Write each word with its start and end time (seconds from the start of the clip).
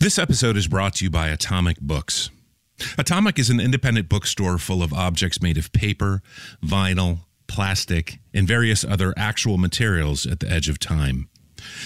This 0.00 0.18
episode 0.18 0.56
is 0.56 0.66
brought 0.66 0.94
to 0.94 1.04
you 1.04 1.10
by 1.10 1.28
Atomic 1.28 1.78
Books. 1.78 2.30
Atomic 2.96 3.38
is 3.38 3.50
an 3.50 3.60
independent 3.60 4.08
bookstore 4.08 4.56
full 4.56 4.82
of 4.82 4.94
objects 4.94 5.42
made 5.42 5.58
of 5.58 5.70
paper, 5.72 6.22
vinyl, 6.64 7.18
plastic, 7.46 8.18
and 8.32 8.48
various 8.48 8.82
other 8.82 9.12
actual 9.14 9.58
materials 9.58 10.24
at 10.24 10.40
the 10.40 10.50
edge 10.50 10.70
of 10.70 10.78
time. 10.78 11.28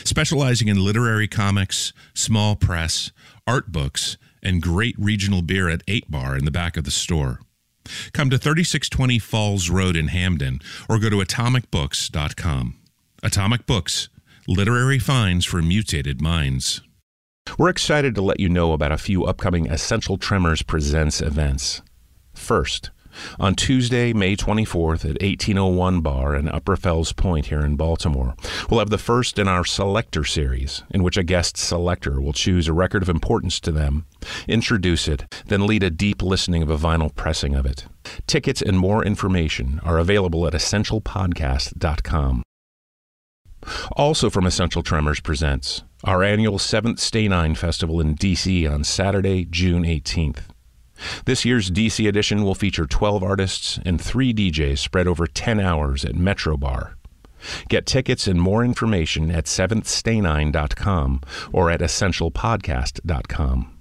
Specializing 0.04 0.68
in 0.68 0.84
literary 0.84 1.26
comics, 1.26 1.92
small 2.14 2.54
press, 2.54 3.10
art 3.48 3.72
books, 3.72 4.16
and 4.44 4.62
great 4.62 4.94
regional 4.96 5.42
beer 5.42 5.68
at 5.68 5.82
8 5.88 6.08
Bar 6.08 6.38
in 6.38 6.44
the 6.44 6.52
back 6.52 6.76
of 6.76 6.84
the 6.84 6.92
store. 6.92 7.40
Come 8.12 8.30
to 8.30 8.38
3620 8.38 9.18
Falls 9.18 9.68
Road 9.68 9.96
in 9.96 10.06
Hampden 10.06 10.60
or 10.88 11.00
go 11.00 11.10
to 11.10 11.16
atomicbooks.com. 11.16 12.78
Atomic 13.24 13.66
Books, 13.66 14.08
literary 14.46 15.00
finds 15.00 15.44
for 15.44 15.60
mutated 15.60 16.22
minds. 16.22 16.80
We're 17.56 17.68
excited 17.68 18.16
to 18.16 18.22
let 18.22 18.40
you 18.40 18.48
know 18.48 18.72
about 18.72 18.90
a 18.90 18.98
few 18.98 19.24
upcoming 19.24 19.70
Essential 19.70 20.16
Tremors 20.16 20.62
Presents 20.62 21.20
events. 21.20 21.82
First, 22.32 22.90
on 23.38 23.54
Tuesday, 23.54 24.12
May 24.12 24.34
24th 24.34 25.04
at 25.04 25.22
1801 25.22 26.00
Bar 26.00 26.34
in 26.34 26.48
Upper 26.48 26.74
Fells 26.74 27.12
Point 27.12 27.46
here 27.46 27.60
in 27.60 27.76
Baltimore, 27.76 28.34
we'll 28.68 28.80
have 28.80 28.90
the 28.90 28.98
first 28.98 29.38
in 29.38 29.46
our 29.46 29.64
Selector 29.64 30.24
series, 30.24 30.82
in 30.90 31.04
which 31.04 31.16
a 31.16 31.22
guest 31.22 31.56
selector 31.56 32.20
will 32.20 32.32
choose 32.32 32.66
a 32.66 32.72
record 32.72 33.04
of 33.04 33.08
importance 33.08 33.60
to 33.60 33.70
them, 33.70 34.04
introduce 34.48 35.06
it, 35.06 35.32
then 35.46 35.64
lead 35.64 35.84
a 35.84 35.90
deep 35.90 36.22
listening 36.22 36.60
of 36.60 36.70
a 36.70 36.76
vinyl 36.76 37.14
pressing 37.14 37.54
of 37.54 37.64
it. 37.64 37.86
Tickets 38.26 38.62
and 38.62 38.80
more 38.80 39.04
information 39.04 39.80
are 39.84 39.98
available 39.98 40.44
at 40.48 40.54
essentialpodcast.com. 40.54 42.42
Also 43.96 44.30
from 44.30 44.46
Essential 44.46 44.82
Tremors 44.82 45.20
Presents, 45.20 45.82
our 46.04 46.22
annual 46.22 46.58
7th 46.58 46.98
Stay 46.98 47.28
9 47.28 47.54
Festival 47.54 48.00
in 48.00 48.14
DC 48.16 48.70
on 48.70 48.84
Saturday, 48.84 49.44
June 49.44 49.82
18th. 49.82 50.42
This 51.24 51.44
year's 51.44 51.70
DC 51.70 52.08
edition 52.08 52.44
will 52.44 52.54
feature 52.54 52.86
12 52.86 53.22
artists 53.22 53.78
and 53.84 54.00
3 54.00 54.32
DJs 54.32 54.78
spread 54.78 55.08
over 55.08 55.26
10 55.26 55.60
hours 55.60 56.04
at 56.04 56.14
Metro 56.14 56.56
Bar. 56.56 56.96
Get 57.68 57.86
tickets 57.86 58.26
and 58.26 58.40
more 58.40 58.64
information 58.64 59.30
at 59.30 59.44
7thstay9.com 59.44 61.20
or 61.52 61.70
at 61.70 61.80
essentialpodcast.com. 61.80 63.73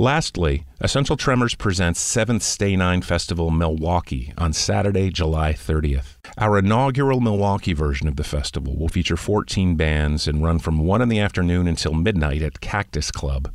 Lastly, 0.00 0.64
Essential 0.80 1.16
Tremors 1.16 1.56
presents 1.56 2.00
7th 2.00 2.42
Stay 2.42 2.76
9 2.76 3.02
Festival 3.02 3.50
Milwaukee 3.50 4.32
on 4.38 4.52
Saturday, 4.52 5.10
July 5.10 5.52
30th. 5.52 6.18
Our 6.38 6.60
inaugural 6.60 7.18
Milwaukee 7.20 7.72
version 7.72 8.06
of 8.06 8.14
the 8.14 8.22
festival 8.22 8.76
will 8.76 8.86
feature 8.86 9.16
14 9.16 9.74
bands 9.74 10.28
and 10.28 10.40
run 10.40 10.60
from 10.60 10.78
1 10.78 11.02
in 11.02 11.08
the 11.08 11.18
afternoon 11.18 11.66
until 11.66 11.94
midnight 11.94 12.42
at 12.42 12.60
Cactus 12.60 13.10
Club. 13.10 13.52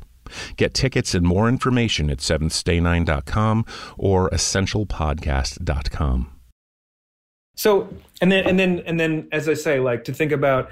Get 0.58 0.74
tickets 0.74 1.16
and 1.16 1.26
more 1.26 1.48
information 1.48 2.10
at 2.10 2.18
7thstay9.com 2.18 3.66
or 3.98 4.30
essentialpodcast.com. 4.32 6.30
So, 7.56 7.88
and 8.20 8.32
then 8.32 8.46
and 8.46 8.60
then 8.60 8.84
and 8.86 9.00
then 9.00 9.30
as 9.32 9.48
I 9.48 9.54
say 9.54 9.80
like 9.80 10.04
to 10.06 10.14
think 10.14 10.34
about 10.34 10.72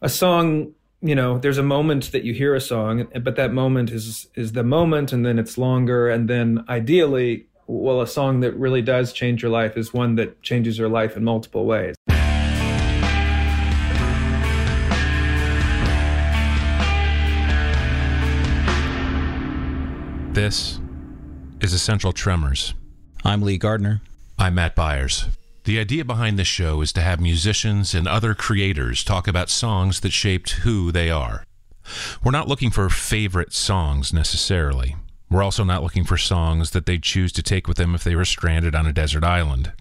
a 0.00 0.08
song 0.08 0.72
you 1.04 1.16
know 1.16 1.36
there's 1.38 1.58
a 1.58 1.62
moment 1.64 2.12
that 2.12 2.22
you 2.22 2.32
hear 2.32 2.54
a 2.54 2.60
song 2.60 3.08
but 3.22 3.34
that 3.34 3.52
moment 3.52 3.90
is 3.90 4.28
is 4.36 4.52
the 4.52 4.62
moment 4.62 5.12
and 5.12 5.26
then 5.26 5.36
it's 5.36 5.58
longer 5.58 6.08
and 6.08 6.30
then 6.30 6.64
ideally 6.68 7.44
well 7.66 8.00
a 8.00 8.06
song 8.06 8.38
that 8.38 8.52
really 8.52 8.80
does 8.80 9.12
change 9.12 9.42
your 9.42 9.50
life 9.50 9.76
is 9.76 9.92
one 9.92 10.14
that 10.14 10.40
changes 10.42 10.78
your 10.78 10.88
life 10.88 11.16
in 11.16 11.24
multiple 11.24 11.66
ways 11.66 11.96
This 20.32 20.80
is 21.60 21.74
Essential 21.74 22.10
Tremors. 22.10 22.72
I'm 23.22 23.42
Lee 23.42 23.58
Gardner. 23.58 24.00
I'm 24.38 24.54
Matt 24.54 24.74
Byers. 24.74 25.28
The 25.64 25.78
idea 25.78 26.04
behind 26.04 26.38
this 26.38 26.48
show 26.48 26.80
is 26.80 26.92
to 26.94 27.02
have 27.02 27.20
musicians 27.20 27.94
and 27.94 28.08
other 28.08 28.34
creators 28.34 29.04
talk 29.04 29.28
about 29.28 29.48
songs 29.48 30.00
that 30.00 30.12
shaped 30.12 30.50
who 30.50 30.90
they 30.90 31.08
are. 31.08 31.44
We're 32.22 32.32
not 32.32 32.48
looking 32.48 32.70
for 32.70 32.88
favorite 32.88 33.52
songs 33.52 34.12
necessarily. 34.12 34.96
We're 35.30 35.42
also 35.42 35.62
not 35.62 35.82
looking 35.82 36.04
for 36.04 36.16
songs 36.16 36.72
that 36.72 36.86
they'd 36.86 37.02
choose 37.02 37.32
to 37.32 37.42
take 37.44 37.68
with 37.68 37.76
them 37.76 37.94
if 37.94 38.02
they 38.02 38.16
were 38.16 38.24
stranded 38.24 38.74
on 38.74 38.86
a 38.86 38.92
desert 38.92 39.22
island. 39.22 39.72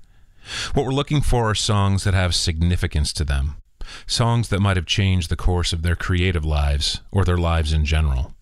What 0.76 0.86
we're 0.86 0.92
looking 0.92 1.22
for 1.22 1.50
are 1.50 1.56
songs 1.56 2.04
that 2.04 2.14
have 2.14 2.36
significance 2.36 3.12
to 3.14 3.24
them, 3.24 3.56
songs 4.06 4.50
that 4.50 4.60
might 4.60 4.78
have 4.78 4.86
changed 4.86 5.30
the 5.30 5.36
course 5.36 5.74
of 5.74 5.82
their 5.82 5.96
creative 5.96 6.46
lives 6.46 7.02
or 7.12 7.26
their 7.26 7.38
lives 7.38 7.74
in 7.74 7.86
general. 7.86 8.36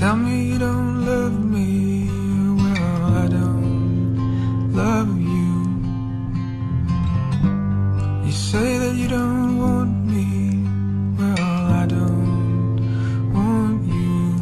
Tell 0.00 0.16
me 0.16 0.44
you 0.52 0.58
don't 0.58 1.04
love 1.04 1.38
me, 1.44 2.08
well, 2.56 3.02
I 3.22 3.28
don't 3.28 4.72
love 4.74 5.10
you. 5.20 5.50
You 8.24 8.32
say 8.32 8.78
that 8.78 8.94
you 8.94 9.08
don't 9.08 9.58
want 9.58 10.06
me, 10.06 10.64
well, 11.18 11.66
I 11.82 11.84
don't 11.84 12.80
want 13.34 13.82
you. 13.84 14.40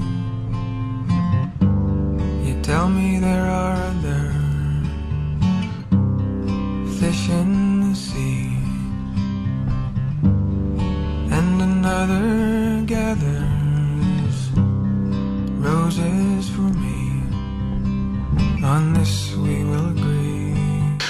You 2.47 2.55
tell 2.63 2.89
me 2.89 3.19
there 3.19 3.47
are 3.51 3.75
other 3.91 4.31
fish 7.01 7.29
in 7.31 7.81
the 7.91 7.97
sea, 7.97 8.47
and 11.37 11.61
another 11.61 12.48
On 18.69 18.93
this 18.93 19.35
we 19.35 19.65
will 19.65 19.89
agree. 19.89 20.55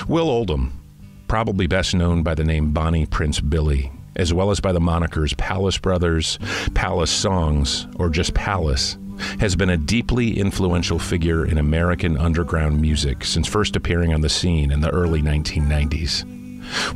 Will 0.06 0.30
Oldham, 0.30 0.80
probably 1.26 1.66
best 1.66 1.92
known 1.92 2.22
by 2.22 2.36
the 2.36 2.44
name 2.44 2.70
Bonnie 2.70 3.04
Prince 3.04 3.41
Billy, 3.41 3.91
as 4.14 4.32
well 4.32 4.52
as 4.52 4.60
by 4.60 4.70
the 4.70 4.78
monikers 4.78 5.36
Palace 5.36 5.76
Brothers, 5.76 6.38
Palace 6.74 7.10
Songs, 7.10 7.88
or 7.97 8.10
just 8.10 8.32
Palace, 8.32 8.97
has 9.41 9.56
been 9.56 9.70
a 9.70 9.76
deeply 9.76 10.38
influential 10.38 11.00
figure 11.00 11.44
in 11.44 11.58
American 11.58 12.16
underground 12.16 12.80
music 12.80 13.24
since 13.24 13.48
first 13.48 13.74
appearing 13.74 14.14
on 14.14 14.20
the 14.20 14.28
scene 14.28 14.70
in 14.70 14.80
the 14.80 14.91
early 14.91 15.20
1990s. 15.20 16.24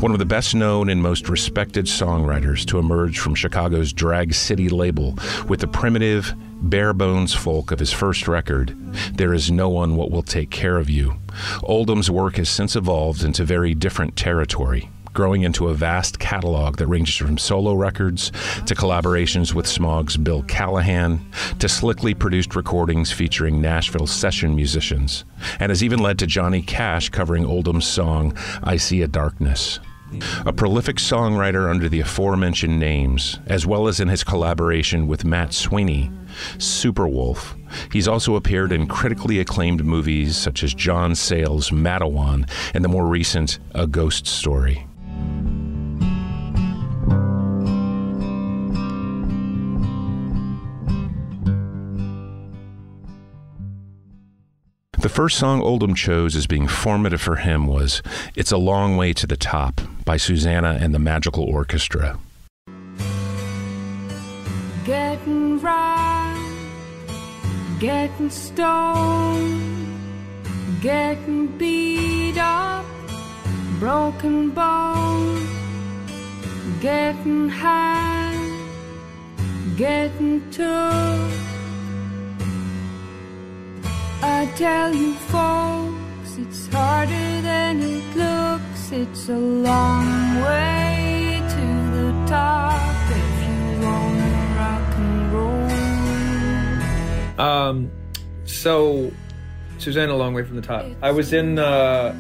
One 0.01 0.13
of 0.13 0.21
the 0.21 0.25
best 0.25 0.55
known 0.55 0.89
and 0.89 1.03
most 1.03 1.29
respected 1.29 1.87
songwriters 1.87 2.65
to 2.67 2.79
emerge 2.79 3.19
from 3.19 3.35
Chicago's 3.35 3.93
Drag 3.93 4.33
City 4.33 4.69
label 4.69 5.19
with 5.49 5.59
the 5.59 5.67
primitive, 5.67 6.33
bare 6.63 6.93
bones 6.93 7.35
folk 7.35 7.71
of 7.71 7.79
his 7.79 7.93
first 7.93 8.29
record, 8.29 8.77
There 9.15 9.35
Is 9.35 9.51
No 9.51 9.69
One 9.69 9.97
What 9.97 10.11
Will 10.11 10.23
Take 10.23 10.51
Care 10.51 10.79
of 10.79 10.89
You. 10.89 11.17
Oldham's 11.63 12.11
work 12.11 12.37
has 12.37 12.49
since 12.49 12.77
evolved 12.77 13.25
into 13.25 13.45
very 13.45 13.75
different 13.75 14.17
territory, 14.17 14.89
growing 15.13 15.43
into 15.43 15.69
a 15.69 15.75
vast 15.75 16.19
catalog 16.19 16.77
that 16.77 16.87
ranges 16.87 17.17
from 17.17 17.37
solo 17.37 17.75
records 17.75 18.31
to 18.67 18.75
collaborations 18.75 19.53
with 19.53 19.67
Smog's 19.67 20.17
Bill 20.17 20.43
Callahan 20.45 21.21
to 21.59 21.69
slickly 21.69 22.15
produced 22.15 22.57
recordings 22.57 23.13
featuring 23.13 23.61
Nashville 23.61 24.07
session 24.07 24.55
musicians, 24.55 25.25
and 25.61 25.71
has 25.71 25.83
even 25.83 25.99
led 25.99 26.19
to 26.21 26.27
Johnny 26.27 26.63
Cash 26.63 27.11
covering 27.11 27.45
Oldham's 27.45 27.87
song 27.87 28.37
I 28.63 28.77
See 28.77 29.03
a 29.03 29.09
Darkness. 29.09 29.81
A 30.45 30.53
prolific 30.53 30.97
songwriter 30.97 31.71
under 31.71 31.89
the 31.89 32.01
aforementioned 32.01 32.79
names, 32.79 33.39
as 33.47 33.67
well 33.67 33.89
as 33.89 34.01
in 34.01 34.09
his 34.09 34.25
collaboration 34.25 35.07
with 35.07 35.25
Matt 35.25 35.55
Sweeney, 35.55 36.11
Superwolf. 36.59 37.55
He's 37.93 38.09
also 38.09 38.35
appeared 38.35 38.73
in 38.73 38.87
critically 38.87 39.39
acclaimed 39.39 39.85
movies 39.85 40.37
such 40.37 40.63
as 40.63 40.75
John 40.75 41.15
Sayles' 41.15 41.71
Matewan 41.71 42.49
and 42.75 42.85
the 42.85 42.89
more 42.89 43.07
recent 43.07 43.59
A 43.75 43.87
Ghost 43.87 44.27
Story. 44.27 44.87
The 55.03 55.09
first 55.09 55.37
song 55.37 55.61
Oldham 55.61 55.97
chose 55.97 56.37
as 56.37 56.47
being 56.47 56.69
formative 56.69 57.21
for 57.21 57.37
him 57.37 57.67
was 57.67 58.03
It's 58.37 58.53
a 58.53 58.57
Long 58.57 58.97
Way 58.97 59.13
to 59.15 59.27
the 59.27 59.37
Top 59.37 59.81
by 60.05 60.17
Susanna 60.17 60.79
and 60.81 60.95
the 60.95 60.99
Magical 60.99 61.45
Orchestra. 61.45 62.19
Getting 64.85 65.61
right, 65.61 66.57
getting 67.79 68.31
stoned, 68.31 70.01
getting 70.81 71.47
beat 71.59 72.37
up, 72.39 72.85
broken 73.79 74.51
bones, 74.51 75.49
getting 76.81 77.49
high, 77.49 78.35
getting 79.77 80.51
tough. 80.51 81.33
I 84.25 84.51
tell 84.57 84.95
you, 84.95 85.15
folks, 85.15 86.39
it's 86.39 86.67
harder 86.69 87.41
than 87.43 87.81
It's 88.95 89.31
a 89.31 89.39
long 89.39 90.43
way 90.43 91.41
to 91.49 91.65
the 91.97 92.13
top 92.29 93.11
if 93.11 93.43
you 93.43 93.57
wanna 93.81 94.55
rock 94.59 94.95
and 94.99 95.33
roll. 97.39 97.47
Um, 97.47 97.91
so 98.45 99.11
Susanna, 99.79 100.13
a 100.13 100.15
long 100.15 100.35
way 100.35 100.45
from 100.45 100.57
the 100.57 100.63
top. 100.63 100.85
I 101.01 101.11
was 101.11 101.33
in, 101.33 101.59
uh, 101.59 102.15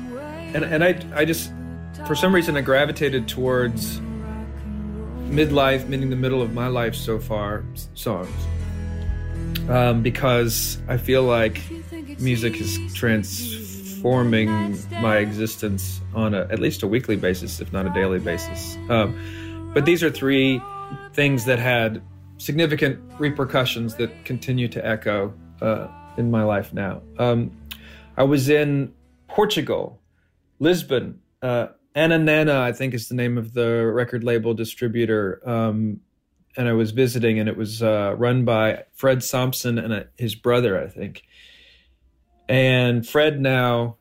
and 0.54 0.64
and 0.64 0.82
I 0.82 0.98
I 1.14 1.26
just 1.26 1.52
for 2.06 2.14
some 2.14 2.34
reason 2.34 2.56
I 2.56 2.62
gravitated 2.62 3.28
towards 3.28 4.00
midlife, 5.28 5.86
meaning 5.88 6.08
the 6.08 6.16
middle 6.16 6.40
of 6.40 6.54
my 6.54 6.68
life 6.68 6.94
so 6.94 7.18
far, 7.18 7.64
songs. 7.92 8.30
Um, 9.68 10.02
because 10.02 10.78
I 10.88 10.96
feel 10.96 11.22
like 11.22 11.60
music 12.18 12.58
is 12.62 12.78
transforming 14.02 14.76
my 15.00 15.18
existence 15.18 16.00
on 16.12 16.34
a, 16.34 16.40
at 16.50 16.58
least 16.58 16.82
a 16.82 16.88
weekly 16.88 17.14
basis, 17.14 17.60
if 17.60 17.72
not 17.72 17.86
a 17.86 17.90
daily 17.90 18.18
basis. 18.18 18.76
Um, 18.88 19.70
but 19.72 19.84
these 19.84 20.02
are 20.02 20.10
three 20.10 20.60
things 21.14 21.44
that 21.44 21.60
had 21.60 22.02
significant 22.36 22.98
repercussions 23.20 23.94
that 23.96 24.10
continue 24.24 24.66
to 24.66 24.84
echo 24.84 25.32
uh, 25.60 25.86
in 26.16 26.32
my 26.32 26.42
life 26.42 26.72
now. 26.72 27.00
Um, 27.20 27.56
I 28.16 28.24
was 28.24 28.48
in 28.48 28.92
Portugal, 29.28 30.00
Lisbon. 30.58 31.20
Uh, 31.40 31.68
Anna 31.94 32.18
Nana, 32.18 32.60
I 32.60 32.72
think, 32.72 32.94
is 32.94 33.08
the 33.08 33.14
name 33.14 33.38
of 33.38 33.52
the 33.52 33.86
record 33.86 34.24
label 34.24 34.52
distributor. 34.52 35.40
Um, 35.48 36.00
and 36.56 36.68
I 36.68 36.72
was 36.72 36.90
visiting, 36.90 37.38
and 37.38 37.48
it 37.48 37.56
was 37.56 37.84
uh, 37.84 38.16
run 38.18 38.44
by 38.44 38.82
Fred 38.94 39.22
Sampson 39.22 39.78
and 39.78 39.92
uh, 39.92 40.02
his 40.18 40.34
brother, 40.34 40.82
I 40.82 40.88
think. 40.88 41.22
And 42.52 43.08
Fred 43.08 43.40
now 43.40 43.96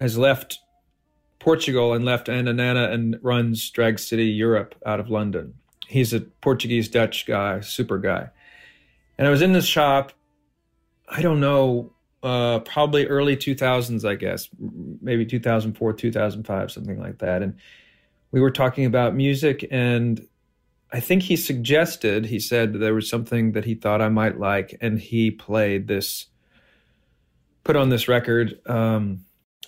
has 0.00 0.16
left 0.16 0.60
Portugal 1.40 1.92
and 1.92 2.04
left 2.04 2.28
Ananana 2.28 2.92
and 2.92 3.18
runs 3.20 3.68
Drag 3.70 3.98
City 3.98 4.26
Europe 4.26 4.76
out 4.86 5.00
of 5.00 5.10
London. 5.10 5.54
He's 5.88 6.12
a 6.12 6.20
Portuguese 6.20 6.88
Dutch 6.88 7.26
guy, 7.26 7.58
super 7.62 7.98
guy. 7.98 8.30
And 9.18 9.26
I 9.26 9.30
was 9.32 9.42
in 9.42 9.54
this 9.54 9.66
shop, 9.66 10.12
I 11.08 11.20
don't 11.20 11.40
know, 11.40 11.92
uh, 12.22 12.60
probably 12.60 13.08
early 13.08 13.36
2000s, 13.36 14.08
I 14.08 14.14
guess, 14.14 14.48
maybe 15.02 15.26
2004, 15.26 15.94
2005, 15.94 16.70
something 16.70 17.00
like 17.00 17.18
that. 17.18 17.42
And 17.42 17.56
we 18.30 18.40
were 18.40 18.52
talking 18.52 18.84
about 18.84 19.16
music, 19.16 19.66
and 19.68 20.28
I 20.92 21.00
think 21.00 21.24
he 21.24 21.34
suggested, 21.34 22.26
he 22.26 22.38
said 22.38 22.74
there 22.74 22.94
was 22.94 23.10
something 23.10 23.50
that 23.50 23.64
he 23.64 23.74
thought 23.74 24.00
I 24.00 24.10
might 24.10 24.38
like, 24.38 24.78
and 24.80 25.00
he 25.00 25.32
played 25.32 25.88
this, 25.88 26.26
put 27.64 27.76
on 27.76 27.88
this 27.88 28.08
record 28.08 28.60
um, 28.66 29.24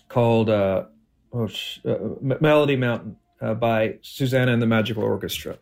called 0.09 0.51
uh, 0.51 0.85
oh, 1.33 1.49
uh, 1.85 1.97
Melody 2.21 2.77
Mountain 2.77 3.17
uh, 3.41 3.55
by 3.55 3.99
Susanna 4.03 4.53
and 4.53 4.63
the 4.63 4.67
Magical 4.67 5.03
Orchestra. 5.03 5.59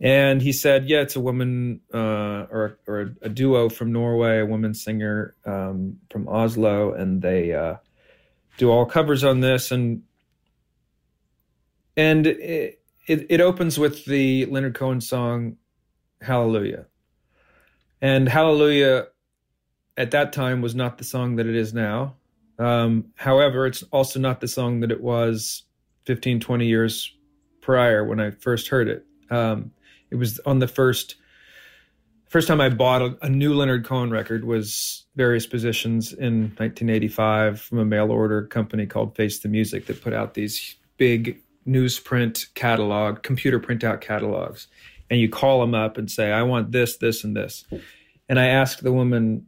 And 0.00 0.42
he 0.42 0.52
said, 0.52 0.88
"Yeah, 0.88 1.02
it's 1.02 1.16
a 1.16 1.20
woman 1.20 1.80
uh, 1.92 2.46
or 2.50 2.78
or 2.86 3.14
a 3.22 3.28
duo 3.28 3.68
from 3.68 3.92
Norway, 3.92 4.40
a 4.40 4.46
woman 4.46 4.74
singer 4.74 5.36
um, 5.46 5.98
from 6.10 6.28
Oslo, 6.28 6.92
and 6.92 7.22
they 7.22 7.52
uh, 7.52 7.76
do 8.58 8.70
all 8.70 8.86
covers 8.86 9.22
on 9.22 9.40
this." 9.40 9.70
And 9.70 10.02
and 11.96 12.26
it, 12.26 12.82
it 13.06 13.26
it 13.30 13.40
opens 13.40 13.78
with 13.78 14.04
the 14.04 14.46
Leonard 14.46 14.74
Cohen 14.74 15.00
song 15.00 15.56
"Hallelujah," 16.20 16.86
and 18.02 18.28
"Hallelujah" 18.28 19.06
at 19.96 20.10
that 20.10 20.32
time 20.32 20.60
was 20.60 20.74
not 20.74 20.98
the 20.98 21.04
song 21.04 21.36
that 21.36 21.46
it 21.46 21.54
is 21.54 21.72
now. 21.72 22.14
Um, 22.58 23.06
however, 23.16 23.66
it's 23.66 23.82
also 23.84 24.18
not 24.20 24.40
the 24.40 24.48
song 24.48 24.80
that 24.80 24.90
it 24.90 25.00
was 25.00 25.62
15, 26.06 26.40
20 26.40 26.66
years 26.66 27.14
prior 27.60 28.04
when 28.04 28.20
I 28.20 28.30
first 28.30 28.68
heard 28.68 28.88
it. 28.88 29.06
Um, 29.30 29.72
it 30.10 30.16
was 30.16 30.38
on 30.46 30.58
the 30.58 30.68
first 30.68 31.16
first 32.28 32.48
time 32.48 32.60
I 32.60 32.68
bought 32.68 33.00
a, 33.00 33.16
a 33.22 33.28
new 33.28 33.54
Leonard 33.54 33.84
Cohen 33.84 34.10
record 34.10 34.44
was 34.44 35.06
various 35.14 35.46
positions 35.46 36.12
in 36.12 36.50
1985 36.56 37.60
from 37.60 37.78
a 37.78 37.84
mail 37.84 38.10
order 38.10 38.46
company 38.46 38.86
called 38.86 39.14
Face 39.14 39.38
the 39.38 39.48
Music 39.48 39.86
that 39.86 40.02
put 40.02 40.12
out 40.12 40.34
these 40.34 40.76
big 40.96 41.40
newsprint 41.66 42.52
catalog, 42.54 43.22
computer 43.22 43.60
printout 43.60 44.00
catalogs, 44.00 44.66
and 45.10 45.20
you 45.20 45.28
call 45.28 45.60
them 45.60 45.74
up 45.74 45.96
and 45.96 46.10
say, 46.10 46.32
"I 46.32 46.42
want 46.42 46.72
this, 46.72 46.96
this, 46.96 47.24
and 47.24 47.36
this." 47.36 47.64
And 48.28 48.40
I 48.40 48.46
asked 48.46 48.82
the 48.82 48.92
woman, 48.92 49.46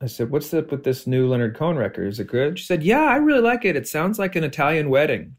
I 0.00 0.06
said, 0.06 0.30
"What's 0.30 0.52
up 0.54 0.70
with 0.70 0.84
this 0.84 1.06
new 1.06 1.28
Leonard 1.28 1.56
Cohen 1.56 1.76
record? 1.76 2.08
Is 2.08 2.20
it 2.20 2.26
good?" 2.26 2.58
She 2.58 2.64
said, 2.64 2.82
"Yeah, 2.82 3.04
I 3.04 3.16
really 3.16 3.42
like 3.42 3.64
it. 3.64 3.76
It 3.76 3.88
sounds 3.88 4.18
like 4.18 4.36
an 4.36 4.44
Italian 4.44 4.90
wedding." 4.90 5.36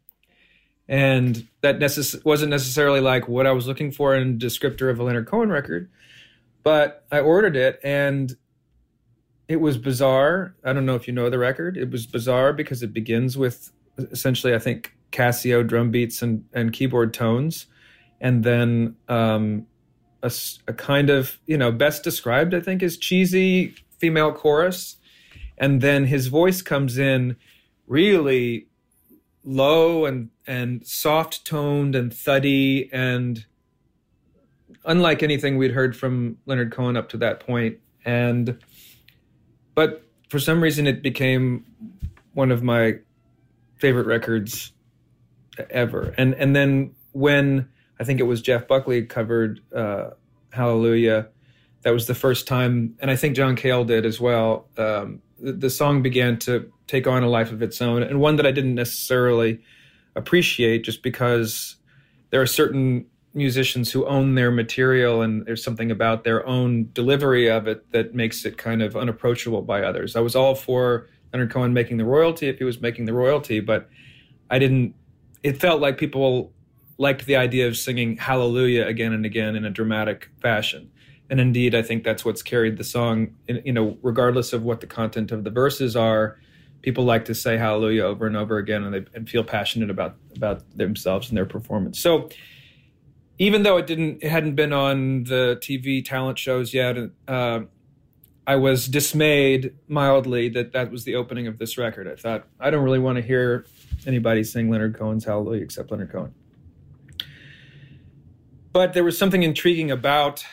and 0.88 1.46
that 1.60 1.78
necess- 1.78 2.22
wasn't 2.24 2.50
necessarily 2.50 3.00
like 3.00 3.28
what 3.28 3.46
I 3.46 3.52
was 3.52 3.66
looking 3.66 3.92
for 3.92 4.14
in 4.14 4.28
a 4.28 4.32
descriptor 4.34 4.90
of 4.90 4.98
a 4.98 5.02
Leonard 5.02 5.26
Cohen 5.26 5.50
record. 5.50 5.90
But 6.62 7.06
I 7.10 7.20
ordered 7.20 7.56
it, 7.56 7.80
and 7.82 8.36
it 9.48 9.56
was 9.56 9.78
bizarre. 9.78 10.54
I 10.64 10.72
don't 10.72 10.86
know 10.86 10.94
if 10.94 11.06
you 11.06 11.14
know 11.14 11.30
the 11.30 11.38
record. 11.38 11.76
It 11.76 11.90
was 11.90 12.06
bizarre 12.06 12.52
because 12.52 12.82
it 12.82 12.92
begins 12.92 13.36
with 13.36 13.72
essentially, 13.98 14.54
I 14.54 14.58
think, 14.58 14.94
Casio 15.12 15.66
drum 15.66 15.90
beats 15.90 16.22
and, 16.22 16.44
and 16.52 16.72
keyboard 16.72 17.12
tones, 17.12 17.66
and 18.20 18.44
then 18.44 18.96
um, 19.08 19.66
a, 20.22 20.32
a 20.68 20.72
kind 20.72 21.10
of, 21.10 21.38
you 21.46 21.58
know, 21.58 21.70
best 21.70 22.02
described, 22.02 22.54
I 22.54 22.60
think, 22.60 22.82
is 22.82 22.96
cheesy 22.96 23.74
female 24.02 24.32
chorus. 24.32 24.96
And 25.56 25.80
then 25.80 26.06
his 26.06 26.26
voice 26.26 26.60
comes 26.60 26.98
in 26.98 27.36
really 27.86 28.66
low 29.44 30.04
and 30.06 30.30
and 30.44 30.84
soft 30.84 31.44
toned 31.44 31.94
and 31.94 32.12
thuddy 32.12 32.88
and 32.92 33.46
unlike 34.84 35.22
anything 35.22 35.56
we'd 35.56 35.72
heard 35.72 35.96
from 35.96 36.36
Leonard 36.46 36.70
Cohen 36.72 36.96
up 36.96 37.08
to 37.08 37.16
that 37.16 37.40
point 37.40 37.78
and 38.04 38.56
but 39.74 40.04
for 40.28 40.38
some 40.38 40.62
reason 40.62 40.86
it 40.86 41.02
became 41.02 41.64
one 42.34 42.52
of 42.52 42.62
my 42.62 42.94
favorite 43.74 44.06
records 44.06 44.72
ever 45.70 46.14
and 46.16 46.34
and 46.34 46.54
then 46.54 46.94
when 47.10 47.68
I 47.98 48.04
think 48.04 48.20
it 48.20 48.24
was 48.24 48.42
Jeff 48.42 48.68
Buckley 48.68 49.02
covered 49.02 49.60
uh, 49.74 50.10
Hallelujah 50.50 51.28
that 51.82 51.90
was 51.90 52.06
the 52.06 52.14
first 52.14 52.46
time 52.46 52.96
and 53.00 53.10
I 53.10 53.16
think 53.16 53.36
John 53.36 53.56
Cale 53.56 53.84
did 53.84 54.06
as 54.06 54.20
well 54.20 54.68
um, 54.78 55.22
the, 55.38 55.52
the 55.52 55.70
song 55.70 56.02
began 56.02 56.38
to 56.40 56.70
take 56.86 57.06
on 57.06 57.22
a 57.22 57.28
life 57.28 57.52
of 57.52 57.62
its 57.62 57.80
own 57.80 58.02
and 58.02 58.20
one 58.20 58.36
that 58.36 58.46
I 58.46 58.52
didn't 58.52 58.74
necessarily 58.74 59.60
appreciate 60.14 60.84
just 60.84 61.02
because 61.02 61.76
there 62.30 62.40
are 62.40 62.46
certain 62.46 63.06
musicians 63.34 63.90
who 63.92 64.06
own 64.06 64.34
their 64.34 64.50
material 64.50 65.22
and 65.22 65.46
there's 65.46 65.64
something 65.64 65.90
about 65.90 66.24
their 66.24 66.46
own 66.46 66.90
delivery 66.92 67.48
of 67.48 67.66
it 67.66 67.90
that 67.92 68.14
makes 68.14 68.44
it 68.44 68.58
kind 68.58 68.82
of 68.82 68.96
unapproachable 68.96 69.62
by 69.62 69.82
others. 69.82 70.16
I 70.16 70.20
was 70.20 70.36
all 70.36 70.54
for 70.54 71.08
Leonard 71.32 71.50
Cohen 71.50 71.72
making 71.72 71.96
the 71.96 72.04
royalty 72.04 72.48
if 72.48 72.58
he 72.58 72.64
was 72.64 72.80
making 72.80 73.06
the 73.06 73.14
royalty, 73.14 73.60
but 73.60 73.88
I 74.50 74.58
didn't 74.58 74.94
it 75.42 75.60
felt 75.60 75.80
like 75.80 75.98
people 75.98 76.52
liked 76.98 77.26
the 77.26 77.36
idea 77.36 77.66
of 77.66 77.76
singing 77.76 78.16
hallelujah 78.16 78.86
again 78.86 79.12
and 79.12 79.26
again 79.26 79.56
in 79.56 79.64
a 79.64 79.70
dramatic 79.70 80.28
fashion. 80.40 80.90
And 81.32 81.40
indeed, 81.40 81.74
I 81.74 81.80
think 81.80 82.04
that's 82.04 82.26
what's 82.26 82.42
carried 82.42 82.76
the 82.76 82.84
song, 82.84 83.34
you 83.48 83.72
know, 83.72 83.96
regardless 84.02 84.52
of 84.52 84.64
what 84.64 84.82
the 84.82 84.86
content 84.86 85.32
of 85.32 85.44
the 85.44 85.50
verses 85.50 85.96
are, 85.96 86.38
people 86.82 87.04
like 87.04 87.24
to 87.24 87.34
say 87.34 87.56
hallelujah 87.56 88.02
over 88.02 88.26
and 88.26 88.36
over 88.36 88.58
again 88.58 88.84
and 88.84 88.92
they 88.92 89.04
and 89.14 89.30
feel 89.30 89.42
passionate 89.42 89.88
about 89.88 90.16
about 90.36 90.62
themselves 90.76 91.30
and 91.30 91.38
their 91.38 91.46
performance. 91.46 91.98
So 91.98 92.28
even 93.38 93.62
though 93.62 93.78
it 93.78 93.86
didn't 93.86 94.22
it 94.22 94.28
hadn't 94.28 94.56
been 94.56 94.74
on 94.74 95.24
the 95.24 95.58
tv 95.62 96.04
talent 96.04 96.38
shows 96.38 96.74
yet 96.74 96.98
uh, 97.26 97.60
i 98.46 98.54
was 98.54 98.86
dismayed 98.86 99.74
mildly 99.88 100.50
that 100.50 100.72
that 100.72 100.90
was 100.90 101.04
the 101.04 101.14
opening 101.14 101.46
of 101.46 101.56
this 101.56 101.78
record. 101.78 102.06
I 102.08 102.16
thought 102.16 102.46
i 102.60 102.68
don't 102.68 102.84
really 102.84 102.98
want 102.98 103.16
to 103.16 103.22
hear 103.22 103.64
anybody 104.06 104.44
sing 104.44 104.68
leonard 104.68 104.98
cohen's 104.98 105.24
hallelujah 105.24 105.62
except 105.62 105.90
leonard 105.90 106.12
cohen. 106.12 106.34
But 108.74 108.92
there 108.92 109.04
was 109.04 109.16
something 109.16 109.42
intriguing 109.42 109.90
about 109.90 110.44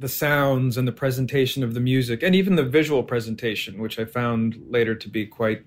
the 0.00 0.08
sounds 0.08 0.78
and 0.78 0.88
the 0.88 0.92
presentation 0.92 1.62
of 1.62 1.74
the 1.74 1.80
music 1.80 2.22
and 2.22 2.34
even 2.34 2.56
the 2.56 2.64
visual 2.64 3.02
presentation, 3.02 3.78
which 3.78 3.98
I 3.98 4.06
found 4.06 4.58
later 4.68 4.94
to 4.94 5.08
be 5.08 5.26
quite 5.26 5.62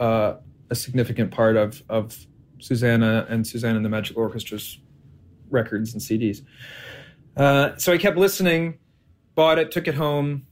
uh, 0.00 0.34
a 0.68 0.74
significant 0.74 1.30
part 1.30 1.56
of 1.56 1.82
of 1.88 2.26
Susanna 2.58 3.26
and 3.28 3.46
Susanna 3.46 3.76
and 3.76 3.84
the 3.84 3.88
Magic 3.88 4.16
Orchestra's 4.16 4.78
records 5.50 5.92
and 5.92 6.02
CDs. 6.02 6.42
Uh, 7.36 7.76
so 7.76 7.92
I 7.92 7.98
kept 7.98 8.16
listening, 8.18 8.78
bought 9.36 9.58
it, 9.58 9.70
took 9.70 9.86
it 9.86 9.94
home, 9.94 10.46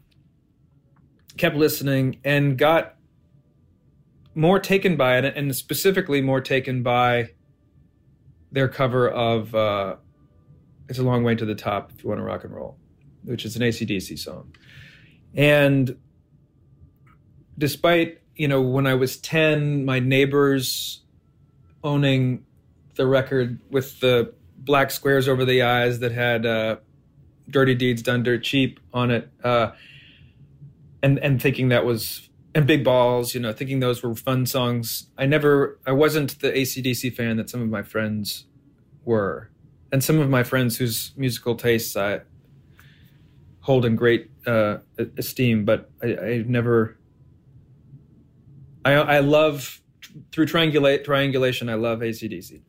kept 1.36 1.56
listening, 1.56 2.20
and 2.24 2.56
got 2.56 2.94
more 4.36 4.60
taken 4.60 4.96
by 4.96 5.18
it, 5.18 5.24
and 5.36 5.54
specifically 5.56 6.20
more 6.20 6.40
taken 6.40 6.84
by 6.84 7.30
their 8.52 8.68
cover 8.68 9.08
of 9.08 9.52
uh, 9.56 9.96
"It's 10.88 11.00
a 11.00 11.02
Long 11.02 11.24
Way 11.24 11.34
to 11.34 11.44
the 11.44 11.56
Top" 11.56 11.90
if 11.92 12.04
you 12.04 12.08
want 12.08 12.20
to 12.20 12.24
rock 12.24 12.44
and 12.44 12.54
roll 12.54 12.78
which 13.28 13.44
is 13.44 13.56
an 13.56 13.62
ACDC 13.62 14.18
song. 14.18 14.54
And 15.34 15.96
despite, 17.56 18.20
you 18.34 18.48
know, 18.48 18.62
when 18.62 18.86
I 18.86 18.94
was 18.94 19.18
10, 19.18 19.84
my 19.84 20.00
neighbors 20.00 21.02
owning 21.84 22.44
the 22.94 23.06
record 23.06 23.60
with 23.70 24.00
the 24.00 24.32
black 24.56 24.90
squares 24.90 25.28
over 25.28 25.44
the 25.44 25.62
eyes 25.62 26.00
that 26.00 26.12
had 26.12 26.44
uh, 26.44 26.76
"Dirty 27.48 27.74
Deeds 27.74 28.02
Done 28.02 28.22
Dirt 28.22 28.42
Cheap" 28.42 28.80
on 28.92 29.10
it, 29.10 29.30
uh, 29.44 29.70
and 31.02 31.18
and 31.20 31.40
thinking 31.40 31.68
that 31.68 31.84
was 31.84 32.28
and 32.54 32.66
"Big 32.66 32.82
Balls," 32.82 33.34
you 33.34 33.40
know, 33.40 33.52
thinking 33.52 33.78
those 33.80 34.02
were 34.02 34.14
fun 34.14 34.46
songs. 34.46 35.10
I 35.16 35.26
never, 35.26 35.78
I 35.86 35.92
wasn't 35.92 36.40
the 36.40 36.50
ACDC 36.50 37.14
fan 37.14 37.36
that 37.36 37.48
some 37.48 37.62
of 37.62 37.68
my 37.68 37.82
friends 37.82 38.46
were, 39.04 39.50
and 39.92 40.02
some 40.02 40.18
of 40.18 40.28
my 40.28 40.42
friends 40.42 40.78
whose 40.78 41.12
musical 41.16 41.54
tastes 41.54 41.96
I 41.96 42.22
hold 43.68 43.84
in 43.84 43.96
great 43.96 44.30
uh, 44.46 44.78
esteem, 45.18 45.66
but 45.66 45.90
I, 46.02 46.06
I 46.16 46.44
never. 46.46 46.96
I, 48.82 48.92
I 48.92 49.18
love 49.20 49.82
through 50.32 50.46
triangulate 50.46 51.04
triangulation. 51.04 51.68
I 51.68 51.74
love 51.74 51.98
ACDC, 51.98 52.62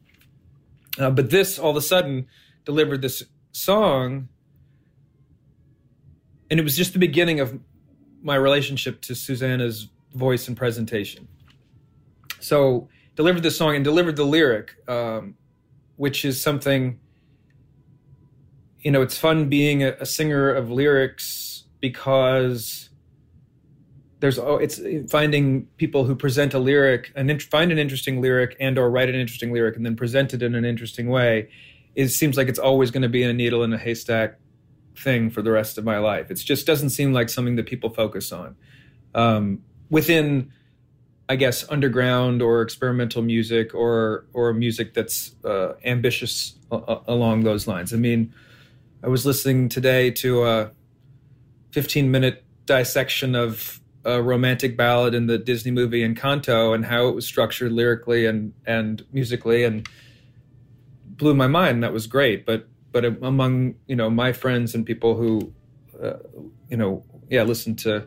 uh, 0.99 1.09
but 1.09 1.29
this 1.29 1.57
all 1.57 1.71
of 1.71 1.77
a 1.77 1.81
sudden 1.81 2.27
delivered 2.65 3.01
this 3.01 3.23
song, 3.53 4.27
and 6.51 6.59
it 6.59 6.63
was 6.63 6.75
just 6.75 6.91
the 6.91 6.99
beginning 6.99 7.39
of 7.39 7.57
my 8.21 8.35
relationship 8.35 9.01
to 9.03 9.15
Susanna's 9.15 9.87
voice 10.13 10.49
and 10.49 10.57
presentation. 10.57 11.29
So 12.41 12.89
delivered 13.15 13.43
the 13.43 13.51
song 13.51 13.75
and 13.75 13.85
delivered 13.85 14.17
the 14.17 14.25
lyric, 14.25 14.75
um, 14.89 15.35
which 15.95 16.25
is 16.25 16.41
something. 16.41 16.99
You 18.81 18.91
know, 18.91 19.01
it's 19.01 19.17
fun 19.17 19.49
being 19.49 19.83
a, 19.83 19.91
a 19.99 20.05
singer 20.05 20.49
of 20.51 20.71
lyrics 20.71 21.65
because 21.81 22.89
there's 24.19 24.37
oh, 24.37 24.57
it's 24.57 24.81
finding 25.09 25.65
people 25.77 26.03
who 26.03 26.15
present 26.15 26.53
a 26.53 26.59
lyric 26.59 27.11
and 27.15 27.41
find 27.43 27.71
an 27.71 27.77
interesting 27.77 28.21
lyric 28.21 28.55
and 28.59 28.77
or 28.77 28.89
write 28.89 29.09
an 29.09 29.15
interesting 29.15 29.53
lyric 29.53 29.75
and 29.75 29.85
then 29.85 29.95
present 29.95 30.33
it 30.33 30.43
in 30.43 30.55
an 30.55 30.65
interesting 30.65 31.09
way. 31.09 31.49
It 31.95 32.09
seems 32.09 32.37
like 32.37 32.47
it's 32.47 32.59
always 32.59 32.91
going 32.91 33.01
to 33.01 33.09
be 33.09 33.23
a 33.23 33.33
needle 33.33 33.63
in 33.63 33.73
a 33.73 33.77
haystack 33.77 34.37
thing 34.95 35.29
for 35.29 35.41
the 35.41 35.51
rest 35.51 35.77
of 35.77 35.85
my 35.85 35.97
life. 35.97 36.29
It 36.29 36.35
just 36.35 36.65
doesn't 36.65 36.89
seem 36.89 37.13
like 37.13 37.29
something 37.29 37.55
that 37.55 37.65
people 37.65 37.89
focus 37.89 38.31
on 38.31 38.55
um, 39.15 39.63
within, 39.89 40.51
I 41.29 41.37
guess, 41.37 41.69
underground 41.69 42.41
or 42.41 42.61
experimental 42.61 43.21
music 43.21 43.73
or 43.73 44.25
or 44.33 44.53
music 44.53 44.93
that's 44.93 45.35
uh, 45.45 45.73
ambitious 45.85 46.55
a- 46.71 46.99
along 47.07 47.43
those 47.43 47.67
lines. 47.67 47.93
I 47.93 47.97
mean, 47.97 48.33
I 49.01 49.07
was 49.07 49.25
listening 49.25 49.69
today 49.69 50.11
to 50.11 50.45
a 50.45 50.71
15 51.71 52.11
minute 52.11 52.43
dissection 52.65 53.33
of 53.33 53.79
a 54.03 54.21
romantic 54.21 54.75
ballad 54.75 55.13
in 55.15 55.27
the 55.27 55.37
Disney 55.37 55.71
movie 55.71 56.07
Encanto 56.07 56.75
and 56.75 56.85
how 56.85 57.07
it 57.07 57.15
was 57.15 57.25
structured 57.25 57.71
lyrically 57.71 58.25
and 58.25 58.53
and 58.65 59.05
musically 59.13 59.63
and 59.63 59.87
blew 61.05 61.33
my 61.33 61.47
mind. 61.47 61.81
That 61.83 61.93
was 61.93 62.07
great, 62.07 62.45
but 62.45 62.67
but 62.91 63.05
among 63.05 63.75
you 63.87 63.95
know 63.95 64.09
my 64.09 64.33
friends 64.33 64.75
and 64.75 64.85
people 64.85 65.15
who 65.15 65.53
uh, 66.01 66.17
you 66.69 66.75
know 66.75 67.03
yeah 67.29 67.43
listen 67.43 67.75
to 67.77 68.05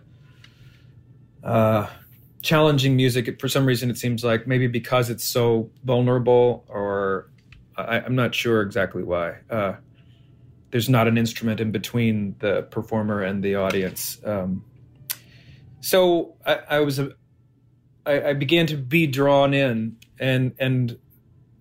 uh, 1.43 1.89
challenging 2.43 2.97
music 2.97 3.41
for 3.41 3.49
some 3.49 3.65
reason 3.65 3.91
it 3.91 3.97
seems 3.97 4.25
like 4.25 4.47
maybe 4.47 4.67
because 4.67 5.09
it's 5.09 5.25
so 5.27 5.71
vulnerable 5.85 6.65
or 6.69 7.31
I, 7.77 7.99
am 7.99 8.15
not 8.15 8.35
sure 8.35 8.63
exactly 8.63 9.03
why 9.03 9.39
uh, 9.49 9.75
there's 10.73 10.89
not 10.89 11.07
an 11.07 11.17
instrument 11.17 11.61
in 11.61 11.71
between 11.71 12.35
the 12.41 12.63
performer 12.65 13.23
and 13.23 13.43
the 13.43 13.55
audience 13.55 14.19
um, 14.27 14.65
so 15.81 16.35
I, 16.45 16.59
I 16.69 16.81
was 16.81 16.99
a, 16.99 17.13
I, 18.05 18.31
I 18.31 18.33
began 18.33 18.67
to 18.67 18.77
be 18.77 19.07
drawn 19.07 19.55
in 19.55 19.97
and 20.19 20.53
and 20.59 20.99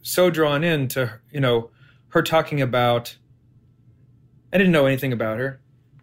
so 0.01 0.31
drawn 0.31 0.63
in 0.63 0.87
to 0.89 1.19
you 1.31 1.39
know 1.39 1.69
her 2.09 2.23
talking 2.23 2.61
about 2.61 3.17
I 4.53 4.57
didn't 4.57 4.73
know 4.73 4.85
anything 4.85 5.13
about 5.13 5.39
her. 5.39 5.61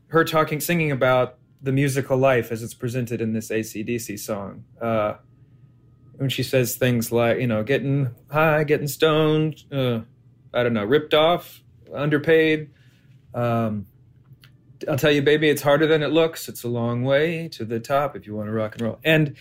Her 0.08 0.24
talking, 0.24 0.60
singing 0.60 0.90
about 0.90 1.36
the 1.60 1.72
musical 1.72 2.16
life 2.16 2.50
as 2.50 2.62
it's 2.62 2.74
presented 2.74 3.20
in 3.20 3.32
this 3.32 3.50
ACDC 3.50 4.18
song. 4.18 4.64
Uh, 4.80 5.14
when 6.16 6.30
she 6.30 6.42
says 6.42 6.76
things 6.76 7.12
like, 7.12 7.38
you 7.38 7.46
know, 7.46 7.62
getting 7.62 8.14
high, 8.30 8.64
getting 8.64 8.88
stoned, 8.88 9.64
uh, 9.70 10.00
I 10.54 10.62
don't 10.62 10.72
know, 10.72 10.84
ripped 10.84 11.14
off, 11.14 11.62
underpaid. 11.94 12.70
Um, 13.35 13.87
I'll 14.88 14.97
tell 14.97 15.11
you, 15.11 15.23
baby, 15.23 15.49
it's 15.49 15.62
harder 15.62 15.87
than 15.87 16.02
it 16.02 16.08
looks. 16.08 16.49
It's 16.49 16.62
a 16.62 16.68
long 16.68 17.02
way 17.02 17.49
to 17.49 17.64
the 17.64 17.80
top 17.80 18.16
if 18.16 18.26
you 18.26 18.35
want 18.35 18.49
to 18.49 18.52
rock 18.52 18.75
and 18.75 18.82
roll. 18.82 18.99
And 19.04 19.37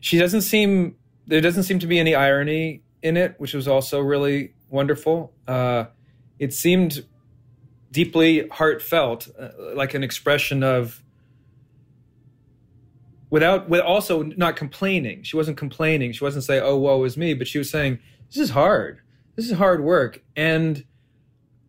she 0.00 0.18
doesn't 0.18 0.42
seem, 0.42 0.96
there 1.26 1.40
doesn't 1.40 1.62
seem 1.62 1.78
to 1.78 1.86
be 1.86 1.98
any 1.98 2.14
irony 2.14 2.82
in 3.02 3.16
it, 3.16 3.34
which 3.38 3.54
was 3.54 3.68
also 3.68 4.00
really 4.00 4.54
wonderful. 4.68 5.32
Uh, 5.46 5.84
it 6.38 6.52
seemed 6.52 7.04
deeply 7.90 8.48
heartfelt, 8.48 9.28
uh, 9.38 9.50
like 9.74 9.94
an 9.94 10.02
expression 10.02 10.62
of 10.62 11.02
without 13.30 13.68
with 13.68 13.80
also 13.80 14.22
not 14.22 14.56
complaining. 14.56 15.22
She 15.22 15.36
wasn't 15.36 15.56
complaining. 15.56 16.12
She 16.12 16.22
wasn't 16.22 16.44
saying, 16.44 16.62
"Oh, 16.64 16.76
woe 16.76 17.02
is 17.04 17.16
me," 17.16 17.34
but 17.34 17.46
she 17.46 17.58
was 17.58 17.70
saying, 17.70 17.98
"This 18.28 18.38
is 18.38 18.50
hard. 18.50 19.00
This 19.36 19.46
is 19.46 19.56
hard 19.56 19.82
work." 19.82 20.22
And 20.36 20.84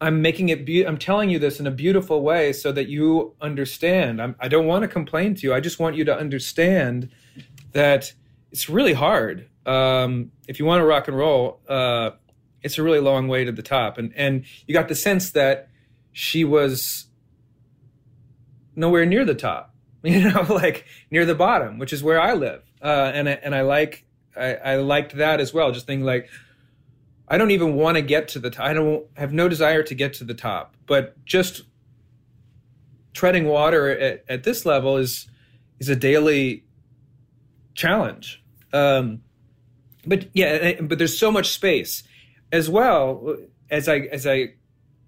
I'm 0.05 0.21
making 0.21 0.49
it. 0.49 0.65
Be- 0.65 0.85
I'm 0.85 0.99
telling 0.99 1.31
you 1.31 1.39
this 1.39 1.59
in 1.59 1.65
a 1.65 1.71
beautiful 1.71 2.21
way 2.21 2.53
so 2.53 2.71
that 2.71 2.87
you 2.87 3.33
understand. 3.41 4.21
I'm, 4.21 4.35
I 4.39 4.47
do 4.47 4.57
not 4.57 4.65
want 4.67 4.81
to 4.83 4.87
complain 4.87 5.33
to 5.33 5.41
you. 5.47 5.51
I 5.51 5.59
just 5.59 5.79
want 5.79 5.95
you 5.95 6.05
to 6.05 6.15
understand 6.15 7.09
that 7.71 8.13
it's 8.51 8.69
really 8.69 8.93
hard. 8.93 9.49
Um, 9.65 10.31
if 10.47 10.59
you 10.59 10.65
want 10.65 10.81
to 10.81 10.85
rock 10.85 11.07
and 11.07 11.17
roll, 11.17 11.59
uh, 11.67 12.11
it's 12.61 12.77
a 12.77 12.83
really 12.83 12.99
long 12.99 13.27
way 13.27 13.45
to 13.45 13.51
the 13.51 13.63
top. 13.63 13.97
And 13.97 14.13
and 14.15 14.45
you 14.67 14.75
got 14.75 14.89
the 14.89 14.95
sense 14.95 15.31
that 15.31 15.69
she 16.11 16.43
was 16.43 17.07
nowhere 18.75 19.07
near 19.07 19.25
the 19.25 19.35
top. 19.35 19.71
You 20.05 20.29
know, 20.29 20.45
like 20.47 20.85
near 21.09 21.25
the 21.25 21.33
bottom, 21.33 21.79
which 21.79 21.91
is 21.91 22.03
where 22.03 22.21
I 22.21 22.33
live. 22.33 22.61
Uh, 22.79 23.11
and 23.11 23.27
I, 23.27 23.31
and 23.31 23.55
I 23.55 23.61
like 23.61 24.05
I, 24.37 24.53
I 24.53 24.75
liked 24.75 25.17
that 25.17 25.39
as 25.39 25.51
well. 25.51 25.71
Just 25.71 25.87
thinking 25.87 26.05
like 26.05 26.29
I 27.27 27.37
don't 27.37 27.51
even 27.51 27.75
want 27.75 27.95
to 27.95 28.01
get 28.01 28.27
to 28.29 28.39
the 28.39 28.49
top. 28.49 28.65
I 28.65 28.73
don't 28.73 29.05
have 29.15 29.33
no 29.33 29.49
desire 29.49 29.83
to 29.83 29.95
get 29.95 30.13
to 30.15 30.23
the 30.23 30.33
top, 30.33 30.75
but 30.85 31.23
just 31.25 31.63
treading 33.13 33.45
water 33.45 33.89
at, 33.89 34.23
at 34.27 34.43
this 34.43 34.65
level 34.65 34.97
is 34.97 35.27
is 35.79 35.89
a 35.89 35.95
daily 35.95 36.63
challenge. 37.73 38.43
Um, 38.71 39.21
but 40.05 40.29
yeah, 40.33 40.81
but 40.81 40.97
there's 40.97 41.17
so 41.17 41.31
much 41.31 41.49
space 41.49 42.03
as 42.51 42.69
well 42.69 43.37
as 43.69 43.89
I 43.89 43.99
as 43.99 44.27
I 44.27 44.53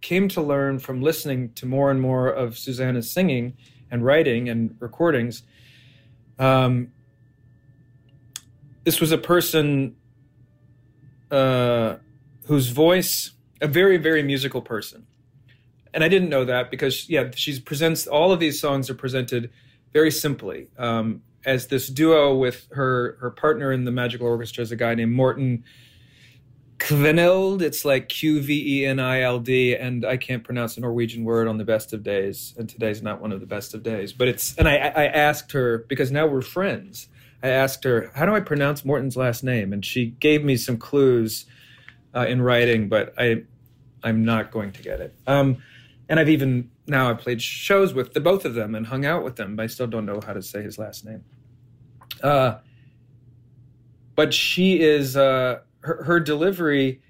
came 0.02 0.28
to 0.30 0.42
learn 0.42 0.80
from 0.80 1.02
listening 1.02 1.54
to 1.54 1.66
more 1.66 1.92
and 1.92 2.02
more 2.02 2.30
of 2.30 2.58
Susanna's 2.58 3.12
singing 3.12 3.56
and 3.92 4.04
writing 4.04 4.50
and 4.50 4.76
recordings. 4.80 5.44
Um, 6.40 6.92
this 8.84 9.02
was 9.02 9.12
a 9.12 9.18
person 9.18 9.96
uh, 11.32 11.98
whose 12.48 12.70
voice, 12.70 13.32
a 13.62 13.68
very 13.68 13.98
very 13.98 14.24
musical 14.24 14.62
person, 14.62 15.08
and 15.94 16.04
I 16.04 16.10
didn't 16.10 16.30
know 16.30 16.46
that 16.46 16.72
because 16.72 17.10
yeah, 17.10 17.30
she 17.36 17.60
presents 17.60 18.08
all 18.08 18.32
of 18.32 18.39
these 18.39 18.60
songs 18.60 18.89
are 18.89 18.96
presented 18.96 19.50
very 19.94 20.12
simply 20.12 20.68
um, 20.77 21.22
as 21.46 21.68
this 21.68 21.88
duo 21.88 22.36
with 22.36 22.68
her 22.72 23.18
her 23.22 23.32
partner 23.32 23.72
in 23.72 23.86
the 23.86 23.92
magical 23.92 24.27
orchestra 24.27 24.62
is 24.62 24.72
a 24.72 24.75
guy 24.75 24.94
named 24.96 25.13
Morten 25.13 25.63
Qvenild. 26.77 27.62
It's 27.62 27.86
like 27.86 28.10
Q 28.10 28.42
V 28.42 28.82
E 28.82 28.86
N 28.86 29.00
I 29.00 29.22
L 29.22 29.39
D, 29.39 29.75
and 29.75 30.06
I 30.06 30.18
can't 30.18 30.44
pronounce 30.44 30.77
a 30.77 30.82
Norwegian 30.82 31.24
word 31.24 31.48
on 31.48 31.58
the 31.58 31.66
best 31.66 31.94
of 31.94 32.04
days. 32.04 32.54
And 32.58 32.70
today's 32.70 33.01
not 33.01 33.22
one 33.22 33.32
of 33.32 33.39
the 33.39 33.48
best 33.48 33.74
of 33.74 33.84
days. 33.84 34.13
But 34.13 34.27
it's 34.27 34.56
and 34.58 34.68
I, 34.68 34.75
I 34.75 35.06
asked 35.06 35.51
her 35.54 35.80
because 35.89 36.12
now 36.12 36.27
we're 36.27 36.42
friends. 36.42 37.08
I 37.42 37.50
asked 37.50 37.84
her 37.84 38.12
how 38.13 38.25
do 38.25 38.36
I 38.36 38.39
pronounce 38.39 38.86
Morten's 38.86 39.18
last 39.18 39.44
name, 39.44 39.74
and 39.74 39.84
she 39.86 40.08
gave 40.20 40.44
me 40.44 40.58
some 40.58 40.77
clues 40.77 41.46
uh, 42.16 42.26
in 42.28 42.42
writing, 42.42 42.90
but 42.90 43.14
I 43.18 43.44
I'm 44.04 44.24
not 44.24 44.52
going 44.52 44.72
to 44.74 44.82
get 44.82 45.02
it. 45.02 45.16
Um, 45.26 45.58
and 46.10 46.20
I've 46.20 46.30
even 46.30 46.70
now 46.88 47.10
I've 47.10 47.20
played 47.20 47.42
shows 47.42 47.94
with 47.94 48.14
the 48.14 48.22
both 48.22 48.46
of 48.46 48.54
them 48.54 48.76
and 48.76 48.88
hung 48.88 49.06
out 49.06 49.24
with 49.24 49.36
them, 49.36 49.56
but 49.56 49.64
I 49.64 49.68
still 49.68 49.88
don't 49.88 50.06
know 50.06 50.22
how 50.26 50.34
to 50.34 50.42
say 50.42 50.62
his 50.62 50.78
last 50.78 51.06
name. 51.06 51.24
Uh, 52.22 52.58
but 54.16 54.34
she 54.34 54.80
is. 54.80 55.18
Uh, 55.18 55.60
her, 55.82 56.04
her 56.04 56.20
delivery 56.20 57.02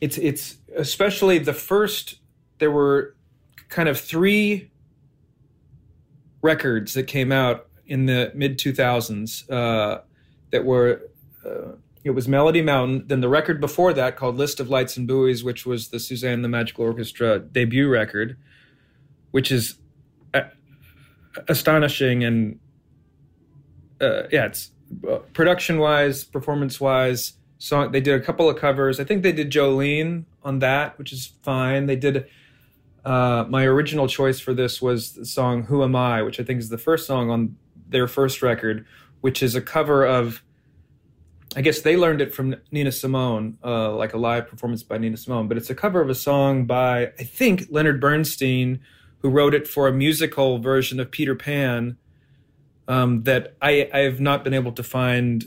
it's 0.00 0.18
it's 0.18 0.58
especially 0.76 1.38
the 1.38 1.52
first 1.52 2.20
there 2.58 2.70
were 2.70 3.16
kind 3.68 3.88
of 3.88 3.98
three 3.98 4.70
records 6.42 6.94
that 6.94 7.04
came 7.04 7.32
out 7.32 7.68
in 7.86 8.06
the 8.06 8.30
mid 8.34 8.58
2000s 8.58 9.50
uh, 9.50 10.00
that 10.50 10.64
were 10.64 11.02
uh, 11.44 11.72
it 12.06 12.14
was 12.14 12.28
Melody 12.28 12.62
Mountain. 12.62 13.08
Then 13.08 13.20
the 13.20 13.28
record 13.28 13.60
before 13.60 13.92
that 13.92 14.16
called 14.16 14.36
List 14.36 14.60
of 14.60 14.70
Lights 14.70 14.96
and 14.96 15.06
Buoys, 15.06 15.44
which 15.44 15.66
was 15.66 15.88
the 15.88 16.00
Suzanne 16.00 16.42
the 16.42 16.48
Magical 16.48 16.84
Orchestra 16.84 17.38
debut 17.38 17.88
record, 17.88 18.36
which 19.32 19.50
is 19.50 19.78
astonishing 21.48 22.24
and 22.24 22.58
uh, 24.00 24.24
yeah, 24.30 24.46
it's 24.46 24.70
production 25.32 25.78
wise, 25.78 26.24
performance 26.24 26.80
wise, 26.80 27.34
song. 27.58 27.92
They 27.92 28.00
did 28.00 28.20
a 28.20 28.24
couple 28.24 28.48
of 28.48 28.58
covers. 28.58 29.00
I 29.00 29.04
think 29.04 29.22
they 29.22 29.32
did 29.32 29.50
Jolene 29.50 30.24
on 30.42 30.58
that, 30.60 30.98
which 30.98 31.12
is 31.12 31.32
fine. 31.42 31.86
They 31.86 31.96
did. 31.96 32.26
Uh, 33.04 33.44
my 33.48 33.64
original 33.64 34.08
choice 34.08 34.40
for 34.40 34.52
this 34.52 34.82
was 34.82 35.12
the 35.12 35.24
song 35.24 35.64
"Who 35.64 35.82
Am 35.82 35.96
I," 35.96 36.22
which 36.22 36.40
I 36.40 36.42
think 36.42 36.58
is 36.58 36.68
the 36.68 36.78
first 36.78 37.06
song 37.06 37.30
on 37.30 37.56
their 37.88 38.08
first 38.08 38.42
record, 38.42 38.84
which 39.20 39.42
is 39.42 39.54
a 39.54 39.60
cover 39.60 40.04
of. 40.04 40.42
I 41.56 41.62
guess 41.62 41.80
they 41.80 41.96
learned 41.96 42.20
it 42.20 42.34
from 42.34 42.54
Nina 42.70 42.92
Simone, 42.92 43.56
uh, 43.64 43.96
like 43.96 44.12
a 44.12 44.18
live 44.18 44.46
performance 44.46 44.82
by 44.82 44.98
Nina 44.98 45.16
Simone. 45.16 45.48
But 45.48 45.56
it's 45.56 45.70
a 45.70 45.74
cover 45.74 46.02
of 46.02 46.10
a 46.10 46.14
song 46.14 46.66
by 46.66 47.06
I 47.18 47.24
think 47.24 47.68
Leonard 47.70 47.98
Bernstein, 47.98 48.80
who 49.20 49.30
wrote 49.30 49.54
it 49.54 49.66
for 49.66 49.88
a 49.88 49.92
musical 49.92 50.58
version 50.58 51.00
of 51.00 51.10
Peter 51.10 51.34
Pan. 51.34 51.96
Um, 52.88 53.24
that 53.24 53.56
I 53.60 53.88
I 53.92 54.00
have 54.00 54.20
not 54.20 54.44
been 54.44 54.54
able 54.54 54.70
to 54.72 54.82
find 54.82 55.46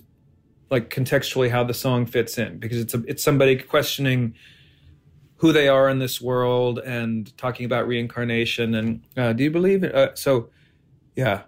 like 0.71 0.89
contextually 0.89 1.49
how 1.49 1.63
the 1.63 1.73
song 1.73 2.05
fits 2.05 2.37
in 2.37 2.57
because 2.57 2.79
it's 2.79 2.93
a, 2.93 3.03
it's 3.07 3.23
somebody 3.23 3.55
questioning 3.55 4.35
who 5.37 5.53
they 5.53 5.67
are 5.67 5.89
in 5.89 5.99
this 5.99 6.19
world 6.19 6.79
and 6.79 7.35
talking 7.37 7.65
about 7.65 7.87
reincarnation 7.87 8.75
and 8.75 9.01
uh, 9.15 9.31
do 9.33 9.43
you 9.43 9.51
believe 9.51 9.83
it? 9.83 9.95
Uh, 9.95 10.13
so 10.15 10.49
yeah 11.15 11.43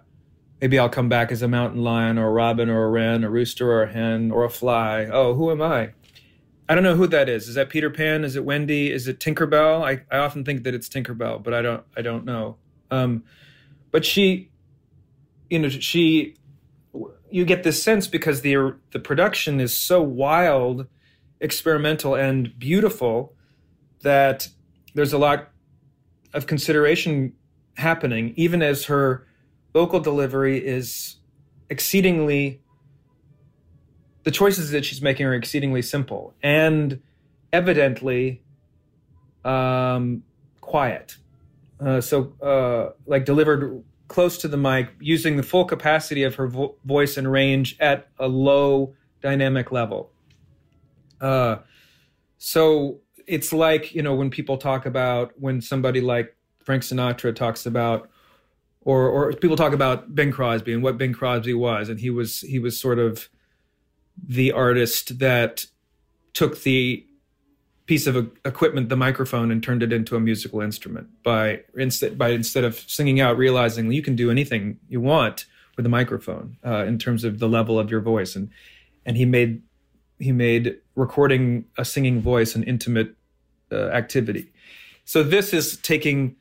maybe 0.62 0.78
i'll 0.78 0.88
come 0.88 1.08
back 1.08 1.30
as 1.30 1.42
a 1.42 1.48
mountain 1.48 1.82
lion 1.82 2.16
or 2.16 2.28
a 2.28 2.32
robin 2.32 2.70
or 2.70 2.84
a 2.84 2.88
wren 2.88 3.24
a 3.24 3.28
rooster 3.28 3.70
or 3.70 3.82
a 3.82 3.92
hen 3.92 4.30
or 4.30 4.44
a 4.44 4.50
fly. 4.50 5.06
Oh 5.12 5.34
who 5.34 5.50
am 5.50 5.60
i? 5.60 5.90
I 6.68 6.74
don't 6.74 6.84
know 6.84 6.94
who 6.94 7.06
that 7.08 7.28
is. 7.28 7.48
Is 7.48 7.56
that 7.56 7.68
peter 7.68 7.90
pan? 7.90 8.24
Is 8.24 8.36
it 8.36 8.44
wendy? 8.44 8.90
Is 8.90 9.08
it 9.08 9.18
tinkerbell? 9.18 9.82
I, 9.84 10.02
I 10.14 10.20
often 10.20 10.44
think 10.44 10.62
that 10.62 10.72
it's 10.72 10.88
tinkerbell 10.88 11.42
but 11.42 11.52
i 11.52 11.60
don't 11.60 11.84
i 11.96 12.00
don't 12.00 12.24
know. 12.24 12.56
Um, 12.90 13.24
but 13.90 14.06
she 14.06 14.50
you 15.50 15.58
know 15.58 15.68
she 15.68 16.36
you 17.32 17.44
get 17.46 17.62
this 17.62 17.82
sense 17.82 18.06
because 18.06 18.42
the 18.42 18.76
the 18.92 19.00
production 19.00 19.58
is 19.58 19.76
so 19.76 20.02
wild, 20.02 20.86
experimental, 21.40 22.14
and 22.14 22.56
beautiful 22.58 23.34
that 24.02 24.48
there's 24.94 25.12
a 25.12 25.18
lot 25.18 25.48
of 26.34 26.46
consideration 26.46 27.32
happening, 27.76 28.34
even 28.36 28.62
as 28.62 28.84
her 28.84 29.26
vocal 29.72 30.00
delivery 30.00 30.64
is 30.64 31.16
exceedingly. 31.70 32.60
The 34.24 34.30
choices 34.30 34.70
that 34.70 34.84
she's 34.84 35.02
making 35.02 35.26
are 35.26 35.34
exceedingly 35.34 35.82
simple 35.82 36.32
and 36.42 37.00
evidently 37.52 38.42
um, 39.44 40.22
quiet. 40.60 41.16
Uh, 41.80 42.00
so, 42.00 42.34
uh, 42.40 42.92
like 43.06 43.24
delivered 43.24 43.82
close 44.06 44.38
to 44.38 44.48
the 44.48 44.56
mic, 44.56 44.90
using 45.00 45.36
the 45.36 45.42
full 45.42 45.64
capacity 45.64 46.22
of 46.22 46.36
her 46.36 46.46
vo- 46.46 46.76
voice 46.84 47.16
and 47.16 47.30
range 47.30 47.76
at 47.80 48.08
a 48.18 48.28
low 48.28 48.94
dynamic 49.20 49.72
level. 49.72 50.12
Uh, 51.20 51.56
so 52.38 53.00
it's 53.26 53.52
like 53.52 53.94
you 53.94 54.02
know 54.02 54.14
when 54.14 54.30
people 54.30 54.58
talk 54.58 54.86
about 54.86 55.32
when 55.38 55.60
somebody 55.60 56.00
like 56.00 56.36
Frank 56.62 56.82
Sinatra 56.82 57.34
talks 57.34 57.66
about, 57.66 58.10
or 58.84 59.08
or 59.08 59.32
people 59.32 59.56
talk 59.56 59.72
about 59.72 60.14
Bing 60.14 60.32
Crosby 60.32 60.72
and 60.72 60.82
what 60.82 60.98
Bing 60.98 61.12
Crosby 61.12 61.54
was, 61.54 61.88
and 61.88 62.00
he 62.00 62.10
was 62.10 62.40
he 62.40 62.58
was 62.58 62.78
sort 62.78 62.98
of 62.98 63.28
the 64.22 64.52
artist 64.52 65.18
that 65.18 65.66
took 66.34 66.62
the 66.62 67.06
piece 67.86 68.06
of 68.06 68.16
equipment, 68.44 68.88
the 68.88 68.96
microphone, 68.96 69.50
and 69.50 69.62
turned 69.62 69.82
it 69.82 69.92
into 69.92 70.16
a 70.16 70.20
musical 70.20 70.60
instrument 70.60 71.08
by 71.22 71.60
instead 71.76 72.18
by 72.18 72.30
instead 72.30 72.64
of 72.64 72.78
singing 72.88 73.20
out, 73.20 73.36
realizing 73.36 73.92
you 73.92 74.02
can 74.02 74.16
do 74.16 74.30
anything 74.30 74.78
you 74.88 75.00
want 75.00 75.46
with 75.76 75.86
a 75.86 75.88
microphone 75.88 76.56
uh, 76.64 76.84
in 76.84 76.98
terms 76.98 77.24
of 77.24 77.38
the 77.38 77.48
level 77.48 77.78
of 77.78 77.90
your 77.90 78.00
voice, 78.00 78.36
and 78.36 78.50
and 79.06 79.16
he 79.16 79.24
made 79.24 79.62
he 80.18 80.32
made 80.32 80.76
recording 80.94 81.64
a 81.78 81.84
singing 81.84 82.20
voice 82.20 82.54
an 82.54 82.62
intimate 82.64 83.14
uh, 83.70 83.88
activity. 83.88 84.52
So 85.04 85.22
this 85.22 85.52
is 85.52 85.76
taking 85.78 86.36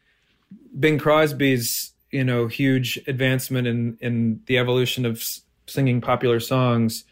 Bing 0.79 0.99
Crosby's 0.99 1.90
you 2.11 2.23
know 2.23 2.47
huge 2.47 2.99
advancement 3.07 3.67
in 3.67 3.97
in 4.01 4.41
the 4.45 4.57
evolution 4.57 5.05
of 5.05 5.23
singing 5.67 6.01
popular 6.01 6.39
songs 6.39 7.05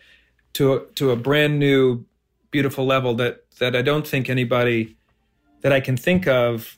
to 0.54 0.74
a, 0.74 0.86
to 0.96 1.12
a 1.12 1.16
brand 1.16 1.60
new 1.60 2.06
beautiful 2.52 2.86
level 2.86 3.14
that 3.16 3.44
that 3.60 3.76
I 3.76 3.82
don't 3.82 4.08
think 4.08 4.30
anybody 4.30 4.98
that 5.62 5.72
I 5.72 5.80
can 5.80 5.98
think 5.98 6.28
of 6.28 6.78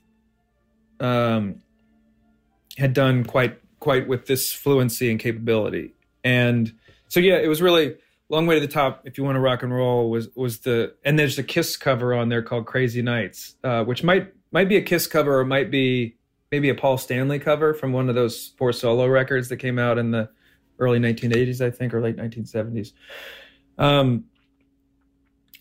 um, 0.99 1.61
had 2.77 2.93
done 2.93 3.23
quite 3.25 3.59
quite 3.79 4.07
with 4.07 4.27
this 4.27 4.51
fluency 4.51 5.09
and 5.09 5.19
capability. 5.19 5.93
And 6.23 6.73
so 7.07 7.19
yeah, 7.19 7.37
it 7.37 7.47
was 7.47 7.61
really 7.61 7.95
long 8.29 8.47
way 8.47 8.55
to 8.55 8.65
the 8.65 8.71
top. 8.71 9.01
If 9.05 9.17
you 9.17 9.23
want 9.23 9.35
to 9.35 9.39
rock 9.39 9.63
and 9.63 9.73
roll, 9.73 10.09
was 10.09 10.29
was 10.35 10.59
the 10.59 10.93
and 11.03 11.17
there's 11.17 11.37
a 11.37 11.43
Kiss 11.43 11.77
cover 11.77 12.13
on 12.13 12.29
there 12.29 12.41
called 12.41 12.65
Crazy 12.65 13.01
Nights, 13.01 13.55
uh, 13.63 13.83
which 13.83 14.03
might 14.03 14.31
might 14.51 14.69
be 14.69 14.77
a 14.77 14.81
Kiss 14.81 15.07
cover 15.07 15.39
or 15.39 15.45
might 15.45 15.71
be 15.71 16.15
maybe 16.51 16.69
a 16.69 16.75
Paul 16.75 16.97
Stanley 16.97 17.39
cover 17.39 17.73
from 17.73 17.93
one 17.93 18.09
of 18.09 18.15
those 18.15 18.53
four 18.57 18.73
solo 18.73 19.07
records 19.07 19.49
that 19.49 19.57
came 19.57 19.79
out 19.79 19.97
in 19.97 20.11
the 20.11 20.29
early 20.79 20.99
1980s, 20.99 21.61
I 21.61 21.69
think, 21.71 21.93
or 21.93 22.01
late 22.01 22.17
1970s. 22.17 22.91
Um, 23.77 24.25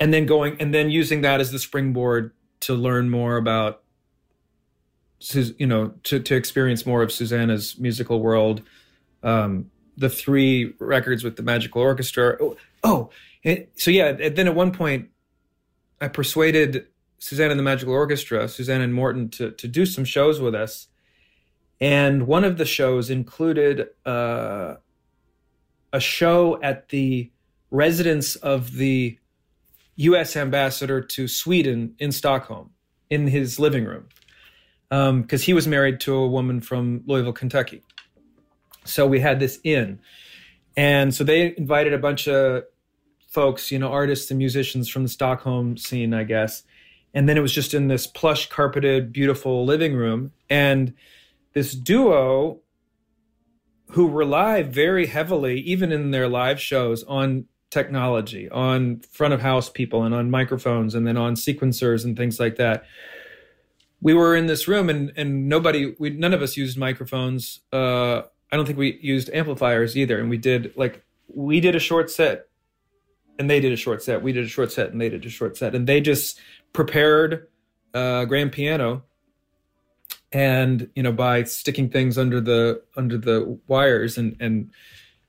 and 0.00 0.12
then 0.12 0.26
going 0.26 0.56
and 0.58 0.74
then 0.74 0.90
using 0.90 1.20
that 1.20 1.40
as 1.40 1.52
the 1.52 1.58
springboard 1.58 2.32
to 2.60 2.74
learn 2.74 3.10
more 3.10 3.36
about 3.36 3.82
you 5.34 5.66
know 5.66 5.92
to, 6.02 6.18
to 6.18 6.34
experience 6.34 6.86
more 6.86 7.02
of 7.02 7.12
susanna's 7.12 7.78
musical 7.78 8.20
world 8.20 8.62
um, 9.22 9.70
the 9.98 10.08
three 10.08 10.72
records 10.78 11.22
with 11.22 11.36
the 11.36 11.42
magical 11.42 11.82
orchestra 11.82 12.36
oh, 12.40 12.56
oh 12.82 13.10
so 13.76 13.90
yeah 13.90 14.08
and 14.08 14.34
then 14.34 14.48
at 14.48 14.54
one 14.54 14.72
point 14.72 15.10
i 16.00 16.08
persuaded 16.08 16.86
susanna 17.20 17.50
and 17.50 17.58
the 17.60 17.64
magical 17.64 17.94
orchestra 17.94 18.48
Suzanne 18.48 18.80
and 18.80 18.92
morten 18.92 19.28
to, 19.28 19.52
to 19.52 19.68
do 19.68 19.86
some 19.86 20.04
shows 20.04 20.40
with 20.40 20.54
us 20.54 20.88
and 21.80 22.26
one 22.26 22.44
of 22.44 22.58
the 22.58 22.66
shows 22.66 23.08
included 23.08 23.88
uh, 24.04 24.74
a 25.92 26.00
show 26.00 26.60
at 26.62 26.90
the 26.90 27.30
residence 27.70 28.36
of 28.36 28.74
the 28.74 29.18
U.S. 29.96 30.36
ambassador 30.36 31.00
to 31.00 31.28
Sweden 31.28 31.94
in 31.98 32.12
Stockholm 32.12 32.70
in 33.08 33.26
his 33.26 33.58
living 33.58 33.84
room 33.84 34.08
because 34.88 35.42
um, 35.42 35.44
he 35.44 35.52
was 35.52 35.66
married 35.66 36.00
to 36.00 36.14
a 36.14 36.28
woman 36.28 36.60
from 36.60 37.02
Louisville, 37.06 37.32
Kentucky. 37.32 37.82
So 38.84 39.06
we 39.06 39.20
had 39.20 39.40
this 39.40 39.60
in, 39.62 40.00
and 40.76 41.14
so 41.14 41.22
they 41.22 41.54
invited 41.56 41.92
a 41.92 41.98
bunch 41.98 42.28
of 42.28 42.64
folks, 43.28 43.70
you 43.70 43.78
know, 43.78 43.92
artists 43.92 44.30
and 44.30 44.38
musicians 44.38 44.88
from 44.88 45.04
the 45.04 45.08
Stockholm 45.08 45.76
scene, 45.76 46.12
I 46.12 46.24
guess. 46.24 46.62
And 47.12 47.28
then 47.28 47.36
it 47.36 47.40
was 47.40 47.52
just 47.52 47.74
in 47.74 47.88
this 47.88 48.06
plush 48.06 48.48
carpeted, 48.48 49.12
beautiful 49.12 49.64
living 49.64 49.94
room. 49.94 50.32
And 50.48 50.94
this 51.52 51.72
duo 51.72 52.60
who 53.90 54.08
rely 54.08 54.62
very 54.62 55.06
heavily, 55.06 55.60
even 55.60 55.90
in 55.90 56.12
their 56.12 56.28
live 56.28 56.60
shows, 56.60 57.02
on 57.04 57.46
technology, 57.70 58.48
on 58.50 59.00
front 59.00 59.32
of 59.32 59.40
house 59.40 59.68
people 59.68 60.02
and 60.02 60.14
on 60.14 60.30
microphones 60.30 60.94
and 60.94 61.06
then 61.06 61.16
on 61.16 61.34
sequencers 61.34 62.04
and 62.04 62.16
things 62.16 62.40
like 62.40 62.56
that. 62.56 62.84
We 64.00 64.14
were 64.14 64.34
in 64.34 64.46
this 64.46 64.66
room 64.66 64.88
and 64.88 65.12
and 65.16 65.48
nobody 65.48 65.94
we 65.98 66.10
none 66.10 66.34
of 66.34 66.42
us 66.42 66.56
used 66.56 66.78
microphones. 66.78 67.60
Uh 67.72 68.22
I 68.52 68.56
don't 68.56 68.66
think 68.66 68.78
we 68.78 68.98
used 69.00 69.30
amplifiers 69.32 69.96
either 69.96 70.18
and 70.18 70.28
we 70.28 70.38
did 70.38 70.72
like 70.76 71.04
we 71.28 71.60
did 71.60 71.76
a 71.76 71.80
short 71.80 72.10
set 72.10 72.48
and 73.38 73.48
they 73.48 73.60
did 73.60 73.72
a 73.72 73.76
short 73.76 74.02
set. 74.02 74.22
We 74.22 74.32
did 74.32 74.44
a 74.44 74.48
short 74.48 74.72
set 74.72 74.90
and 74.90 75.00
they 75.00 75.08
did 75.08 75.24
a 75.24 75.30
short 75.30 75.56
set 75.56 75.74
and 75.74 75.86
they 75.86 76.00
just 76.00 76.40
prepared 76.72 77.48
a 77.94 78.24
grand 78.26 78.52
piano 78.52 79.02
and 80.32 80.88
you 80.94 81.02
know 81.02 81.12
by 81.12 81.42
sticking 81.42 81.88
things 81.88 82.16
under 82.16 82.40
the 82.40 82.82
under 82.96 83.18
the 83.18 83.58
wires 83.66 84.16
and 84.16 84.36
and 84.40 84.70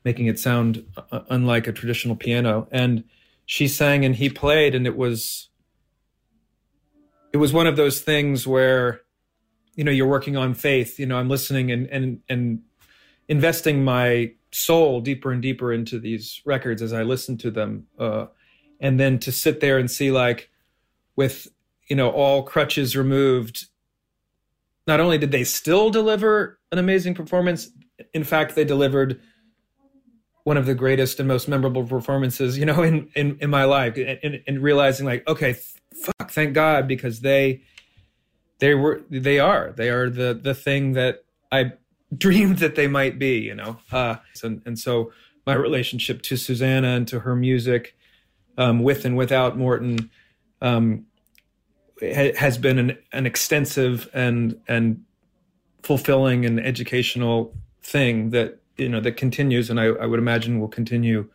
making 0.04 0.28
it 0.28 0.40
sound 0.40 0.86
uh, 1.12 1.22
unlike 1.30 1.68
a 1.68 1.72
traditional 1.72 2.16
piano. 2.16 2.68
And 2.72 3.04
she 3.46 3.68
sang 3.68 4.06
and 4.06 4.16
he 4.16 4.30
played, 4.30 4.76
and 4.76 4.88
it 4.88 4.98
was 4.98 5.50
it 7.34 7.38
was 7.38 7.54
one 7.54 7.68
of 7.68 7.76
those 7.76 8.02
things 8.02 8.48
where 8.48 9.02
you 9.76 9.84
know 9.84 9.92
you're 9.92 10.08
working 10.08 10.38
on 10.38 10.54
faith. 10.54 11.00
You 11.00 11.06
know, 11.06 11.18
I'm 11.18 11.30
listening 11.30 11.72
and 11.72 11.88
and 11.88 12.22
and 12.30 12.62
investing 13.28 13.84
my 13.84 14.34
soul 14.52 15.02
deeper 15.02 15.32
and 15.32 15.42
deeper 15.42 15.72
into 15.72 15.98
these 16.00 16.42
records 16.46 16.82
as 16.82 16.94
I 16.94 17.04
listen 17.04 17.38
to 17.40 17.52
them, 17.52 17.88
uh, 17.98 18.28
and 18.80 19.00
then 19.00 19.20
to 19.20 19.32
sit 19.32 19.60
there 19.60 19.78
and 19.78 19.90
see 19.90 20.12
like 20.12 20.50
with 21.16 21.48
you 21.88 21.96
know 21.96 22.10
all 22.10 22.44
crutches 22.44 22.96
removed 22.96 23.68
not 24.88 25.00
only 25.00 25.18
did 25.18 25.32
they 25.32 25.44
still 25.44 25.90
deliver 25.90 26.60
an 26.72 26.78
amazing 26.78 27.14
performance 27.14 27.70
in 28.14 28.24
fact 28.24 28.56
they 28.56 28.64
delivered 28.64 29.20
one 30.44 30.58
of 30.58 30.66
the 30.66 30.74
greatest 30.74 31.20
and 31.20 31.28
most 31.28 31.48
memorable 31.48 31.84
performances, 31.86 32.58
you 32.58 32.66
know, 32.66 32.82
in 32.84 33.10
in, 33.16 33.38
in 33.42 33.50
my 33.50 33.64
life, 33.64 33.98
and, 33.98 34.42
and 34.48 34.62
realizing 34.62 35.06
like, 35.06 35.28
okay, 35.28 35.54
fuck, 35.94 36.32
thank 36.32 36.54
God, 36.54 36.88
because 36.88 37.22
they 37.22 37.62
they 38.60 38.74
were 38.74 39.02
they 39.10 39.40
are 39.40 39.74
they 39.76 39.90
are 39.90 40.10
the 40.10 40.34
the 40.34 40.54
thing 40.54 40.94
that 40.94 41.24
I 41.52 41.74
dreamed 42.16 42.60
that 42.60 42.76
they 42.76 42.88
might 42.88 43.20
be, 43.20 43.40
you 43.40 43.56
know, 43.56 43.80
uh, 43.92 44.16
and 44.44 44.62
and 44.66 44.80
so 44.80 45.12
my 45.46 45.54
relationship 45.54 46.22
to 46.24 46.38
Susanna 46.38 46.90
and 46.90 47.08
to 47.08 47.20
her 47.20 47.36
music, 47.36 47.96
um, 48.58 48.80
with 48.82 49.06
and 49.06 49.18
without 49.18 49.58
Morten, 49.58 50.10
um, 50.62 51.06
ha- 52.02 52.34
has 52.36 52.58
been 52.58 52.80
an, 52.80 52.98
an 53.12 53.26
extensive 53.26 54.10
and 54.14 54.60
and 54.68 55.04
fulfilling 55.84 56.46
and 56.46 56.60
educational 56.60 57.54
thing 57.82 58.30
that 58.30 58.60
you 58.78 58.90
know 58.90 59.00
that 59.02 59.18
continues, 59.18 59.70
and 59.70 59.80
I, 59.80 59.86
I 59.86 60.06
would 60.06 60.20
imagine 60.20 60.60
will 60.60 60.68
continue 60.68 61.30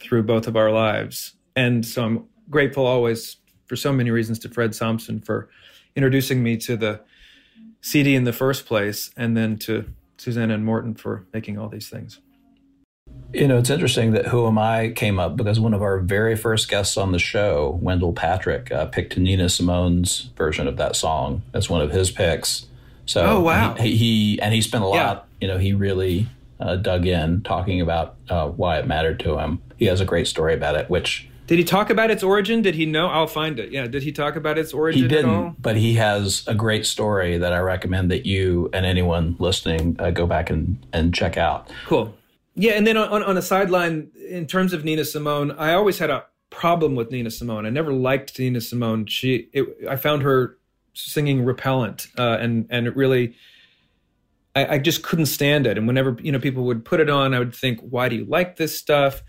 through 0.00 0.22
both 0.22 0.46
of 0.46 0.56
our 0.56 0.70
lives. 0.70 1.34
And 1.56 1.84
so 1.84 2.04
I'm 2.04 2.24
grateful 2.50 2.86
always 2.86 3.36
for 3.66 3.76
so 3.76 3.92
many 3.92 4.10
reasons 4.10 4.38
to 4.40 4.48
Fred 4.48 4.72
Thompson 4.72 5.20
for 5.20 5.48
introducing 5.96 6.42
me 6.42 6.56
to 6.58 6.76
the 6.76 7.00
CD 7.80 8.14
in 8.14 8.24
the 8.24 8.32
first 8.32 8.66
place, 8.66 9.10
and 9.16 9.36
then 9.36 9.58
to 9.58 9.92
suzanne 10.16 10.50
and 10.50 10.64
Morten 10.64 10.94
for 10.94 11.26
making 11.32 11.58
all 11.58 11.68
these 11.68 11.88
things. 11.88 12.20
You 13.34 13.46
know, 13.46 13.58
it's 13.58 13.68
interesting 13.68 14.12
that 14.12 14.28
Who 14.28 14.46
Am 14.46 14.56
I 14.58 14.88
came 14.96 15.18
up 15.18 15.36
because 15.36 15.60
one 15.60 15.74
of 15.74 15.82
our 15.82 15.98
very 15.98 16.34
first 16.34 16.68
guests 16.70 16.96
on 16.96 17.12
the 17.12 17.18
show, 17.18 17.78
Wendell 17.82 18.14
Patrick, 18.14 18.72
uh, 18.72 18.86
picked 18.86 19.18
Nina 19.18 19.48
Simone's 19.50 20.30
version 20.36 20.66
of 20.66 20.78
that 20.78 20.96
song 20.96 21.42
as 21.52 21.68
one 21.68 21.82
of 21.82 21.90
his 21.90 22.10
picks. 22.10 22.66
So, 23.04 23.22
Oh, 23.22 23.40
wow. 23.40 23.74
he, 23.74 23.96
he 23.96 24.40
and 24.40 24.54
he 24.54 24.62
spent 24.62 24.82
a 24.82 24.86
lot. 24.86 24.94
Yeah. 25.40 25.46
You 25.46 25.52
know, 25.52 25.58
he 25.58 25.74
really 25.74 26.26
uh, 26.58 26.76
dug 26.76 27.06
in 27.06 27.42
talking 27.42 27.80
about 27.82 28.16
uh, 28.30 28.48
why 28.48 28.78
it 28.78 28.86
mattered 28.86 29.20
to 29.20 29.38
him. 29.38 29.60
He 29.76 29.84
has 29.86 30.00
a 30.00 30.04
great 30.06 30.26
story 30.26 30.54
about 30.54 30.74
it, 30.76 30.88
which 30.88 31.28
Did 31.46 31.58
he 31.58 31.64
talk 31.64 31.90
about 31.90 32.10
its 32.10 32.22
origin? 32.22 32.62
Did 32.62 32.74
he 32.76 32.86
know? 32.86 33.08
I'll 33.08 33.26
find 33.26 33.58
it. 33.60 33.70
Yeah. 33.72 33.86
Did 33.86 34.02
he 34.04 34.10
talk 34.12 34.36
about 34.36 34.56
its 34.58 34.72
origin 34.72 35.02
he 35.02 35.08
didn't, 35.08 35.60
but 35.62 35.76
he 35.76 35.94
has 35.94 36.44
a 36.46 36.54
great 36.54 36.86
story 36.86 37.36
that 37.38 37.52
I 37.52 37.58
recommend 37.58 38.10
that 38.10 38.24
you 38.26 38.70
and 38.72 38.84
anyone 38.86 39.36
listening 39.38 39.96
uh, 39.98 40.10
go 40.10 40.26
back 40.26 40.48
and, 40.50 40.84
and 40.94 41.14
check 41.14 41.36
out. 41.36 41.70
Cool. 41.86 42.14
Yeah, 42.60 42.72
and 42.72 42.84
then 42.84 42.96
on, 42.96 43.22
on, 43.22 43.36
a 43.36 43.42
sideline, 43.42 44.10
in 44.28 44.44
terms 44.46 44.72
of 44.72 44.84
Nina 44.84 45.04
Simone, 45.04 45.52
I 45.52 45.74
always 45.74 46.00
had 46.00 46.10
a 46.10 46.24
problem 46.50 46.96
with 46.96 47.12
Nina 47.12 47.30
Simone. 47.30 47.64
I 47.64 47.70
never 47.70 47.92
liked 47.92 48.36
Nina 48.36 48.60
Simone. 48.60 49.06
She, 49.06 49.48
it, 49.52 49.64
I 49.88 49.94
found 49.94 50.22
her 50.22 50.58
singing 50.92 51.44
repellent, 51.44 52.08
uh, 52.18 52.36
and 52.40 52.66
and 52.68 52.88
it 52.88 52.96
really, 52.96 53.36
I, 54.56 54.74
I 54.74 54.78
just 54.78 55.04
couldn't 55.04 55.26
stand 55.26 55.68
it. 55.68 55.78
And 55.78 55.86
whenever 55.86 56.16
you 56.20 56.32
know 56.32 56.40
people 56.40 56.64
would 56.64 56.84
put 56.84 56.98
it 56.98 57.08
on, 57.08 57.32
I 57.32 57.38
would 57.38 57.54
think, 57.54 57.78
why 57.78 58.08
do 58.08 58.16
you 58.16 58.24
like 58.24 58.56
this 58.56 58.76
stuff? 58.76 59.22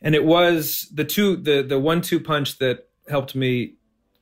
And 0.00 0.14
it 0.14 0.24
was 0.24 0.88
the 0.90 1.04
two, 1.04 1.36
the 1.36 1.62
the 1.62 1.78
one 1.78 2.00
two 2.00 2.18
punch 2.18 2.56
that 2.60 2.88
helped 3.08 3.34
me 3.34 3.74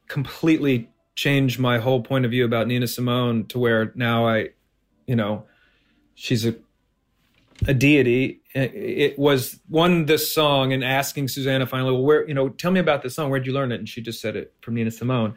completely 0.09 0.90
change 1.14 1.61
my 1.61 1.78
whole 1.78 2.02
point 2.02 2.24
of 2.24 2.33
view 2.33 2.44
about 2.44 2.66
Nina 2.66 2.88
Simone 2.88 3.46
to 3.46 3.61
where 3.61 3.92
now 3.94 4.26
I, 4.26 4.48
you 5.07 5.14
know, 5.14 5.44
she's 6.16 6.44
a 6.44 6.57
a 7.66 7.75
deity. 7.75 8.40
It 8.55 9.18
was 9.18 9.61
one 9.68 10.07
this 10.07 10.35
song 10.35 10.72
and 10.72 10.85
asking 10.85 11.29
Susanna 11.29 11.66
finally, 11.66 11.92
well, 11.92 12.03
where 12.03 12.29
you 12.29 12.35
know, 12.35 12.48
tell 12.48 12.70
me 12.70 12.81
about 12.81 13.03
this 13.03 13.14
song. 13.14 13.31
Where'd 13.31 13.46
you 13.46 13.53
learn 13.53 13.72
it? 13.72 13.77
And 13.77 13.88
she 13.88 14.01
just 14.01 14.20
said 14.20 14.37
it 14.37 14.53
from 14.61 14.75
Nina 14.75 14.90
Simone, 14.90 15.35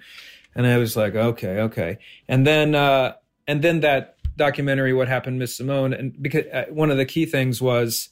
and 0.56 0.66
I 0.66 0.78
was 0.78 0.98
like, 0.98 1.16
okay, 1.16 1.60
okay. 1.62 1.98
And 2.28 2.46
then 2.46 2.76
uh, 2.76 3.14
and 3.48 3.62
then 3.62 3.82
that 3.82 4.18
documentary, 4.38 4.94
what 4.94 5.08
happened, 5.08 5.40
Miss 5.40 5.56
Simone, 5.56 5.94
and 5.94 6.22
because 6.22 6.46
uh, 6.52 6.66
one 6.70 6.92
of 6.92 6.98
the 6.98 7.06
key 7.06 7.26
things 7.26 7.62
was, 7.62 8.10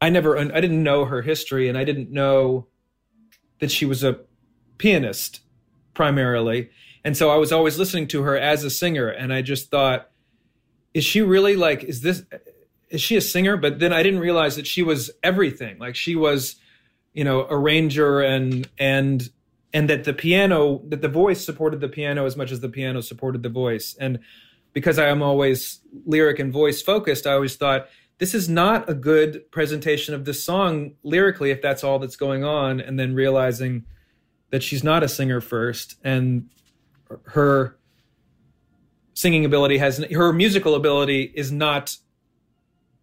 I 0.00 0.10
never, 0.10 0.38
I 0.38 0.60
didn't 0.60 0.82
know 0.82 1.06
her 1.06 1.22
history, 1.22 1.68
and 1.68 1.76
I 1.76 1.84
didn't 1.84 2.10
know 2.10 2.66
that 3.58 3.70
she 3.70 3.84
was 3.84 4.04
a 4.04 4.20
pianist 4.78 5.40
primarily, 5.94 6.70
and 7.04 7.16
so 7.16 7.30
I 7.30 7.36
was 7.36 7.52
always 7.52 7.78
listening 7.78 8.06
to 8.08 8.22
her 8.22 8.38
as 8.38 8.64
a 8.64 8.70
singer, 8.70 9.08
and 9.08 9.32
I 9.32 9.42
just 9.42 9.70
thought, 9.70 10.10
is 10.94 11.04
she 11.04 11.20
really 11.20 11.56
like, 11.56 11.82
is 11.84 12.02
this? 12.02 12.22
Is 12.90 13.00
she 13.00 13.16
a 13.16 13.20
singer? 13.20 13.56
But 13.56 13.78
then 13.78 13.92
I 13.92 14.02
didn't 14.02 14.20
realize 14.20 14.56
that 14.56 14.66
she 14.66 14.82
was 14.82 15.10
everything. 15.22 15.78
Like 15.78 15.94
she 15.94 16.16
was, 16.16 16.56
you 17.12 17.24
know, 17.24 17.46
arranger 17.48 18.20
and 18.20 18.68
and 18.78 19.30
and 19.72 19.88
that 19.88 20.04
the 20.04 20.12
piano, 20.12 20.82
that 20.88 21.00
the 21.00 21.08
voice 21.08 21.44
supported 21.44 21.80
the 21.80 21.88
piano 21.88 22.26
as 22.26 22.36
much 22.36 22.50
as 22.50 22.60
the 22.60 22.68
piano 22.68 23.00
supported 23.00 23.42
the 23.42 23.48
voice. 23.48 23.96
And 24.00 24.18
because 24.72 24.98
I 24.98 25.06
am 25.06 25.22
always 25.22 25.80
lyric 26.04 26.40
and 26.40 26.52
voice 26.52 26.82
focused, 26.82 27.26
I 27.26 27.32
always 27.34 27.56
thought 27.56 27.88
this 28.18 28.34
is 28.34 28.48
not 28.48 28.90
a 28.90 28.94
good 28.94 29.50
presentation 29.52 30.14
of 30.14 30.24
this 30.24 30.42
song 30.42 30.94
lyrically 31.04 31.52
if 31.52 31.62
that's 31.62 31.84
all 31.84 32.00
that's 32.00 32.16
going 32.16 32.42
on. 32.42 32.80
And 32.80 32.98
then 32.98 33.14
realizing 33.14 33.84
that 34.50 34.62
she's 34.64 34.82
not 34.82 35.04
a 35.04 35.08
singer 35.08 35.40
first 35.40 35.96
and 36.02 36.50
her 37.26 37.76
singing 39.14 39.44
ability 39.44 39.78
has 39.78 39.98
her 39.98 40.32
musical 40.32 40.74
ability 40.74 41.32
is 41.34 41.52
not 41.52 41.96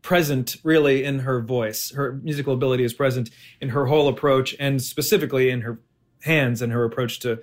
present 0.08 0.56
really 0.63 1.04
in 1.04 1.20
her 1.20 1.41
voice. 1.41 1.91
Her 1.91 2.13
musical 2.24 2.54
ability 2.54 2.86
is 2.86 2.93
present 2.93 3.30
in 3.60 3.67
her 3.67 3.88
whole 3.88 4.08
approach 4.08 4.56
and 4.58 4.82
specifically 4.82 5.50
in 5.50 5.60
her 5.60 5.82
hands 6.22 6.62
and 6.62 6.72
her 6.72 6.86
approach 6.86 7.20
to 7.20 7.39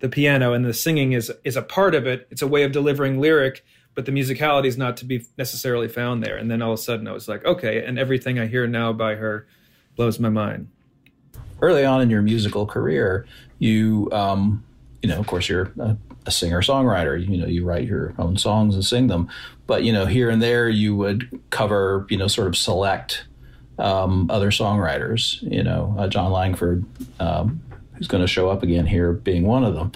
the 0.00 0.08
piano 0.08 0.54
and 0.54 0.64
the 0.64 0.72
singing 0.72 1.12
is 1.12 1.30
is 1.44 1.56
a 1.56 1.62
part 1.62 1.94
of 1.94 2.06
it. 2.06 2.26
It's 2.30 2.40
a 2.40 2.46
way 2.46 2.62
of 2.62 2.72
delivering 2.72 3.20
lyric, 3.20 3.62
but 3.94 4.06
the 4.06 4.12
musicality 4.12 4.64
is 4.64 4.78
not 4.78 4.96
to 4.96 5.04
be 5.04 5.26
necessarily 5.36 5.88
found 5.88 6.22
there. 6.22 6.38
And 6.38 6.50
then 6.50 6.62
all 6.62 6.72
of 6.72 6.78
a 6.78 6.82
sudden 6.82 7.06
I 7.06 7.12
was 7.12 7.28
like, 7.28 7.44
okay, 7.44 7.84
and 7.84 7.98
everything 7.98 8.38
I 8.38 8.46
hear 8.46 8.66
now 8.66 8.94
by 8.94 9.16
her 9.16 9.46
blows 9.94 10.18
my 10.18 10.30
mind. 10.30 10.68
Early 11.60 11.84
on 11.84 12.00
in 12.00 12.08
your 12.08 12.22
musical 12.22 12.64
career, 12.64 13.26
you 13.58 14.08
um, 14.10 14.64
you 15.02 15.10
know, 15.10 15.18
of 15.18 15.26
course, 15.26 15.50
you're 15.50 15.70
a, 15.78 15.98
a 16.26 16.30
singer 16.30 16.60
songwriter. 16.60 17.26
You 17.26 17.38
know, 17.38 17.46
you 17.46 17.64
write 17.64 17.86
your 17.86 18.14
own 18.18 18.36
songs 18.36 18.74
and 18.74 18.84
sing 18.84 19.06
them. 19.06 19.28
But 19.66 19.84
you 19.84 19.92
know, 19.92 20.06
here 20.06 20.28
and 20.28 20.42
there, 20.42 20.68
you 20.68 20.94
would 20.96 21.40
cover, 21.50 22.06
you 22.10 22.18
know, 22.18 22.28
sort 22.28 22.48
of 22.48 22.56
select 22.56 23.24
um, 23.78 24.30
other 24.30 24.50
songwriters. 24.50 25.40
You 25.42 25.62
know, 25.62 25.94
uh, 25.98 26.08
Jon 26.08 26.30
Langford, 26.32 26.84
um, 27.20 27.62
who's 27.94 28.08
going 28.08 28.22
to 28.22 28.28
show 28.28 28.50
up 28.50 28.62
again 28.62 28.86
here, 28.86 29.12
being 29.12 29.44
one 29.44 29.64
of 29.64 29.74
them. 29.74 29.92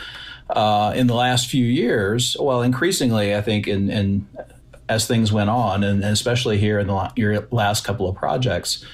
Uh, 0.49 0.93
in 0.97 1.07
the 1.07 1.15
last 1.15 1.49
few 1.49 1.65
years, 1.65 2.37
well, 2.41 2.63
increasingly, 2.63 3.37
I 3.37 3.41
think, 3.41 3.69
in, 3.69 3.89
in 3.89 4.27
as 4.89 5.07
things 5.07 5.33
went 5.33 5.49
on, 5.49 5.85
and, 5.85 6.03
and 6.03 6.13
especially 6.13 6.59
here 6.59 6.81
in 6.81 6.89
the, 6.89 7.13
your 7.15 7.47
last 7.53 7.85
couple 7.85 8.09
of 8.09 8.17
projects, 8.17 8.85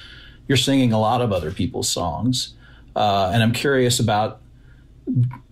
you're 0.47 0.57
singing 0.57 0.93
a 0.93 0.99
lot 0.99 1.21
of 1.21 1.31
other 1.31 1.51
people's 1.51 1.89
songs. 1.89 2.53
Uh, 2.95 3.31
and 3.33 3.41
I'm 3.41 3.51
curious 3.51 3.99
about 3.99 4.39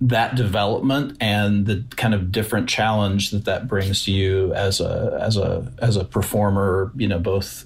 that 0.02 0.36
development 0.36 1.18
and 1.22 1.66
the 1.66 1.86
kind 1.96 2.14
of 2.14 2.32
different 2.32 2.68
challenge 2.68 3.32
that 3.32 3.46
that 3.46 3.68
brings 3.68 4.04
to 4.04 4.12
you 4.12 4.54
as 4.54 4.82
a 4.82 5.18
as 5.22 5.38
a 5.38 5.72
as 5.80 5.96
a 5.96 6.04
performer 6.04 6.92
you 6.96 7.08
know 7.08 7.20
both 7.20 7.66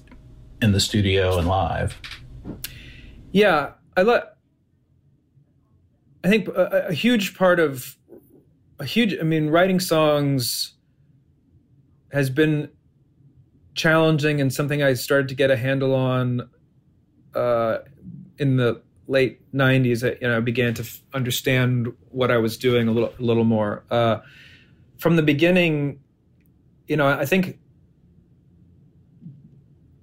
in 0.62 0.72
the 0.72 0.80
studio 0.80 1.36
and 1.36 1.48
live 1.48 2.00
Yeah, 3.32 3.72
I 3.96 4.02
let. 4.02 4.36
I 6.22 6.28
think 6.28 6.48
a, 6.48 6.86
a 6.88 6.94
huge 6.94 7.36
part 7.36 7.60
of 7.60 7.96
a 8.78 8.84
huge. 8.84 9.16
I 9.18 9.22
mean, 9.22 9.50
writing 9.50 9.80
songs 9.80 10.74
has 12.12 12.28
been 12.28 12.70
challenging 13.74 14.40
and 14.40 14.52
something 14.52 14.82
I 14.82 14.94
started 14.94 15.28
to 15.28 15.34
get 15.34 15.50
a 15.50 15.56
handle 15.56 15.94
on 15.94 16.50
uh, 17.34 17.78
in 18.38 18.56
the 18.56 18.82
late 19.10 19.40
'90s. 19.52 20.08
I, 20.08 20.18
you 20.20 20.28
know, 20.28 20.36
I 20.36 20.40
began 20.40 20.72
to 20.74 20.82
f- 20.82 21.00
understand 21.12 21.92
what 22.10 22.30
I 22.30 22.38
was 22.38 22.56
doing 22.56 22.88
a 22.88 22.92
little, 22.92 23.12
a 23.18 23.22
little 23.22 23.44
more. 23.44 23.84
Uh, 23.90 24.20
from 24.98 25.16
the 25.16 25.22
beginning, 25.22 26.00
you 26.86 26.96
know, 26.96 27.06
I 27.06 27.26
think 27.26 27.58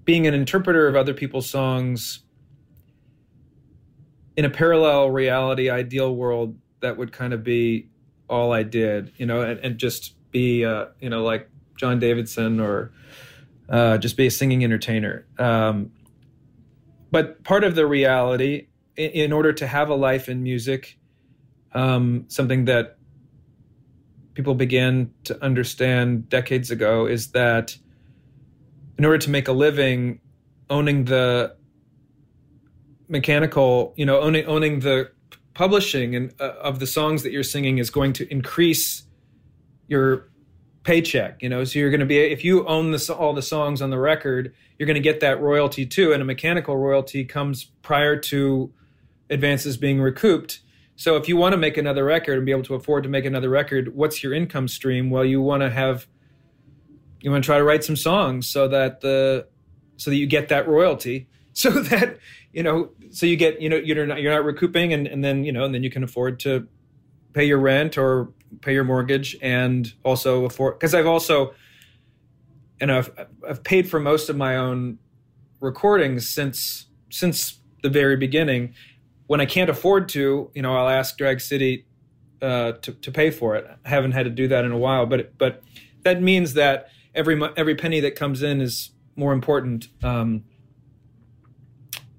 being 0.04 0.26
an 0.26 0.34
interpreter 0.34 0.88
of 0.88 0.96
other 0.96 1.12
people's 1.12 1.50
songs 1.50 2.20
in 4.38 4.44
a 4.44 4.50
parallel 4.50 5.10
reality 5.10 5.68
ideal 5.68 6.14
world 6.14 6.56
that 6.80 6.96
would 6.96 7.12
kind 7.12 7.34
of 7.34 7.44
be 7.44 7.90
all 8.26 8.52
i 8.52 8.62
did 8.62 9.12
you 9.16 9.26
know 9.26 9.42
and, 9.42 9.58
and 9.60 9.76
just 9.76 10.14
be 10.30 10.64
uh, 10.64 10.86
you 11.00 11.10
know 11.10 11.22
like 11.24 11.50
john 11.76 11.98
davidson 11.98 12.58
or 12.58 12.90
uh, 13.68 13.98
just 13.98 14.16
be 14.16 14.26
a 14.26 14.30
singing 14.30 14.64
entertainer 14.64 15.26
um, 15.38 15.90
but 17.10 17.44
part 17.44 17.62
of 17.62 17.74
the 17.74 17.86
reality 17.86 18.67
in, 18.98 19.32
order 19.32 19.52
to 19.52 19.66
have 19.66 19.88
a 19.88 19.94
life 19.94 20.28
in 20.28 20.42
music 20.42 20.98
um, 21.72 22.24
something 22.28 22.64
that 22.64 22.96
people 24.34 24.54
began 24.54 25.12
to 25.24 25.42
understand 25.42 26.28
decades 26.28 26.70
ago 26.70 27.06
is 27.06 27.32
that 27.32 27.76
in 28.98 29.04
order 29.04 29.18
to 29.18 29.30
make 29.30 29.48
a 29.48 29.52
living 29.52 30.20
owning 30.70 31.04
the 31.04 31.54
mechanical 33.08 33.94
you 33.96 34.04
know 34.04 34.20
owning 34.20 34.44
owning 34.46 34.80
the 34.80 35.10
publishing 35.54 36.14
and 36.14 36.34
uh, 36.40 36.52
of 36.62 36.78
the 36.78 36.86
songs 36.86 37.22
that 37.22 37.32
you're 37.32 37.42
singing 37.42 37.78
is 37.78 37.90
going 37.90 38.12
to 38.12 38.30
increase 38.32 39.04
your 39.86 40.28
paycheck 40.82 41.42
you 41.42 41.48
know? 41.48 41.64
So 41.64 41.78
you're 41.78 41.90
going 41.90 42.00
to 42.00 42.06
be 42.06 42.18
if 42.18 42.44
you 42.44 42.66
own 42.66 42.90
the, 42.90 43.14
all 43.16 43.32
the 43.32 43.42
songs 43.42 43.80
on 43.82 43.90
the 43.90 43.98
record 43.98 44.54
you're 44.78 44.86
going 44.86 44.94
to 44.94 45.00
get 45.00 45.20
that 45.20 45.40
royalty 45.40 45.84
too. 45.84 46.12
And 46.12 46.22
a 46.22 46.24
mechanical 46.24 46.76
royalty 46.76 47.24
comes 47.24 47.64
prior 47.82 48.16
to 48.16 48.72
advances 49.30 49.76
being 49.76 50.00
recouped. 50.00 50.60
So 50.96 51.16
if 51.16 51.28
you 51.28 51.36
want 51.36 51.52
to 51.52 51.56
make 51.56 51.76
another 51.76 52.04
record 52.04 52.38
and 52.38 52.46
be 52.46 52.52
able 52.52 52.64
to 52.64 52.74
afford 52.74 53.04
to 53.04 53.08
make 53.08 53.24
another 53.24 53.48
record 53.48 53.94
what's 53.94 54.22
your 54.22 54.32
income 54.32 54.68
stream? 54.68 55.10
Well 55.10 55.24
you 55.24 55.40
want 55.40 55.62
to 55.62 55.70
have 55.70 56.06
you 57.20 57.30
want 57.30 57.44
to 57.44 57.46
try 57.46 57.58
to 57.58 57.64
write 57.64 57.84
some 57.84 57.96
songs 57.96 58.48
so 58.48 58.68
that 58.68 59.00
the 59.00 59.46
so 59.96 60.10
that 60.10 60.16
you 60.16 60.26
get 60.26 60.48
that 60.48 60.68
royalty. 60.68 61.28
So 61.58 61.70
that 61.70 62.18
you 62.52 62.62
know 62.62 62.90
so 63.10 63.26
you 63.26 63.34
get 63.34 63.60
you 63.60 63.68
know 63.68 63.74
you're 63.74 64.06
not 64.06 64.22
you're 64.22 64.32
not 64.32 64.44
recouping 64.44 64.92
and, 64.92 65.08
and 65.08 65.24
then 65.24 65.42
you 65.42 65.50
know 65.50 65.64
and 65.64 65.74
then 65.74 65.82
you 65.82 65.90
can 65.90 66.04
afford 66.04 66.38
to 66.40 66.68
pay 67.32 67.44
your 67.44 67.58
rent 67.58 67.98
or 67.98 68.32
pay 68.60 68.74
your 68.74 68.84
mortgage 68.84 69.36
and 69.42 69.92
also 70.04 70.44
afford 70.44 70.78
because 70.78 70.94
I've 70.94 71.08
also 71.08 71.52
and 72.80 72.92
I've 72.92 73.10
I've 73.48 73.64
paid 73.64 73.90
for 73.90 73.98
most 73.98 74.28
of 74.28 74.36
my 74.36 74.56
own 74.56 74.98
recordings 75.60 76.28
since 76.28 76.86
since 77.10 77.58
the 77.82 77.90
very 77.90 78.16
beginning. 78.16 78.74
When 79.28 79.40
I 79.40 79.46
can't 79.46 79.70
afford 79.70 80.08
to, 80.10 80.50
you 80.54 80.62
know, 80.62 80.76
I'll 80.76 80.88
ask 80.88 81.16
Drag 81.16 81.40
City 81.40 81.86
uh, 82.42 82.72
to 82.72 82.92
to 82.92 83.12
pay 83.12 83.30
for 83.30 83.54
it. 83.54 83.66
I 83.84 83.88
haven't 83.88 84.12
had 84.12 84.24
to 84.24 84.30
do 84.30 84.48
that 84.48 84.64
in 84.64 84.72
a 84.72 84.78
while, 84.78 85.06
but 85.06 85.38
but 85.38 85.62
that 86.02 86.20
means 86.20 86.54
that 86.54 86.88
every 87.14 87.40
every 87.56 87.76
penny 87.76 88.00
that 88.00 88.16
comes 88.16 88.42
in 88.42 88.60
is 88.60 88.90
more 89.16 89.32
important 89.32 89.88
um, 90.02 90.44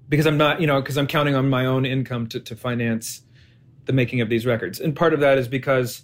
because 0.08 0.26
I'm 0.26 0.36
not, 0.36 0.60
you 0.60 0.66
know, 0.66 0.80
because 0.80 0.96
I'm 0.98 1.06
counting 1.06 1.34
on 1.34 1.48
my 1.48 1.66
own 1.66 1.84
income 1.84 2.26
to 2.28 2.40
to 2.40 2.56
finance 2.56 3.22
the 3.86 3.92
making 3.92 4.20
of 4.20 4.28
these 4.28 4.46
records. 4.46 4.78
And 4.80 4.94
part 4.94 5.12
of 5.14 5.20
that 5.20 5.38
is 5.38 5.48
because 5.48 6.02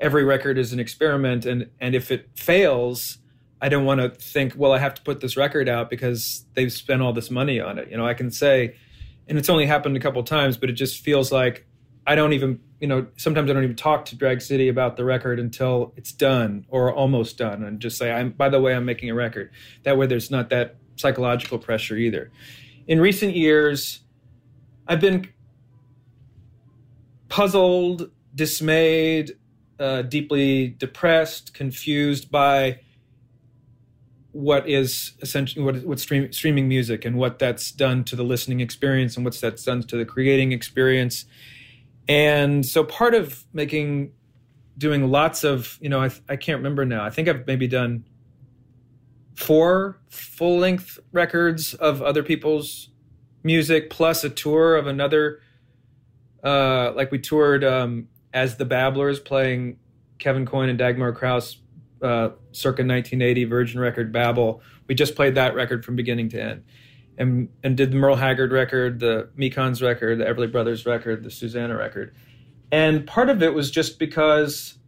every 0.00 0.24
record 0.24 0.58
is 0.58 0.72
an 0.72 0.80
experiment, 0.80 1.46
and 1.46 1.70
and 1.80 1.94
if 1.94 2.10
it 2.10 2.28
fails, 2.34 3.18
I 3.60 3.68
don't 3.68 3.84
want 3.84 4.00
to 4.00 4.10
think, 4.10 4.54
well, 4.56 4.72
I 4.72 4.78
have 4.78 4.94
to 4.94 5.02
put 5.02 5.20
this 5.20 5.36
record 5.36 5.68
out 5.68 5.88
because 5.88 6.44
they've 6.54 6.72
spent 6.72 7.00
all 7.00 7.12
this 7.12 7.30
money 7.30 7.60
on 7.60 7.78
it. 7.78 7.90
You 7.90 7.96
know, 7.96 8.06
I 8.06 8.14
can 8.14 8.30
say, 8.30 8.74
and 9.32 9.38
it's 9.38 9.48
only 9.48 9.64
happened 9.64 9.96
a 9.96 10.00
couple 10.00 10.22
times, 10.22 10.58
but 10.58 10.68
it 10.68 10.74
just 10.74 11.02
feels 11.02 11.32
like 11.32 11.64
I 12.06 12.14
don't 12.14 12.34
even, 12.34 12.60
you 12.80 12.86
know, 12.86 13.06
sometimes 13.16 13.50
I 13.50 13.54
don't 13.54 13.64
even 13.64 13.76
talk 13.76 14.04
to 14.06 14.14
Drag 14.14 14.42
City 14.42 14.68
about 14.68 14.98
the 14.98 15.06
record 15.06 15.40
until 15.40 15.94
it's 15.96 16.12
done 16.12 16.66
or 16.68 16.92
almost 16.92 17.38
done, 17.38 17.62
and 17.62 17.80
just 17.80 17.96
say, 17.96 18.12
I'm 18.12 18.32
by 18.32 18.50
the 18.50 18.60
way, 18.60 18.74
I'm 18.74 18.84
making 18.84 19.08
a 19.08 19.14
record. 19.14 19.50
That 19.84 19.96
way, 19.96 20.06
there's 20.06 20.30
not 20.30 20.50
that 20.50 20.76
psychological 20.96 21.58
pressure 21.58 21.96
either. 21.96 22.30
In 22.86 23.00
recent 23.00 23.34
years, 23.34 24.00
I've 24.86 25.00
been 25.00 25.26
puzzled, 27.30 28.10
dismayed, 28.34 29.38
uh, 29.78 30.02
deeply 30.02 30.68
depressed, 30.68 31.54
confused 31.54 32.30
by 32.30 32.80
what 34.32 34.68
is 34.68 35.12
essentially 35.20 35.64
what 35.64 35.84
what 35.84 36.00
stream, 36.00 36.32
streaming 36.32 36.66
music 36.68 37.04
and 37.04 37.16
what 37.16 37.38
that's 37.38 37.70
done 37.70 38.02
to 38.04 38.16
the 38.16 38.22
listening 38.22 38.60
experience 38.60 39.16
and 39.16 39.24
what's 39.24 39.40
that's 39.40 39.64
done 39.64 39.82
to 39.82 39.96
the 39.96 40.04
creating 40.04 40.52
experience. 40.52 41.26
And 42.08 42.64
so 42.64 42.82
part 42.82 43.14
of 43.14 43.44
making 43.52 44.12
doing 44.78 45.10
lots 45.10 45.44
of 45.44 45.78
you 45.80 45.88
know 45.88 46.00
I, 46.00 46.10
I 46.28 46.36
can't 46.36 46.58
remember 46.58 46.84
now. 46.84 47.04
I 47.04 47.10
think 47.10 47.28
I've 47.28 47.46
maybe 47.46 47.68
done 47.68 48.04
four 49.34 50.00
full 50.08 50.58
length 50.58 50.98
records 51.12 51.74
of 51.74 52.02
other 52.02 52.22
people's 52.22 52.88
music 53.42 53.90
plus 53.90 54.24
a 54.24 54.30
tour 54.30 54.76
of 54.76 54.86
another 54.86 55.40
uh, 56.42 56.92
like 56.94 57.10
we 57.10 57.18
toured 57.18 57.64
um, 57.64 58.08
as 58.32 58.56
the 58.56 58.64
Babblers 58.64 59.20
playing 59.20 59.78
Kevin 60.18 60.46
Coyne 60.46 60.68
and 60.68 60.78
Dagmar 60.78 61.12
Krause 61.12 61.61
uh, 62.02 62.30
circa 62.52 62.82
1980 62.82 63.44
Virgin 63.44 63.80
record 63.80 64.12
Babel. 64.12 64.60
We 64.88 64.94
just 64.94 65.14
played 65.14 65.34
that 65.36 65.54
record 65.54 65.84
from 65.84 65.96
beginning 65.96 66.28
to 66.30 66.42
end, 66.42 66.64
and 67.18 67.48
and 67.62 67.76
did 67.76 67.92
the 67.92 67.96
Merle 67.96 68.16
Haggard 68.16 68.52
record, 68.52 69.00
the 69.00 69.28
Mekons 69.36 69.82
record, 69.82 70.18
the 70.18 70.24
Everly 70.24 70.50
Brothers 70.50 70.84
record, 70.86 71.22
the 71.22 71.30
Susanna 71.30 71.76
record, 71.76 72.14
and 72.70 73.06
part 73.06 73.28
of 73.28 73.42
it 73.42 73.54
was 73.54 73.70
just 73.70 73.98
because, 73.98 74.78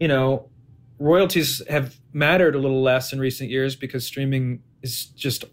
you 0.00 0.08
know, 0.08 0.48
royalties 0.98 1.62
have 1.68 1.98
mattered 2.12 2.54
a 2.54 2.58
little 2.58 2.82
less 2.82 3.12
in 3.12 3.18
recent 3.18 3.50
years 3.50 3.76
because 3.76 4.04
streaming 4.04 4.62
is 4.82 5.06
just 5.06 5.44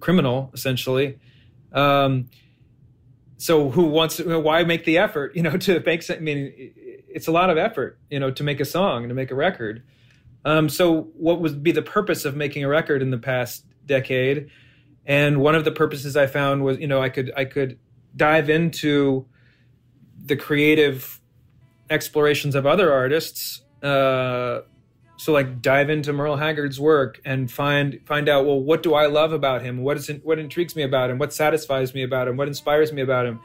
criminal 0.00 0.50
essentially. 0.54 1.18
Um, 1.72 2.28
so 3.38 3.70
who 3.70 3.84
wants 3.84 4.18
why 4.18 4.64
make 4.64 4.84
the 4.84 4.98
effort 4.98 5.34
you 5.34 5.42
know 5.42 5.56
to 5.56 5.80
make 5.86 6.10
i 6.10 6.18
mean 6.18 6.52
it's 7.08 7.26
a 7.26 7.32
lot 7.32 7.50
of 7.50 7.58
effort 7.58 7.98
you 8.10 8.20
know 8.20 8.30
to 8.30 8.42
make 8.42 8.60
a 8.60 8.64
song 8.64 9.08
to 9.08 9.14
make 9.14 9.30
a 9.30 9.34
record. 9.34 9.82
Um, 10.44 10.68
so 10.68 11.08
what 11.14 11.40
would 11.40 11.62
be 11.62 11.72
the 11.72 11.82
purpose 11.82 12.24
of 12.24 12.36
making 12.36 12.64
a 12.64 12.68
record 12.68 13.02
in 13.02 13.10
the 13.10 13.18
past 13.18 13.64
decade? 13.86 14.50
And 15.04 15.40
one 15.40 15.54
of 15.54 15.64
the 15.64 15.72
purposes 15.72 16.16
i 16.16 16.26
found 16.26 16.64
was 16.64 16.78
you 16.78 16.86
know 16.86 17.00
i 17.00 17.08
could 17.08 17.32
i 17.36 17.44
could 17.44 17.78
dive 18.16 18.50
into 18.50 19.26
the 20.24 20.36
creative 20.36 21.20
explorations 21.90 22.54
of 22.54 22.66
other 22.66 22.92
artists 22.92 23.62
uh, 23.82 24.60
so 25.18 25.32
like 25.32 25.60
dive 25.60 25.90
into 25.90 26.12
Merle 26.12 26.36
Haggard's 26.36 26.78
work 26.78 27.20
and 27.24 27.50
find 27.50 28.00
find 28.06 28.28
out 28.28 28.46
well 28.46 28.60
what 28.60 28.84
do 28.84 28.94
I 28.94 29.06
love 29.06 29.32
about 29.32 29.62
him? 29.62 29.82
What 29.82 29.96
is 29.96 30.08
what 30.22 30.38
intrigues 30.38 30.76
me 30.76 30.84
about 30.84 31.10
him? 31.10 31.18
What 31.18 31.32
satisfies 31.32 31.92
me 31.92 32.04
about 32.04 32.28
him? 32.28 32.36
What 32.36 32.46
inspires 32.46 32.92
me 32.92 33.02
about 33.02 33.26
him? 33.26 33.40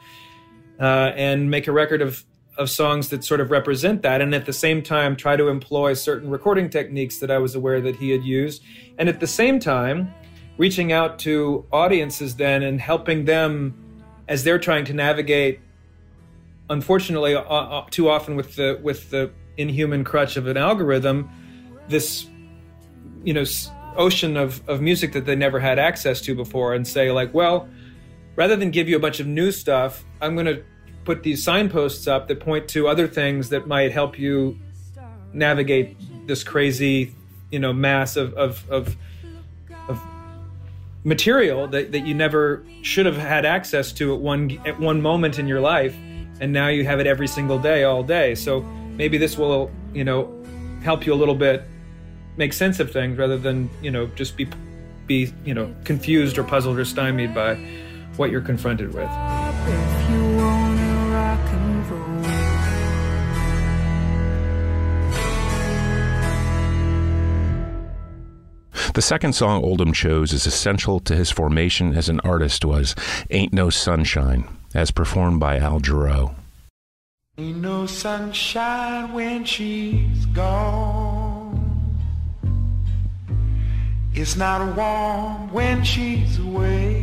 Uh, 0.78 1.12
and 1.16 1.50
make 1.50 1.66
a 1.66 1.72
record 1.72 2.00
of 2.00 2.24
of 2.56 2.70
songs 2.70 3.08
that 3.08 3.24
sort 3.24 3.40
of 3.40 3.50
represent 3.50 4.02
that 4.02 4.20
and 4.20 4.34
at 4.34 4.46
the 4.46 4.52
same 4.52 4.82
time 4.82 5.16
try 5.16 5.36
to 5.36 5.48
employ 5.48 5.92
certain 5.92 6.30
recording 6.30 6.70
techniques 6.70 7.18
that 7.18 7.30
I 7.30 7.38
was 7.38 7.54
aware 7.54 7.80
that 7.80 7.96
he 7.96 8.10
had 8.10 8.22
used 8.22 8.62
and 8.98 9.08
at 9.08 9.20
the 9.20 9.26
same 9.26 9.58
time 9.58 10.14
reaching 10.56 10.92
out 10.92 11.18
to 11.20 11.66
audiences 11.72 12.36
then 12.36 12.62
and 12.62 12.80
helping 12.80 13.24
them 13.24 13.74
as 14.28 14.44
they're 14.44 14.58
trying 14.58 14.84
to 14.84 14.92
navigate 14.92 15.60
unfortunately 16.70 17.34
uh, 17.34 17.42
uh, 17.42 17.86
too 17.90 18.08
often 18.08 18.36
with 18.36 18.54
the 18.54 18.78
with 18.82 19.10
the 19.10 19.30
inhuman 19.56 20.04
crutch 20.04 20.36
of 20.36 20.46
an 20.46 20.56
algorithm 20.56 21.28
this 21.88 22.26
you 23.24 23.34
know 23.34 23.44
ocean 23.96 24.36
of, 24.36 24.66
of 24.68 24.80
music 24.80 25.12
that 25.12 25.24
they 25.24 25.36
never 25.36 25.58
had 25.58 25.78
access 25.78 26.20
to 26.20 26.34
before 26.34 26.74
and 26.74 26.86
say 26.86 27.10
like 27.10 27.32
well 27.34 27.68
rather 28.36 28.56
than 28.56 28.70
give 28.70 28.88
you 28.88 28.96
a 28.96 29.00
bunch 29.00 29.18
of 29.18 29.26
new 29.26 29.50
stuff 29.50 30.04
i'm 30.20 30.34
going 30.34 30.46
to 30.46 30.62
put 31.04 31.22
these 31.22 31.42
signposts 31.42 32.06
up 32.06 32.28
that 32.28 32.40
point 32.40 32.68
to 32.68 32.88
other 32.88 33.06
things 33.06 33.50
that 33.50 33.66
might 33.66 33.92
help 33.92 34.18
you 34.18 34.58
navigate 35.32 35.96
this 36.26 36.44
crazy 36.44 37.14
you 37.50 37.58
know 37.58 37.72
mass 37.72 38.16
of 38.16 38.34
of, 38.34 38.68
of, 38.70 38.96
of 39.88 40.00
material 41.02 41.66
that, 41.68 41.92
that 41.92 42.06
you 42.06 42.14
never 42.14 42.64
should 42.82 43.06
have 43.06 43.16
had 43.16 43.44
access 43.44 43.92
to 43.92 44.14
at 44.14 44.20
one 44.20 44.60
at 44.64 44.78
one 44.78 45.02
moment 45.02 45.38
in 45.38 45.46
your 45.46 45.60
life 45.60 45.94
and 46.40 46.52
now 46.52 46.68
you 46.68 46.84
have 46.84 47.00
it 47.00 47.06
every 47.06 47.28
single 47.28 47.58
day 47.58 47.84
all 47.84 48.02
day 48.02 48.34
so 48.34 48.60
maybe 48.96 49.18
this 49.18 49.36
will 49.36 49.70
you 49.92 50.04
know 50.04 50.32
help 50.82 51.06
you 51.06 51.12
a 51.12 51.16
little 51.16 51.34
bit 51.34 51.64
make 52.36 52.52
sense 52.52 52.80
of 52.80 52.90
things 52.90 53.18
rather 53.18 53.38
than 53.38 53.68
you 53.82 53.90
know 53.90 54.06
just 54.14 54.36
be 54.36 54.48
be 55.06 55.32
you 55.44 55.54
know 55.54 55.74
confused 55.84 56.38
or 56.38 56.44
puzzled 56.44 56.78
or 56.78 56.84
stymied 56.84 57.34
by 57.34 57.54
what 58.16 58.30
you're 58.30 58.40
confronted 58.40 58.94
with. 58.94 59.10
The 68.94 69.02
second 69.02 69.32
song 69.32 69.64
Oldham 69.64 69.92
chose 69.92 70.32
as 70.32 70.46
essential 70.46 71.00
to 71.00 71.16
his 71.16 71.28
formation 71.28 71.96
as 71.96 72.08
an 72.08 72.20
artist 72.20 72.64
was 72.64 72.94
Ain't 73.28 73.52
No 73.52 73.68
Sunshine, 73.68 74.46
as 74.72 74.92
performed 74.92 75.40
by 75.40 75.58
Al 75.58 75.80
Jarreau. 75.80 76.36
Ain't 77.36 77.56
no 77.58 77.86
sunshine 77.86 79.12
when 79.12 79.44
she's 79.44 80.26
gone. 80.26 81.58
It's 84.14 84.36
not 84.36 84.76
warm 84.76 85.52
when 85.52 85.82
she's 85.82 86.38
away. 86.38 87.02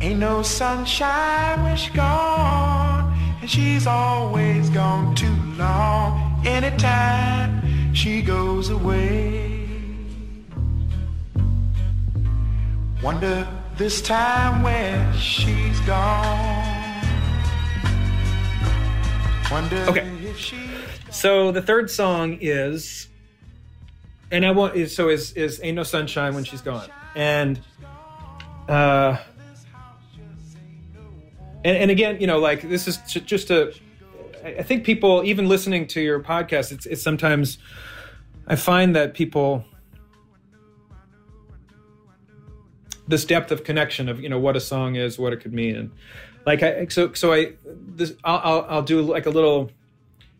Ain't 0.00 0.18
no 0.18 0.42
sunshine 0.42 1.62
when 1.64 1.76
she's 1.76 1.94
gone, 1.94 3.14
and 3.42 3.50
she's 3.50 3.86
always 3.86 4.70
gone 4.70 5.14
too 5.14 5.36
long. 5.58 6.40
Anytime 6.46 7.65
she 7.96 8.20
goes 8.20 8.68
away. 8.68 9.66
Wonder 13.02 13.48
this 13.78 14.02
time 14.02 14.62
where 14.62 15.12
she's 15.14 15.80
gone. 15.80 17.02
Wonder 19.50 19.76
Okay. 19.88 20.06
if 20.24 20.38
she 20.38 20.58
So 21.10 21.50
the 21.52 21.62
third 21.62 21.90
song 21.90 22.36
is, 22.40 23.08
and 24.30 24.44
I 24.44 24.50
want 24.50 24.76
is 24.76 24.94
so 24.94 25.08
is 25.08 25.32
is 25.32 25.60
ain't 25.62 25.76
no 25.76 25.82
sunshine 25.82 26.34
when 26.34 26.44
she's 26.44 26.60
gone, 26.60 26.88
and 27.14 27.58
uh, 28.68 29.16
and 31.64 31.76
and 31.76 31.90
again, 31.90 32.20
you 32.20 32.26
know, 32.26 32.38
like 32.40 32.68
this 32.68 32.86
is 32.86 32.98
just 32.98 33.50
a. 33.50 33.72
I 34.46 34.62
think 34.62 34.84
people, 34.84 35.22
even 35.24 35.48
listening 35.48 35.86
to 35.88 36.00
your 36.00 36.20
podcast, 36.20 36.72
it's 36.72 36.86
it's 36.86 37.02
sometimes 37.02 37.58
I 38.46 38.56
find 38.56 38.94
that 38.94 39.14
people 39.14 39.64
this 43.08 43.24
depth 43.24 43.50
of 43.50 43.64
connection 43.64 44.08
of 44.08 44.20
you 44.20 44.28
know 44.28 44.38
what 44.38 44.56
a 44.56 44.60
song 44.60 44.96
is, 44.96 45.18
what 45.18 45.32
it 45.32 45.40
could 45.40 45.52
mean, 45.52 45.76
and 45.76 45.90
like 46.46 46.62
I 46.62 46.86
so 46.86 47.12
so 47.12 47.32
I 47.32 47.54
this 47.64 48.12
I'll 48.24 48.40
I'll, 48.44 48.66
I'll 48.68 48.82
do 48.82 49.02
like 49.02 49.26
a 49.26 49.30
little 49.30 49.70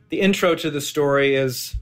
the 0.09 0.21
intro 0.21 0.55
to 0.55 0.71
the 0.71 0.81
story 0.81 1.35
is 1.35 1.75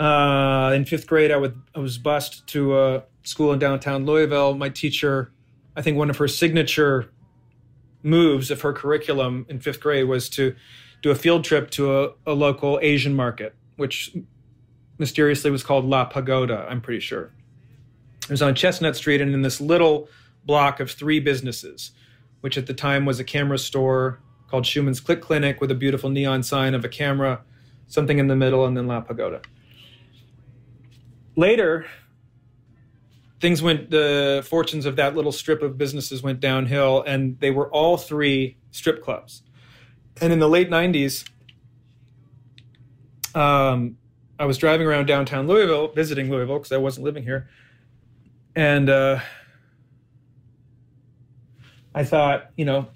Uh, 0.00 0.72
in 0.74 0.86
fifth 0.86 1.06
grade, 1.06 1.30
I 1.30 1.36
would 1.36 1.60
I 1.76 1.78
was 1.80 1.98
bused 1.98 2.46
to 2.54 2.78
a 2.78 3.02
school 3.22 3.52
in 3.52 3.58
downtown 3.58 4.06
Louisville. 4.06 4.54
My 4.54 4.70
teacher, 4.70 5.30
I 5.76 5.82
think 5.82 5.98
one 5.98 6.08
of 6.08 6.16
her 6.16 6.28
signature 6.28 7.10
moves 8.02 8.50
of 8.50 8.60
her 8.62 8.72
curriculum 8.72 9.46
in 9.48 9.60
fifth 9.60 9.80
grade 9.80 10.08
was 10.08 10.28
to 10.30 10.54
do 11.02 11.10
a 11.10 11.14
field 11.14 11.44
trip 11.44 11.70
to 11.70 11.98
a, 11.98 12.10
a 12.26 12.32
local 12.32 12.78
Asian 12.82 13.14
market, 13.14 13.54
which 13.76 14.14
mysteriously 14.98 15.50
was 15.50 15.62
called 15.62 15.84
La 15.84 16.04
Pagoda. 16.04 16.66
I'm 16.68 16.80
pretty 16.80 17.00
sure. 17.00 17.32
It 18.24 18.30
was 18.30 18.42
on 18.42 18.54
Chestnut 18.54 18.96
Street 18.96 19.20
and 19.20 19.34
in 19.34 19.42
this 19.42 19.60
little 19.60 20.08
block 20.44 20.78
of 20.80 20.90
three 20.90 21.20
businesses, 21.20 21.92
which 22.42 22.56
at 22.58 22.66
the 22.66 22.74
time 22.74 23.04
was 23.04 23.18
a 23.18 23.24
camera 23.24 23.58
store 23.58 24.20
called 24.48 24.66
Schumann's 24.66 25.00
Click 25.00 25.22
Clinic 25.22 25.60
with 25.60 25.70
a 25.70 25.74
beautiful 25.74 26.10
neon 26.10 26.42
sign 26.42 26.74
of 26.74 26.84
a 26.84 26.88
camera, 26.88 27.42
something 27.86 28.18
in 28.18 28.28
the 28.28 28.36
middle, 28.36 28.66
and 28.66 28.76
then 28.76 28.86
La 28.86 29.00
Pagoda. 29.00 29.40
Later, 31.36 31.86
things 33.40 33.62
went, 33.62 33.90
the 33.90 34.44
fortunes 34.46 34.86
of 34.86 34.96
that 34.96 35.16
little 35.16 35.32
strip 35.32 35.62
of 35.62 35.78
businesses 35.78 36.22
went 36.22 36.40
downhill, 36.40 37.02
and 37.06 37.38
they 37.40 37.50
were 37.50 37.68
all 37.70 37.96
three 37.96 38.58
strip 38.70 39.02
clubs. 39.02 39.42
And 40.20 40.32
in 40.32 40.38
the 40.38 40.48
late 40.48 40.70
90s, 40.70 41.28
um, 43.34 43.96
I 44.38 44.44
was 44.44 44.58
driving 44.58 44.86
around 44.86 45.06
downtown 45.06 45.46
Louisville, 45.46 45.88
visiting 45.88 46.30
Louisville 46.30 46.58
because 46.58 46.72
I 46.72 46.76
wasn't 46.76 47.04
living 47.04 47.22
here. 47.22 47.48
And 48.54 48.90
uh, 48.90 49.20
I 51.94 52.04
thought, 52.04 52.50
you 52.56 52.64
know, 52.64 52.88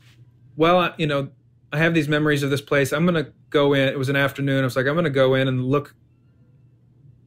well, 0.57 0.95
you 0.99 1.07
know, 1.07 1.31
I 1.73 1.79
have 1.79 1.95
these 1.95 2.09
memories 2.09 2.43
of 2.43 2.51
this 2.51 2.61
place. 2.61 2.93
I'm 2.93 3.07
going 3.07 3.25
to 3.25 3.33
go 3.51 3.73
in. 3.73 3.89
It 3.89 3.99
was 3.99 4.09
an 4.09 4.17
afternoon. 4.17 4.61
I 4.61 4.65
was 4.65 4.77
like, 4.77 4.87
I'm 4.87 4.95
going 4.95 5.05
to 5.05 5.11
go 5.11 5.35
in 5.35 5.49
and 5.49 5.65
look 5.65 5.95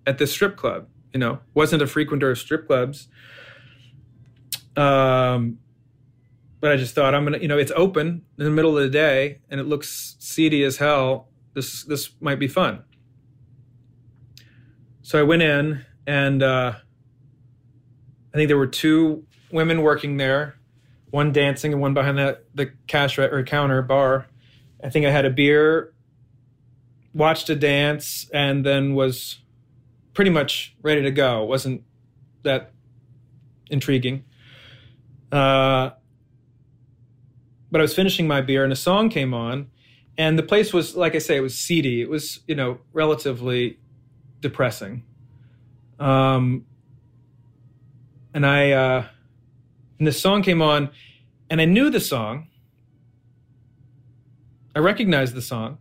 at 0.06 0.18
this 0.18 0.32
strip 0.32 0.56
club. 0.56 0.88
You 1.18 1.22
know, 1.22 1.40
wasn't 1.56 1.82
a 1.82 1.88
frequenter 1.88 2.30
of 2.30 2.38
strip 2.38 2.68
clubs. 2.68 3.08
Um, 4.76 5.58
but 6.60 6.72
I 6.72 6.76
just 6.76 6.94
thought 6.94 7.16
I'm 7.16 7.24
gonna, 7.24 7.40
you 7.40 7.48
know, 7.48 7.58
it's 7.58 7.72
open 7.76 8.22
in 8.38 8.46
the 8.46 8.52
middle 8.52 8.78
of 8.78 8.84
the 8.84 8.90
day 8.92 9.40
and 9.50 9.60
it 9.60 9.64
looks 9.64 10.16
seedy 10.20 10.64
as 10.64 10.78
hell. 10.78 11.30
This 11.56 11.84
this 11.86 12.12
might 12.22 12.38
be 12.38 12.48
fun. 12.48 12.84
So 15.02 15.20
I 15.20 15.24
went 15.24 15.42
in 15.42 15.84
and 16.06 16.44
uh, 16.44 16.74
I 18.32 18.38
think 18.38 18.48
there 18.48 18.56
were 18.56 18.68
two 18.68 19.26
women 19.52 19.82
working 19.82 20.18
there, 20.18 20.60
one 21.10 21.32
dancing 21.32 21.74
and 21.74 21.82
one 21.82 21.96
behind 21.96 22.20
the 22.20 22.42
the 22.54 22.74
cash 22.86 23.18
or 23.18 23.42
counter 23.42 23.82
bar. 23.82 24.28
I 24.84 24.90
think 24.90 25.08
I 25.08 25.10
had 25.10 25.26
a 25.26 25.32
beer, 25.32 25.96
watched 27.12 27.50
a 27.50 27.56
dance, 27.56 28.30
and 28.32 28.64
then 28.64 28.94
was 28.94 29.40
pretty 30.18 30.32
much 30.32 30.76
ready 30.82 31.04
to 31.04 31.12
go. 31.12 31.44
It 31.44 31.48
wasn't 31.48 31.84
that 32.42 32.72
intriguing. 33.70 34.26
Uh, 35.32 35.92
but 37.70 37.80
I 37.80 37.84
was 37.84 37.94
finishing 37.94 38.28
my 38.28 38.42
beer 38.42 38.64
and 38.64 38.74
a 38.74 38.76
song 38.76 39.10
came 39.10 39.36
on, 39.36 39.70
and 40.18 40.36
the 40.36 40.42
place 40.42 40.74
was, 40.74 40.96
like 40.96 41.14
I 41.14 41.20
say, 41.20 41.38
it 41.38 41.42
was 41.42 41.56
seedy. 41.56 42.02
It 42.02 42.10
was, 42.10 42.40
you 42.48 42.56
know, 42.56 42.80
relatively 42.94 43.78
depressing. 44.42 45.04
Um, 46.00 46.66
and 48.34 48.44
I, 48.44 48.72
uh, 48.72 49.06
and 50.00 50.08
the 50.08 50.12
song 50.12 50.42
came 50.42 50.64
on, 50.64 50.90
and 51.48 51.62
I 51.62 51.66
knew 51.66 51.92
the 51.92 52.00
song. 52.00 52.48
I 54.76 54.80
recognized 54.80 55.36
the 55.36 55.44
song, 55.44 55.78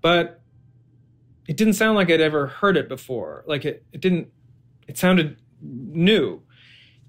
but 0.00 0.43
it 1.46 1.56
didn't 1.56 1.74
sound 1.74 1.96
like 1.96 2.10
I'd 2.10 2.20
ever 2.20 2.46
heard 2.46 2.76
it 2.76 2.88
before. 2.88 3.44
Like 3.46 3.64
it, 3.64 3.84
it 3.92 4.00
didn't, 4.00 4.28
it 4.88 4.98
sounded 4.98 5.36
new. 5.60 6.42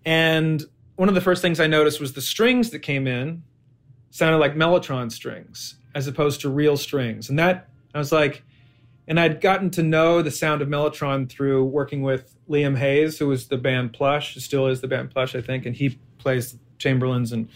And 0.05 0.63
one 0.95 1.09
of 1.09 1.15
the 1.15 1.21
first 1.21 1.41
things 1.41 1.59
I 1.59 1.67
noticed 1.67 1.99
was 1.99 2.13
the 2.13 2.21
strings 2.21 2.69
that 2.71 2.79
came 2.79 3.07
in 3.07 3.43
sounded 4.11 4.37
like 4.37 4.55
Mellotron 4.55 5.11
strings 5.11 5.75
as 5.93 6.07
opposed 6.07 6.41
to 6.41 6.49
real 6.49 6.77
strings. 6.77 7.29
And 7.29 7.39
that, 7.39 7.69
I 7.93 7.97
was 7.97 8.11
like, 8.11 8.43
and 9.07 9.19
I'd 9.19 9.39
gotten 9.39 9.69
to 9.71 9.83
know 9.83 10.21
the 10.21 10.31
sound 10.31 10.61
of 10.61 10.67
Mellotron 10.67 11.29
through 11.29 11.65
working 11.65 12.01
with 12.01 12.35
Liam 12.49 12.77
Hayes, 12.77 13.19
who 13.19 13.27
was 13.27 13.47
the 13.47 13.57
band 13.57 13.93
Plush, 13.93 14.35
still 14.35 14.67
is 14.67 14.81
the 14.81 14.87
band 14.87 15.11
Plush, 15.11 15.35
I 15.35 15.41
think, 15.41 15.65
and 15.65 15.75
he 15.75 15.99
plays 16.17 16.57
Chamberlins. 16.79 17.31
And 17.31 17.47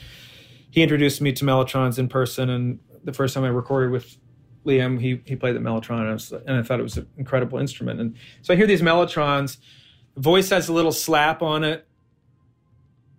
he 0.69 0.81
introduced 0.81 1.21
me 1.21 1.33
to 1.33 1.45
Mellotrons 1.45 1.97
in 1.97 2.07
person. 2.07 2.49
And 2.49 2.79
the 3.03 3.13
first 3.13 3.33
time 3.33 3.43
I 3.43 3.49
recorded 3.49 3.91
with 3.91 4.17
Liam, 4.65 4.99
he 4.99 5.21
he 5.25 5.35
played 5.35 5.55
the 5.55 5.59
Mellotron, 5.59 5.99
and 6.01 6.09
I, 6.09 6.13
was, 6.13 6.31
and 6.31 6.57
I 6.57 6.63
thought 6.63 6.79
it 6.79 6.83
was 6.83 6.97
an 6.97 7.07
incredible 7.17 7.59
instrument. 7.59 7.99
And 7.99 8.15
so 8.41 8.53
I 8.53 8.57
hear 8.57 8.67
these 8.67 8.81
Mellotrons, 8.81 9.57
voice 10.17 10.49
has 10.49 10.69
a 10.69 10.73
little 10.73 10.91
slap 10.91 11.41
on 11.41 11.63
it, 11.63 11.87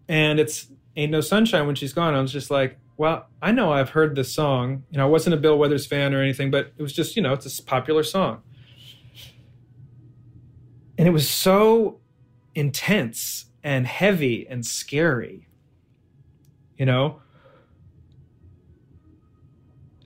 and 0.09 0.39
it's 0.39 0.69
"Ain't 0.97 1.13
No 1.13 1.21
Sunshine" 1.21 1.67
when 1.67 1.75
she's 1.75 1.93
gone. 1.93 2.15
I 2.15 2.21
was 2.21 2.33
just 2.33 2.51
like, 2.51 2.79
well, 2.97 3.27
I 3.41 3.53
know 3.53 3.73
I've 3.73 3.91
heard 3.91 4.15
this 4.15 4.33
song. 4.33 4.85
You 4.91 4.99
know, 4.99 5.07
I 5.07 5.09
wasn't 5.09 5.35
a 5.35 5.39
Bill 5.39 5.59
Withers 5.59 5.87
fan 5.87 6.15
or 6.15 6.21
anything, 6.21 6.51
but 6.51 6.73
it 6.77 6.83
was 6.83 6.93
just 6.93 7.17
you 7.17 7.23
know, 7.23 7.33
it's 7.33 7.59
a 7.59 7.63
popular 7.63 8.03
song, 8.03 8.43
and 10.99 11.09
it 11.09 11.13
was 11.13 11.29
so 11.29 12.01
intense 12.55 13.47
and 13.63 13.87
heavy 13.87 14.47
and 14.47 14.67
scary. 14.67 15.49
You 16.77 16.87
know, 16.87 17.21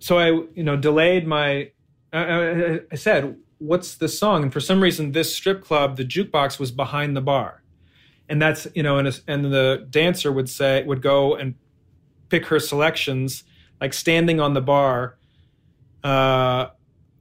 so 0.05 0.19
I, 0.19 0.27
you 0.55 0.63
know, 0.63 0.77
delayed 0.77 1.27
my. 1.27 1.71
I, 2.13 2.81
I, 2.93 2.95
said, 2.95 3.39
"What's 3.57 3.95
the 3.95 4.07
song?" 4.07 4.43
And 4.43 4.53
for 4.53 4.61
some 4.61 4.83
reason, 4.83 5.13
this 5.13 5.35
strip 5.35 5.65
club, 5.65 5.97
the 5.97 6.05
jukebox 6.05 6.59
was 6.59 6.71
behind 6.71 7.17
the 7.17 7.23
bar, 7.23 7.63
and 8.29 8.41
that's 8.41 8.67
you 8.75 8.83
know, 8.83 8.99
and 8.99 9.09
a, 9.09 9.15
and 9.27 9.47
the 9.47 9.87
dancer 9.89 10.31
would 10.31 10.51
say 10.51 10.83
would 10.83 11.01
go 11.01 11.35
and 11.35 11.55
pick 12.29 12.45
her 12.49 12.61
selections, 12.61 13.45
like 13.81 13.95
standing 13.95 14.41
on 14.41 14.53
the 14.53 14.61
bar, 14.61 15.17
uh, 16.03 16.67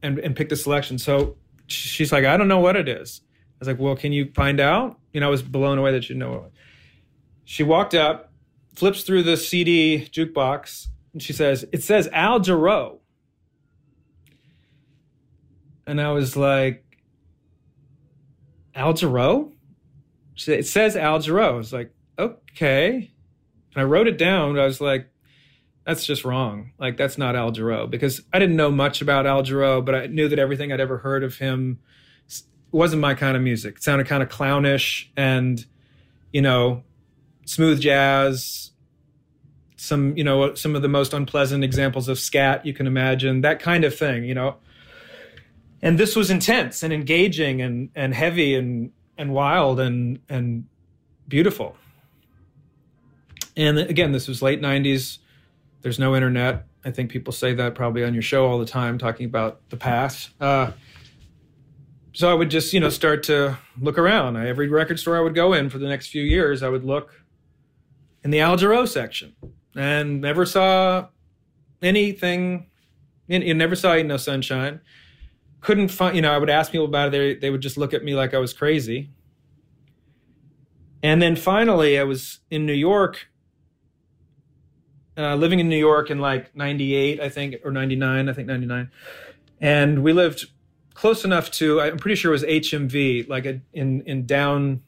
and 0.02 0.19
and 0.19 0.36
pick 0.36 0.50
the 0.50 0.58
selection. 0.58 0.98
So 0.98 1.38
she's 1.67 2.12
like, 2.12 2.26
"I 2.26 2.36
don't 2.36 2.50
know 2.50 2.60
what 2.60 2.76
it 2.76 2.89
is." 2.89 3.22
I 3.30 3.56
was 3.60 3.67
like, 3.69 3.80
"Well, 3.80 3.96
can 3.96 4.12
you 4.12 4.30
find 4.36 4.60
out?" 4.60 5.00
You 5.13 5.22
know, 5.22 5.28
I 5.28 5.30
was 5.30 5.41
blown 5.41 5.78
away 5.78 5.93
that 5.93 6.10
you 6.10 6.15
know. 6.15 6.52
She 7.46 7.63
walked 7.63 7.93
up, 7.93 8.34
flips 8.76 9.04
through 9.04 9.24
the 9.24 9.38
CD 9.38 10.10
jukebox, 10.12 10.89
and 11.13 11.21
she 11.21 11.34
says, 11.34 11.65
It 11.71 11.84
says 11.84 12.10
Al 12.12 12.39
Jarreau. 12.39 12.99
And 15.86 16.02
I 16.02 16.12
was 16.12 16.36
like, 16.36 16.84
Al 18.76 18.93
Jarreau? 18.93 19.54
She 20.34 20.45
said, 20.45 20.60
It 20.60 20.67
says 20.67 20.97
Al 20.97 21.19
Jarreau. 21.19 21.49
I 21.49 21.52
was 21.52 21.71
like, 21.71 21.93
Okay. 22.17 23.12
And 23.76 23.82
I 23.82 23.84
wrote 23.84 24.08
it 24.08 24.17
down. 24.17 24.58
I 24.58 24.65
was 24.65 24.82
like, 24.82 25.10
That's 25.86 26.06
just 26.06 26.26
wrong. 26.26 26.71
Like, 26.80 26.97
that's 26.97 27.17
not 27.17 27.36
Al 27.36 27.52
Jarreau. 27.52 27.89
Because 27.89 28.21
I 28.34 28.39
didn't 28.39 28.56
know 28.56 28.71
much 28.71 29.02
about 29.02 29.28
Al 29.28 29.43
Jarreau, 29.43 29.86
but 29.86 29.95
I 29.95 30.08
knew 30.08 30.28
that 30.28 30.39
everything 30.39 30.71
I'd 30.71 30.80
ever 30.80 30.97
heard 30.97 31.23
of 31.23 31.38
him 31.38 31.80
wasn't 32.71 33.02
my 33.02 33.13
kind 33.13 33.38
of 33.38 33.43
music. 33.43 33.78
It 33.78 33.84
sounded 33.84 34.08
kind 34.08 34.23
of 34.23 34.30
clownish 34.30 35.12
and, 35.15 35.63
you 36.32 36.41
know, 36.41 36.84
smooth 37.45 37.80
jazz, 37.80 38.71
some 39.84 40.15
you 40.15 40.24
know 40.24 40.54
some 40.56 40.76
of 40.76 40.82
the 40.82 40.88
most 40.88 41.13
unpleasant 41.13 41.63
examples 41.63 42.08
of 42.08 42.17
scat 42.17 42.65
you 42.65 42.74
can 42.74 42.88
imagine 42.88 43.41
that 43.41 43.60
kind 43.60 43.84
of 43.84 43.96
thing 43.96 44.24
you 44.24 44.34
know. 44.34 44.56
And 45.82 46.00
this 46.00 46.15
was 46.15 46.32
intense 46.32 46.82
and 46.84 46.93
engaging 46.93 47.62
and 47.62 47.89
and 47.93 48.13
heavy 48.13 48.56
and 48.56 48.91
and 49.17 49.34
wild 49.34 49.80
and 49.82 50.19
and 50.30 50.65
beautiful. 51.28 51.76
And 53.58 53.78
again 53.78 54.13
this 54.13 54.28
was 54.28 54.41
late 54.41 54.62
90s 54.62 55.19
there's 55.82 56.00
no 56.00 56.15
internet. 56.15 56.65
I 56.86 56.91
think 56.91 57.12
people 57.12 57.34
say 57.34 57.54
that 57.54 57.76
probably 57.76 58.06
on 58.06 58.13
your 58.13 58.24
show 58.24 58.46
all 58.46 58.60
the 58.60 58.65
time 58.65 58.98
talking 58.98 59.26
about 59.26 59.70
the 59.70 59.76
past. 59.76 60.30
Uh, 60.39 60.72
so 62.14 62.32
i 62.32 62.34
would 62.34 62.49
just 62.51 62.72
you 62.74 62.80
know 62.80 62.89
start 62.89 63.24
to 63.24 63.58
look 63.82 63.97
around. 63.97 64.38
Every 64.38 64.70
record 64.70 64.97
store 64.97 65.18
i 65.18 65.20
would 65.20 65.36
go 65.36 65.51
in 65.51 65.70
for 65.70 65.78
the 65.78 65.89
next 65.89 66.08
few 66.08 66.24
years 66.24 66.64
i 66.64 66.70
would 66.70 66.86
look 66.86 67.26
in 68.24 68.32
the 68.32 68.39
Al 68.39 68.55
Jarreau 68.55 68.88
section 68.88 69.36
and 69.76 70.21
never 70.21 70.45
saw 70.45 71.07
anything. 71.82 72.67
You 73.28 73.53
never 73.53 73.76
saw 73.76 73.95
No 73.95 74.17
Sunshine. 74.17 74.82
Couldn't 75.61 75.89
find, 75.89 76.15
you 76.15 76.21
know, 76.21 76.32
I 76.32 76.38
would 76.38 76.49
ask 76.49 76.71
people 76.71 76.86
about 76.86 77.07
it. 77.07 77.11
They, 77.11 77.36
they 77.36 77.49
would 77.49 77.61
just 77.61 77.78
look 77.78 77.93
at 77.93 78.03
me 78.03 78.15
like 78.15 78.34
I 78.34 78.38
was 78.38 78.53
crazy. 78.53 79.11
And 81.01 81.21
then 81.21 81.36
finally, 81.36 81.99
I 81.99 82.03
was 82.03 82.39
in 82.49 82.65
New 82.65 82.74
York, 82.74 83.28
uh, 85.17 85.36
living 85.36 85.59
in 85.59 85.69
New 85.69 85.78
York 85.78 86.09
in 86.09 86.19
like 86.19 86.55
98, 86.55 87.19
I 87.19 87.30
think, 87.30 87.55
or 87.63 87.71
99, 87.71 88.30
I 88.30 88.34
think 88.34 88.47
99. 88.47 88.91
And 89.59 90.03
we 90.03 90.13
lived 90.13 90.45
close 90.93 91.26
enough 91.26 91.49
to, 91.51 91.82
I'm 91.82 91.97
pretty 91.97 92.15
sure 92.15 92.32
it 92.32 92.36
was 92.36 92.43
HMV, 92.43 93.28
like 93.28 93.45
a, 93.45 93.61
in, 93.74 94.01
in 94.01 94.26
down, 94.26 94.82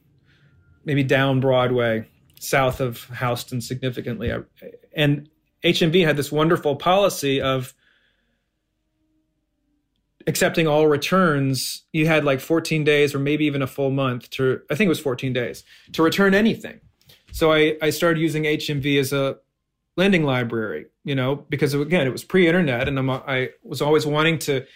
maybe 0.84 1.02
down 1.02 1.40
Broadway 1.40 2.06
south 2.38 2.80
of 2.80 3.04
Houston 3.18 3.60
significantly. 3.60 4.32
And 4.94 5.28
HMV 5.64 6.04
had 6.04 6.16
this 6.16 6.30
wonderful 6.30 6.76
policy 6.76 7.40
of 7.40 7.74
accepting 10.26 10.66
all 10.66 10.86
returns, 10.86 11.84
you 11.92 12.06
had 12.06 12.24
like 12.24 12.40
14 12.40 12.84
days 12.84 13.14
or 13.14 13.18
maybe 13.18 13.44
even 13.44 13.62
a 13.62 13.66
full 13.66 13.90
month 13.90 14.28
to, 14.30 14.60
I 14.70 14.74
think 14.74 14.86
it 14.86 14.90
was 14.90 15.00
14 15.00 15.32
days, 15.32 15.62
to 15.92 16.02
return 16.02 16.34
anything. 16.34 16.80
So 17.32 17.52
I, 17.52 17.76
I 17.80 17.90
started 17.90 18.20
using 18.20 18.44
HMV 18.44 18.98
as 18.98 19.12
a 19.12 19.36
lending 19.96 20.24
library, 20.24 20.86
you 21.04 21.14
know, 21.14 21.36
because 21.48 21.74
again, 21.74 22.06
it 22.06 22.10
was 22.10 22.24
pre 22.24 22.46
internet 22.46 22.88
and 22.88 22.98
I'm, 22.98 23.10
I 23.10 23.50
was 23.62 23.80
always 23.80 24.06
wanting 24.06 24.38
to 24.40 24.66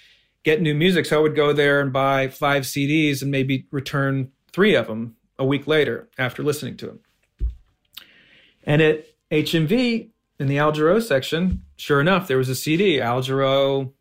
get 0.45 0.63
new 0.63 0.75
music. 0.75 1.07
So 1.07 1.19
I 1.19 1.23
would 1.23 1.37
go 1.37 1.53
there 1.53 1.81
and 1.81 1.93
buy 1.93 2.29
five 2.29 2.63
CDs 2.63 3.23
and 3.23 3.31
maybe 3.31 3.67
return 3.71 4.31
three 4.53 4.75
of 4.75 4.87
them 4.87 5.17
a 5.39 5.45
week 5.45 5.67
later 5.67 6.09
after 6.19 6.43
listening 6.43 6.77
to 6.79 6.87
them. 6.87 7.01
And 8.65 8.83
at 8.83 9.07
HMV 9.31 10.11
in 10.39 10.47
the 10.47 10.59
Al 10.59 10.73
Jarreau 10.73 11.03
section, 11.03 11.65
sure 11.77 12.01
enough, 12.01 12.29
there 12.29 12.39
was 12.39 12.49
a 12.49 12.55
CD, 12.55 13.01
Al 13.01 13.23
Jarreau. 13.23 13.93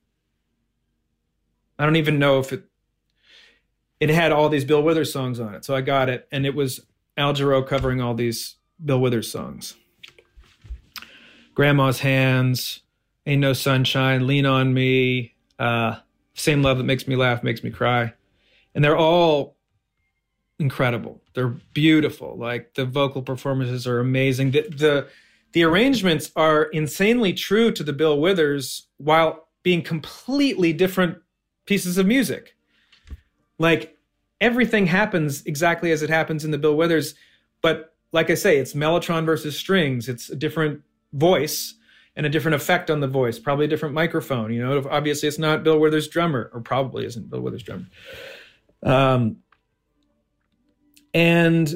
I 1.77 1.85
don't 1.85 1.95
even 1.95 2.19
know 2.19 2.39
if 2.39 2.51
it 2.51 2.65
it 3.99 4.09
had 4.09 4.31
all 4.31 4.47
these 4.47 4.63
Bill 4.63 4.81
Withers 4.81 5.11
songs 5.11 5.39
on 5.39 5.53
it. 5.53 5.65
So 5.65 5.75
I 5.75 5.81
got 5.81 6.09
it 6.09 6.27
and 6.31 6.45
it 6.45 6.55
was 6.55 6.79
Al 7.17 7.33
Jarreau 7.33 7.65
covering 7.65 7.99
all 8.01 8.13
these 8.13 8.55
Bill 8.83 8.99
Withers 8.99 9.29
songs. 9.29 9.75
Grandma's 11.53 11.99
Hands, 11.99 12.79
Ain't 13.25 13.41
No 13.41 13.51
Sunshine, 13.51 14.25
Lean 14.25 14.45
on 14.45 14.73
Me, 14.73 15.35
uh, 15.59 15.97
Same 16.33 16.61
Love 16.61 16.77
That 16.77 16.85
Makes 16.85 17.07
Me 17.07 17.17
Laugh, 17.17 17.43
Makes 17.43 17.63
Me 17.63 17.69
Cry. 17.69 18.13
And 18.73 18.83
they're 18.83 18.97
all 18.97 19.57
incredible. 20.59 21.21
They're 21.33 21.55
beautiful. 21.73 22.37
Like 22.37 22.75
the 22.75 22.85
vocal 22.85 23.21
performances 23.21 23.87
are 23.87 23.99
amazing. 23.99 24.51
The, 24.51 24.61
the 24.61 25.07
the 25.53 25.63
arrangements 25.63 26.31
are 26.35 26.63
insanely 26.65 27.33
true 27.33 27.71
to 27.71 27.83
the 27.83 27.93
Bill 27.93 28.19
Withers 28.19 28.87
while 28.97 29.47
being 29.63 29.81
completely 29.81 30.73
different 30.73 31.17
pieces 31.65 31.97
of 31.97 32.05
music. 32.05 32.55
Like 33.57 33.97
everything 34.39 34.85
happens 34.85 35.43
exactly 35.45 35.91
as 35.91 36.03
it 36.03 36.09
happens 36.09 36.45
in 36.45 36.51
the 36.51 36.57
Bill 36.57 36.75
Withers, 36.75 37.15
but 37.61 37.95
like 38.11 38.29
I 38.29 38.35
say, 38.35 38.57
it's 38.57 38.73
mellotron 38.73 39.25
versus 39.25 39.57
strings. 39.57 40.07
It's 40.07 40.29
a 40.29 40.35
different 40.35 40.81
voice 41.13 41.75
and 42.15 42.25
a 42.25 42.29
different 42.29 42.55
effect 42.55 42.89
on 42.89 42.99
the 42.99 43.07
voice, 43.07 43.39
probably 43.39 43.65
a 43.65 43.67
different 43.67 43.93
microphone. 43.95 44.51
You 44.51 44.63
know, 44.63 44.87
obviously 44.89 45.27
it's 45.27 45.39
not 45.39 45.63
Bill 45.63 45.79
Withers' 45.79 46.07
drummer, 46.07 46.49
or 46.53 46.61
probably 46.61 47.05
isn't 47.05 47.29
Bill 47.29 47.41
Withers' 47.41 47.63
drummer. 47.63 47.85
Um, 48.83 49.37
and 51.13 51.73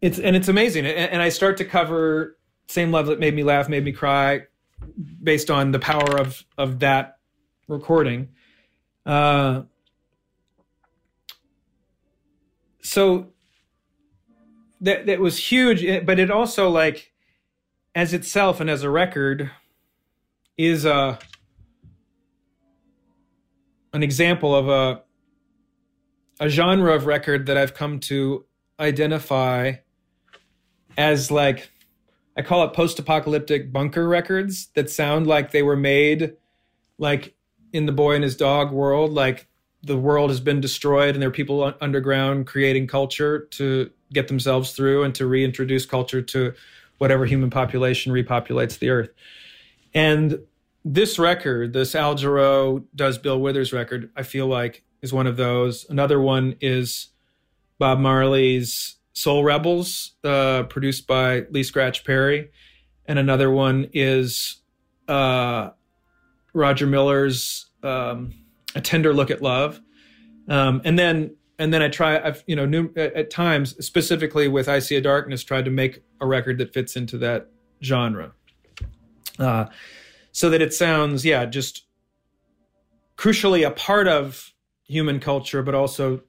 it's 0.00 0.18
and 0.18 0.36
it's 0.36 0.48
amazing. 0.48 0.86
And, 0.86 1.12
and 1.12 1.22
I 1.22 1.28
start 1.28 1.56
to 1.58 1.64
cover 1.64 2.36
same 2.68 2.90
love 2.90 3.06
that 3.06 3.18
made 3.18 3.34
me 3.34 3.42
laugh, 3.42 3.68
made 3.68 3.84
me 3.84 3.92
cry, 3.92 4.42
based 5.22 5.50
on 5.50 5.72
the 5.72 5.78
power 5.78 6.18
of 6.18 6.44
of 6.58 6.80
that 6.80 7.18
recording. 7.68 8.28
Uh, 9.04 9.62
so 12.82 13.28
that 14.80 15.06
that 15.06 15.20
was 15.20 15.38
huge, 15.38 15.84
eh, 15.84 16.00
but 16.00 16.18
it 16.18 16.30
also 16.30 16.68
like 16.68 17.12
as 17.94 18.12
itself 18.12 18.60
and 18.60 18.68
as 18.68 18.82
a 18.82 18.90
record 18.90 19.50
is 20.58 20.84
a 20.84 21.18
an 23.92 24.02
example 24.02 24.54
of 24.54 24.68
a 24.68 25.02
a 26.40 26.48
genre 26.48 26.94
of 26.94 27.06
record 27.06 27.46
that 27.46 27.56
I've 27.56 27.74
come 27.74 28.00
to 28.00 28.44
identify 28.78 29.74
as 30.96 31.30
like 31.30 31.70
I 32.36 32.42
call 32.42 32.64
it 32.64 32.74
post-apocalyptic 32.74 33.72
bunker 33.72 34.06
records 34.06 34.68
that 34.74 34.90
sound 34.90 35.26
like 35.26 35.52
they 35.52 35.62
were 35.62 35.76
made 35.76 36.36
like 36.98 37.34
in 37.72 37.86
the 37.86 37.92
boy 37.92 38.14
and 38.14 38.24
his 38.24 38.36
dog 38.36 38.72
world 38.72 39.12
like 39.12 39.48
the 39.82 39.96
world 39.96 40.30
has 40.30 40.40
been 40.40 40.60
destroyed 40.60 41.14
and 41.14 41.22
there 41.22 41.28
are 41.28 41.32
people 41.32 41.72
underground 41.80 42.46
creating 42.46 42.86
culture 42.86 43.40
to 43.52 43.90
get 44.12 44.28
themselves 44.28 44.72
through 44.72 45.04
and 45.04 45.14
to 45.14 45.26
reintroduce 45.26 45.86
culture 45.86 46.22
to 46.22 46.52
whatever 46.98 47.24
human 47.24 47.50
population 47.50 48.12
repopulates 48.12 48.78
the 48.78 48.90
earth. 48.90 49.10
And 49.94 50.40
this 50.84 51.18
record, 51.18 51.72
this 51.72 51.94
Al 51.94 52.14
Jarreau 52.14 52.84
does 52.94 53.18
Bill 53.18 53.40
Withers 53.40 53.72
record, 53.72 54.10
I 54.16 54.22
feel 54.22 54.46
like 54.46 54.82
is 55.06 55.12
one 55.12 55.28
of 55.28 55.36
those. 55.36 55.86
Another 55.88 56.20
one 56.20 56.56
is 56.60 57.10
Bob 57.78 58.00
Marley's 58.00 58.96
Soul 59.12 59.44
Rebels, 59.44 60.16
uh, 60.24 60.64
produced 60.64 61.06
by 61.06 61.46
Lee 61.50 61.62
Scratch 61.62 62.04
Perry. 62.04 62.50
And 63.06 63.20
another 63.20 63.48
one 63.48 63.88
is 63.92 64.60
uh, 65.06 65.70
Roger 66.52 66.86
Miller's 66.86 67.70
um, 67.84 68.34
A 68.74 68.80
Tender 68.80 69.14
Look 69.14 69.30
at 69.30 69.40
Love. 69.40 69.80
Um, 70.48 70.82
and 70.84 70.98
then 70.98 71.36
and 71.58 71.72
then 71.72 71.82
I 71.82 71.88
try, 71.88 72.18
I've, 72.18 72.42
you 72.46 72.56
know, 72.56 72.66
new, 72.66 72.90
at, 72.96 73.14
at 73.14 73.30
times, 73.30 73.76
specifically 73.84 74.48
with 74.48 74.68
I 74.68 74.80
See 74.80 74.96
a 74.96 75.00
Darkness, 75.00 75.42
tried 75.42 75.64
to 75.66 75.70
make 75.70 76.02
a 76.20 76.26
record 76.26 76.58
that 76.58 76.74
fits 76.74 76.96
into 76.96 77.16
that 77.18 77.48
genre. 77.82 78.32
Uh, 79.38 79.66
so 80.32 80.50
that 80.50 80.60
it 80.60 80.74
sounds, 80.74 81.24
yeah, 81.24 81.46
just 81.46 81.86
crucially 83.16 83.66
a 83.66 83.70
part 83.70 84.08
of 84.08 84.52
human 84.86 85.20
culture, 85.20 85.62
but 85.62 85.74
also 85.74 86.22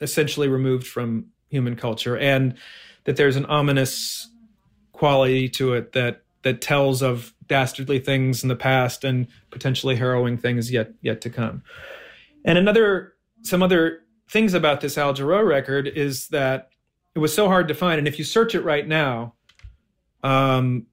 essentially 0.00 0.48
removed 0.48 0.86
from 0.86 1.26
human 1.48 1.76
culture. 1.76 2.16
And 2.16 2.56
that 3.04 3.16
there's 3.16 3.36
an 3.36 3.46
ominous 3.46 4.28
quality 4.92 5.48
to 5.48 5.74
it 5.74 5.92
that 5.92 6.22
that 6.42 6.60
tells 6.60 7.02
of 7.02 7.34
dastardly 7.46 7.98
things 7.98 8.42
in 8.42 8.48
the 8.48 8.56
past 8.56 9.04
and 9.04 9.26
potentially 9.50 9.96
harrowing 9.96 10.38
things 10.38 10.70
yet 10.70 10.92
yet 11.00 11.20
to 11.22 11.30
come. 11.30 11.62
And 12.44 12.58
another 12.58 13.14
some 13.42 13.62
other 13.62 14.00
things 14.28 14.54
about 14.54 14.80
this 14.80 14.98
Al 14.98 15.14
Jarreau 15.14 15.46
record 15.46 15.88
is 15.88 16.28
that 16.28 16.70
it 17.14 17.18
was 17.18 17.34
so 17.34 17.48
hard 17.48 17.68
to 17.68 17.74
find. 17.74 17.98
And 17.98 18.06
if 18.06 18.18
you 18.18 18.24
search 18.24 18.54
it 18.54 18.62
right 18.62 18.86
now, 18.86 19.34
um, 20.22 20.86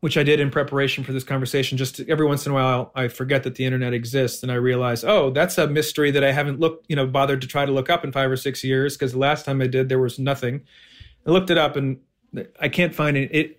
which 0.00 0.16
I 0.16 0.22
did 0.22 0.40
in 0.40 0.50
preparation 0.50 1.04
for 1.04 1.12
this 1.12 1.24
conversation, 1.24 1.76
just 1.78 2.00
every 2.00 2.26
once 2.26 2.46
in 2.46 2.52
a 2.52 2.54
while 2.54 2.90
I 2.94 3.08
forget 3.08 3.42
that 3.44 3.54
the 3.54 3.64
internet 3.64 3.92
exists 3.92 4.42
and 4.42 4.50
I 4.50 4.56
realize, 4.56 5.04
oh, 5.04 5.30
that's 5.30 5.58
a 5.58 5.66
mystery 5.66 6.10
that 6.10 6.24
I 6.24 6.32
haven't 6.32 6.58
looked, 6.58 6.86
you 6.88 6.96
know, 6.96 7.06
bothered 7.06 7.40
to 7.42 7.46
try 7.46 7.66
to 7.66 7.72
look 7.72 7.90
up 7.90 8.04
in 8.04 8.12
five 8.12 8.30
or 8.30 8.36
six 8.36 8.64
years 8.64 8.96
because 8.96 9.12
the 9.12 9.18
last 9.18 9.44
time 9.44 9.60
I 9.60 9.66
did 9.66 9.88
there 9.88 9.98
was 9.98 10.18
nothing. 10.18 10.62
I 11.26 11.30
looked 11.30 11.50
it 11.50 11.58
up 11.58 11.76
and 11.76 12.00
I 12.60 12.68
can't 12.68 12.94
find 12.94 13.16
it. 13.16 13.30
It 13.34 13.58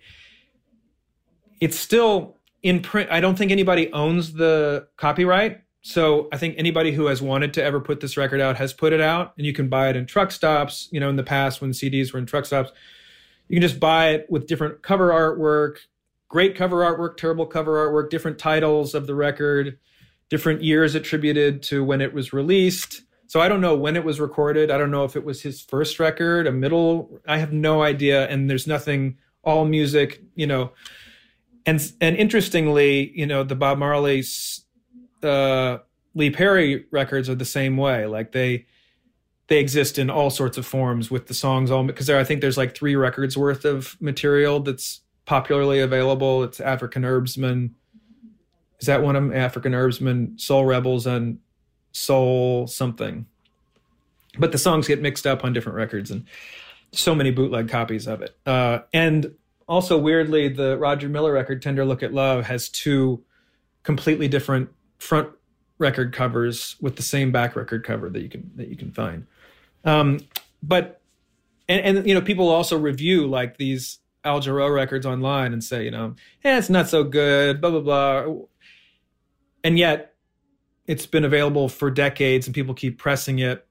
it's 1.60 1.78
still 1.78 2.38
in 2.62 2.82
print. 2.82 3.10
I 3.10 3.20
don't 3.20 3.38
think 3.38 3.52
anybody 3.52 3.92
owns 3.92 4.32
the 4.32 4.88
copyright 4.96 5.62
so 5.82 6.28
I 6.32 6.36
think 6.36 6.54
anybody 6.58 6.92
who 6.92 7.06
has 7.06 7.20
wanted 7.20 7.52
to 7.54 7.62
ever 7.62 7.80
put 7.80 8.00
this 8.00 8.16
record 8.16 8.40
out 8.40 8.56
has 8.56 8.72
put 8.72 8.92
it 8.92 9.00
out, 9.00 9.34
and 9.36 9.44
you 9.44 9.52
can 9.52 9.68
buy 9.68 9.90
it 9.90 9.96
in 9.96 10.06
truck 10.06 10.30
stops. 10.30 10.88
You 10.92 11.00
know, 11.00 11.08
in 11.08 11.16
the 11.16 11.24
past 11.24 11.60
when 11.60 11.72
CDs 11.72 12.12
were 12.12 12.20
in 12.20 12.26
truck 12.26 12.46
stops, 12.46 12.70
you 13.48 13.56
can 13.56 13.68
just 13.68 13.80
buy 13.80 14.10
it 14.10 14.26
with 14.30 14.46
different 14.46 14.82
cover 14.82 15.10
artwork, 15.10 15.78
great 16.32 16.56
cover 16.56 16.78
artwork, 16.78 17.18
terrible 17.18 17.44
cover 17.44 17.86
artwork, 17.86 18.08
different 18.08 18.38
titles 18.38 18.94
of 18.94 19.06
the 19.06 19.14
record, 19.14 19.78
different 20.30 20.62
years 20.62 20.94
attributed 20.94 21.62
to 21.62 21.84
when 21.84 22.00
it 22.00 22.14
was 22.14 22.32
released. 22.32 23.02
So 23.26 23.38
I 23.38 23.48
don't 23.48 23.60
know 23.60 23.76
when 23.76 23.96
it 23.96 24.04
was 24.04 24.18
recorded. 24.18 24.70
I 24.70 24.78
don't 24.78 24.90
know 24.90 25.04
if 25.04 25.14
it 25.14 25.24
was 25.26 25.42
his 25.42 25.60
first 25.60 26.00
record, 26.00 26.46
a 26.46 26.52
middle. 26.52 27.20
I 27.28 27.36
have 27.36 27.52
no 27.52 27.82
idea. 27.82 28.26
And 28.28 28.48
there's 28.48 28.66
nothing. 28.66 29.18
All 29.44 29.64
music, 29.64 30.22
you 30.34 30.46
know. 30.46 30.72
And 31.66 31.92
and 32.00 32.16
interestingly, 32.16 33.10
you 33.18 33.26
know, 33.26 33.42
the 33.42 33.56
Bob 33.56 33.76
Marley's 33.76 34.64
uh, 35.22 35.78
Lee 36.14 36.30
Perry 36.30 36.86
records 36.92 37.28
are 37.28 37.34
the 37.34 37.44
same 37.44 37.76
way. 37.76 38.06
Like 38.06 38.32
they 38.32 38.66
they 39.48 39.58
exist 39.58 39.98
in 39.98 40.08
all 40.08 40.30
sorts 40.30 40.56
of 40.56 40.64
forms 40.64 41.10
with 41.10 41.26
the 41.26 41.34
songs 41.34 41.70
all 41.70 41.82
because 41.84 42.08
I 42.08 42.22
think 42.22 42.40
there's 42.40 42.56
like 42.56 42.74
three 42.76 42.94
records 42.94 43.36
worth 43.36 43.64
of 43.64 44.00
material 44.00 44.60
that's 44.60 45.02
popularly 45.32 45.80
available. 45.80 46.42
It's 46.42 46.60
African 46.60 47.04
Herbsman. 47.04 47.70
Is 48.80 48.86
that 48.86 49.02
one 49.02 49.16
of 49.16 49.22
them? 49.22 49.32
African 49.34 49.72
Herbsman, 49.72 50.38
Soul 50.38 50.66
Rebels, 50.66 51.06
and 51.06 51.38
Soul 51.92 52.66
something. 52.66 53.24
But 54.38 54.52
the 54.52 54.58
songs 54.58 54.86
get 54.86 55.00
mixed 55.00 55.26
up 55.26 55.42
on 55.42 55.54
different 55.54 55.76
records 55.76 56.10
and 56.10 56.26
so 56.92 57.14
many 57.14 57.30
bootleg 57.30 57.70
copies 57.70 58.06
of 58.06 58.20
it. 58.20 58.36
Uh, 58.44 58.80
and 58.92 59.34
also 59.66 59.96
weirdly, 59.96 60.48
the 60.48 60.76
Roger 60.76 61.08
Miller 61.08 61.32
record, 61.32 61.62
Tender 61.62 61.86
Look 61.86 62.02
at 62.02 62.12
Love, 62.12 62.44
has 62.44 62.68
two 62.68 63.24
completely 63.84 64.28
different 64.28 64.68
front 64.98 65.30
record 65.78 66.12
covers 66.12 66.76
with 66.82 66.96
the 66.96 67.02
same 67.02 67.32
back 67.32 67.56
record 67.56 67.86
cover 67.86 68.10
that 68.10 68.20
you 68.20 68.28
can 68.28 68.50
that 68.56 68.68
you 68.68 68.76
can 68.76 68.92
find. 68.92 69.26
Um, 69.82 70.20
but 70.62 71.00
and, 71.70 71.96
and 71.96 72.06
you 72.06 72.12
know 72.12 72.20
people 72.20 72.50
also 72.50 72.78
review 72.78 73.26
like 73.26 73.56
these 73.56 73.98
Al 74.24 74.40
Jarreau 74.40 74.72
records 74.72 75.06
online 75.06 75.52
and 75.52 75.62
say 75.62 75.84
you 75.84 75.90
know 75.90 76.14
yeah 76.44 76.58
it's 76.58 76.70
not 76.70 76.88
so 76.88 77.04
good 77.04 77.60
blah 77.60 77.70
blah 77.70 77.80
blah, 77.80 78.34
and 79.64 79.78
yet 79.78 80.14
it's 80.86 81.06
been 81.06 81.24
available 81.24 81.68
for 81.68 81.90
decades 81.90 82.46
and 82.46 82.54
people 82.54 82.74
keep 82.74 82.98
pressing 82.98 83.38
it 83.38 83.66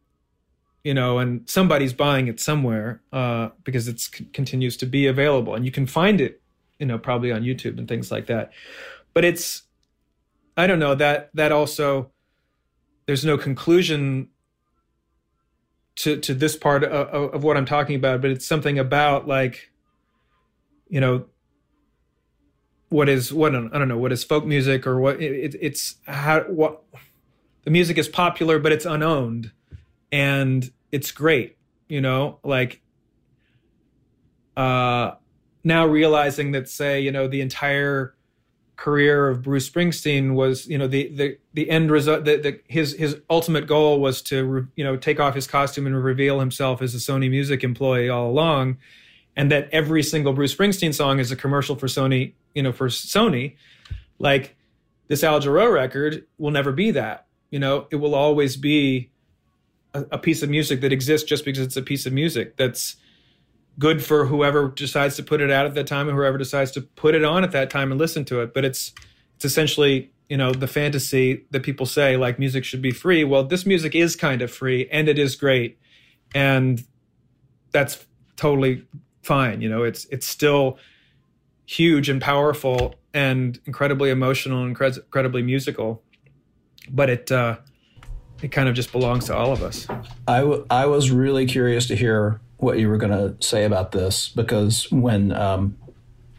you 0.84 0.94
know 0.94 1.20
and 1.20 1.50
somebody's 1.50 1.94
buying 1.94 2.28
it 2.28 2.40
somewhere 2.40 3.02
uh, 3.14 3.50
because 3.64 3.88
it 3.88 4.00
c- 4.00 4.26
continues 4.34 4.78
to 4.78 4.86
be 4.86 5.08
available. 5.08 5.56
And 5.56 5.66
you 5.66 5.72
can 5.72 5.86
find 5.86 6.20
it 6.20 6.42
you 6.80 6.86
know 6.86 6.98
probably 6.98 7.32
on 7.32 7.44
youtube 7.44 7.78
and 7.78 7.88
things 7.88 8.12
like 8.12 8.28
that. 8.28 8.52
But 9.14 9.26
it's 9.26 9.64
I 10.58 10.68
don't 10.68 10.80
know 10.80 10.96
that 10.96 11.30
that 11.34 11.52
also 11.52 12.12
there's 13.06 13.26
no 13.26 13.38
conclusion 13.38 14.30
to 15.98 16.18
to 16.18 16.34
this 16.34 16.56
part 16.56 16.84
of, 16.84 17.34
of 17.34 17.44
what 17.44 17.58
I'm 17.58 17.66
talking 17.66 17.96
about, 17.96 18.22
but 18.22 18.32
it's 18.32 18.46
something 18.46 18.80
about 18.80 19.28
like 19.28 19.71
you 20.92 21.00
know 21.00 21.26
what 22.90 23.10
is 23.10 23.34
what 23.34 23.56
I 23.56 23.80
don't 23.80 23.88
know 23.88 23.98
what 23.98 24.12
is 24.12 24.24
folk 24.24 24.46
music 24.46 24.86
or 24.86 25.00
what 25.00 25.20
it, 25.20 25.56
it's 25.60 25.96
how 26.06 26.42
what 26.42 26.84
the 27.64 27.72
music 27.72 27.98
is 27.98 28.08
popular 28.08 28.60
but 28.60 28.72
it's 28.74 28.86
unowned 28.86 29.52
and 30.12 30.70
it's 30.92 31.12
great 31.12 31.58
you 31.88 32.02
know 32.02 32.40
like 32.44 32.82
uh 34.58 35.12
now 35.64 35.86
realizing 35.86 36.52
that 36.52 36.68
say 36.68 37.00
you 37.00 37.12
know 37.12 37.28
the 37.28 37.40
entire 37.40 38.14
career 38.76 39.30
of 39.30 39.44
Bruce 39.44 39.70
Springsteen 39.70 40.34
was 40.34 40.68
you 40.68 40.78
know 40.78 40.88
the 40.88 41.08
the 41.16 41.38
the 41.54 41.70
end 41.70 41.90
result 41.90 42.26
the, 42.26 42.36
the 42.36 42.60
his 42.68 42.96
his 42.96 43.16
ultimate 43.30 43.68
goal 43.68 44.02
was 44.02 44.22
to 44.24 44.68
you 44.76 44.84
know 44.84 44.98
take 44.98 45.22
off 45.22 45.36
his 45.36 45.48
costume 45.48 45.86
and 45.86 46.04
reveal 46.04 46.42
himself 46.42 46.82
as 46.82 46.94
a 46.94 46.98
Sony 46.98 47.30
Music 47.30 47.64
employee 47.64 48.10
all 48.10 48.30
along 48.30 48.78
and 49.36 49.52
that 49.52 49.70
every 49.72 50.04
single 50.04 50.34
Bruce 50.34 50.56
Springsteen 50.56 50.94
song 50.94 51.20
is 51.20 51.32
a 51.32 51.36
commercial 51.36 51.76
for 51.76 51.88
Sony 51.88 52.34
you 52.54 52.64
know 52.64 52.72
for 52.72 52.88
Sony 52.88 53.56
like 54.20 54.56
this 55.08 55.24
Al 55.24 55.40
Jarreau 55.42 55.74
record 55.74 56.26
will 56.38 56.52
never 56.52 56.72
be 56.72 56.92
that 56.92 57.28
you 57.52 57.60
know? 57.60 57.88
It 57.92 57.98
will 57.98 58.16
always 58.16 58.58
be 58.58 59.12
a, 59.94 60.06
a 60.14 60.18
piece 60.18 60.42
of 60.42 60.50
music 60.50 60.82
that 60.82 60.92
exists 60.92 61.30
just 61.30 61.46
because 61.46 61.62
it's 61.62 61.78
a 61.78 61.82
piece 61.82 62.06
of 62.06 62.14
music 62.14 62.58
that's 62.58 62.96
good 63.78 64.04
for 64.04 64.26
whoever 64.26 64.70
decides 64.70 65.16
to 65.18 65.24
put 65.24 65.42
it 65.42 65.52
out 65.52 65.66
at 65.66 65.76
that 65.76 65.88
time 65.88 66.08
and 66.08 66.18
whoever 66.18 66.38
decides 66.38 66.72
to 66.72 66.82
put 66.82 67.14
it 67.14 67.24
on 67.24 67.44
at 67.44 67.52
that 67.52 67.70
time 67.70 67.92
and 67.92 68.00
listen 68.00 68.26
to 68.26 68.42
it. 68.42 68.54
But 68.54 68.66
it's 68.66 68.94
it's 69.36 69.46
essentially 69.46 70.12
you 70.30 70.38
know 70.38 70.54
the 70.54 70.68
fantasy 70.68 71.46
that 71.52 71.64
people 71.64 71.86
say 71.86 72.18
like 72.18 72.40
music 72.40 72.64
should 72.64 72.82
be 72.82 72.92
free. 72.92 73.24
Well 73.24 73.44
this 73.44 73.66
music 73.66 73.96
is 73.96 74.16
kind 74.16 74.42
of 74.42 74.52
free 74.52 74.88
and 74.92 75.08
it 75.08 75.20
is 75.20 75.36
great 75.36 75.78
and 76.34 76.84
that's 77.72 78.06
totally 78.38 78.86
fine 79.22 79.62
you 79.62 79.70
know 79.70 79.84
it's 79.84 80.06
it's 80.06 80.28
still 80.28 80.78
huge 81.66 82.10
and 82.10 82.22
powerful 82.22 82.96
and 83.14 83.60
incredibly 83.66 84.10
emotional 84.10 84.64
and 84.64 84.70
incredibly 84.70 85.42
musical 85.42 86.02
but 86.90 87.10
it 87.10 87.32
uh 87.32 87.58
it 88.42 88.52
kind 88.52 88.68
of 88.68 88.76
just 88.76 88.92
belongs 88.92 89.26
to 89.26 89.36
all 89.36 89.52
of 89.52 89.62
us. 89.62 89.88
I, 90.28 90.40
w- 90.40 90.66
I 90.70 90.86
was 90.88 91.12
really 91.12 91.46
curious 91.46 91.88
to 91.88 91.96
hear 91.96 92.40
what 92.58 92.80
you 92.80 92.90
were 92.90 92.98
going 92.98 93.12
to 93.12 93.46
say 93.46 93.66
about 93.66 93.92
this 93.92 94.30
because 94.30 94.92
when 94.92 95.32
um, 95.32 95.78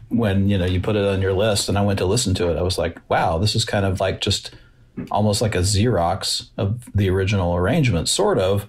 when 0.09 0.49
you 0.49 0.57
know 0.57 0.65
you 0.65 0.79
put 0.79 0.95
it 0.95 1.05
on 1.05 1.21
your 1.21 1.33
list 1.33 1.69
and 1.69 1.77
I 1.77 1.81
went 1.81 1.99
to 1.99 2.05
listen 2.05 2.33
to 2.35 2.49
it, 2.51 2.57
I 2.57 2.61
was 2.61 2.77
like, 2.77 2.99
wow, 3.09 3.37
this 3.37 3.55
is 3.55 3.65
kind 3.65 3.85
of 3.85 3.99
like 3.99 4.21
just 4.21 4.51
almost 5.11 5.41
like 5.41 5.55
a 5.55 5.59
Xerox 5.59 6.49
of 6.57 6.89
the 6.93 7.09
original 7.09 7.55
arrangement, 7.55 8.09
sort 8.09 8.37
of, 8.37 8.67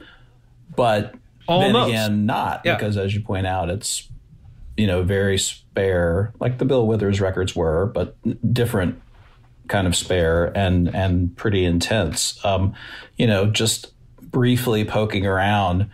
but 0.74 1.14
Almost. 1.46 1.72
then 1.74 1.88
again, 1.88 2.26
not 2.26 2.62
Yeah. 2.64 2.74
because 2.76 2.96
as 2.96 3.14
you 3.14 3.20
point 3.20 3.46
out, 3.46 3.70
it's 3.70 4.08
you 4.76 4.86
know 4.86 5.02
very 5.02 5.38
spare, 5.38 6.32
like 6.40 6.58
the 6.58 6.64
Bill 6.64 6.86
Withers 6.86 7.20
records 7.20 7.54
were, 7.54 7.86
but 7.94 8.16
different 8.52 9.00
kind 9.68 9.86
of 9.86 9.94
spare 9.96 10.52
and 10.56 10.94
and 10.94 11.36
pretty 11.36 11.64
intense. 11.64 12.38
Um, 12.44 12.74
you 13.16 13.26
know, 13.26 13.46
just 13.46 13.92
briefly 14.20 14.84
poking 14.84 15.26
around, 15.26 15.88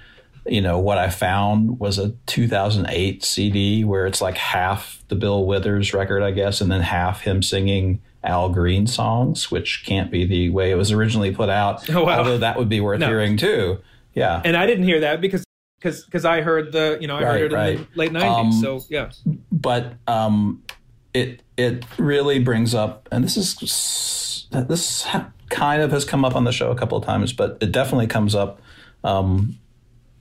you 0.47 0.61
know, 0.63 0.79
what 0.79 0.97
I 0.99 1.11
found 1.11 1.79
was 1.79 1.99
a 1.99 2.15
2008 2.27 3.23
CD 3.23 3.85
where 3.85 4.07
it's 4.07 4.21
like 4.23 4.37
half 4.39 5.03
the 5.09 5.15
Bill 5.15 5.45
Withers 5.45 5.93
record, 5.93 6.23
I 6.23 6.31
guess, 6.31 6.61
and 6.61 6.71
then 6.73 6.81
half 6.81 7.21
him 7.21 7.43
singing 7.43 8.01
Al 8.25 8.49
Green 8.49 8.87
songs, 8.87 9.51
which 9.51 9.85
can't 9.85 10.11
be 10.11 10.25
the 10.25 10.49
way 10.51 10.71
it 10.71 10.77
was 10.77 10.91
originally 10.91 11.33
put 11.33 11.49
out. 11.51 11.89
Oh, 11.91 12.05
wow. 12.05 12.19
Although 12.19 12.39
that 12.39 12.57
would 12.59 12.69
be 12.69 12.81
worth 12.81 13.01
No. 13.01 13.09
hearing 13.09 13.37
too. 13.37 13.79
Yeah. 14.15 14.43
and 14.45 14.57
I 14.57 14.67
didn't 14.67 14.85
hear 14.85 15.01
that 15.01 15.21
because 15.21 15.45
because 15.79 16.05
because 16.05 16.25
I 16.25 16.43
heard 16.43 16.73
the 16.73 16.99
you 17.01 17.07
know 17.07 17.17
I 17.17 17.23
Right, 17.23 17.41
heard 17.41 17.53
it 17.53 17.59
in 17.59 17.77
the 17.79 17.87
late 17.95 18.13
nineties. 18.13 18.55
Um, 18.55 18.61
so 18.61 18.85
yeah, 18.89 19.11
but 19.51 19.95
um, 20.07 20.63
it 21.15 21.43
it 21.57 21.85
really 21.99 22.39
brings 22.39 22.75
up, 22.75 23.09
and 23.11 23.25
this 23.25 23.37
is 23.37 23.55
this 24.51 25.07
kind 25.49 25.83
of 25.83 25.91
has 25.91 26.05
come 26.05 26.25
up 26.25 26.37
on 26.37 26.45
the 26.45 26.53
show 26.53 26.71
a 26.71 26.77
couple 26.77 26.99
of 26.99 27.05
times, 27.05 27.33
but 27.33 27.59
it 27.61 27.73
definitely 27.73 28.07
comes 28.07 28.35
up 28.35 28.61
um, 29.05 29.59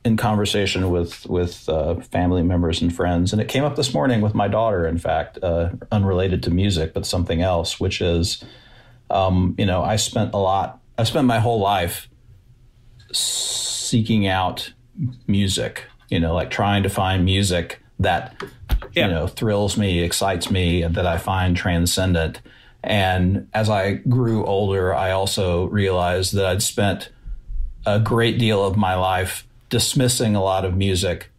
in 0.05 0.17
conversation 0.17 0.89
with 0.89 1.25
with 1.27 1.67
uh, 1.67 1.95
family 1.95 2.43
members 2.43 2.81
and 2.81 2.95
friends, 2.95 3.33
and 3.33 3.41
it 3.41 3.47
came 3.47 3.63
up 3.63 3.75
this 3.75 3.93
morning 3.93 4.21
with 4.21 4.33
my 4.33 4.47
daughter. 4.47 4.87
In 4.87 4.97
fact, 4.97 5.39
uh, 5.43 5.71
unrelated 5.91 6.41
to 6.43 6.51
music, 6.51 6.93
but 6.93 7.05
something 7.05 7.41
else, 7.41 7.79
which 7.79 8.01
is, 8.01 8.43
um, 9.09 9.55
you 9.57 9.65
know, 9.65 9.81
I 9.83 9.97
spent 9.97 10.33
a 10.33 10.37
lot. 10.37 10.79
I 10.97 11.03
spent 11.03 11.27
my 11.27 11.39
whole 11.39 11.59
life 11.59 12.09
seeking 13.89 14.27
out 14.27 14.71
music, 15.27 15.85
you 16.09 16.19
know, 16.19 16.33
like 16.33 16.51
trying 16.51 16.83
to 16.83 16.89
find 16.89 17.25
music 17.25 17.79
that, 17.99 18.35
Yeah. 18.93 19.07
you 19.07 19.13
know, 19.13 19.27
thrills 19.27 19.77
me, 19.77 19.99
excites 19.99 20.49
me, 20.51 20.83
and 20.83 20.95
that 20.95 21.05
I 21.05 21.17
find 21.17 21.55
transcendent. 21.57 22.41
And 22.83 23.47
as 23.53 23.69
I 23.69 23.93
grew 23.93 24.45
older, 24.45 24.93
I 24.93 25.11
also 25.11 25.65
realized 25.65 26.33
that 26.35 26.45
I'd 26.45 26.61
spent 26.63 27.09
a 27.85 27.99
great 27.99 28.37
deal 28.39 28.63
of 28.65 28.77
my 28.77 28.95
life 28.95 29.45
dismissing 29.69 30.35
a 30.35 30.41
lot 30.43 30.65
of 30.65 30.75
music 30.77 31.29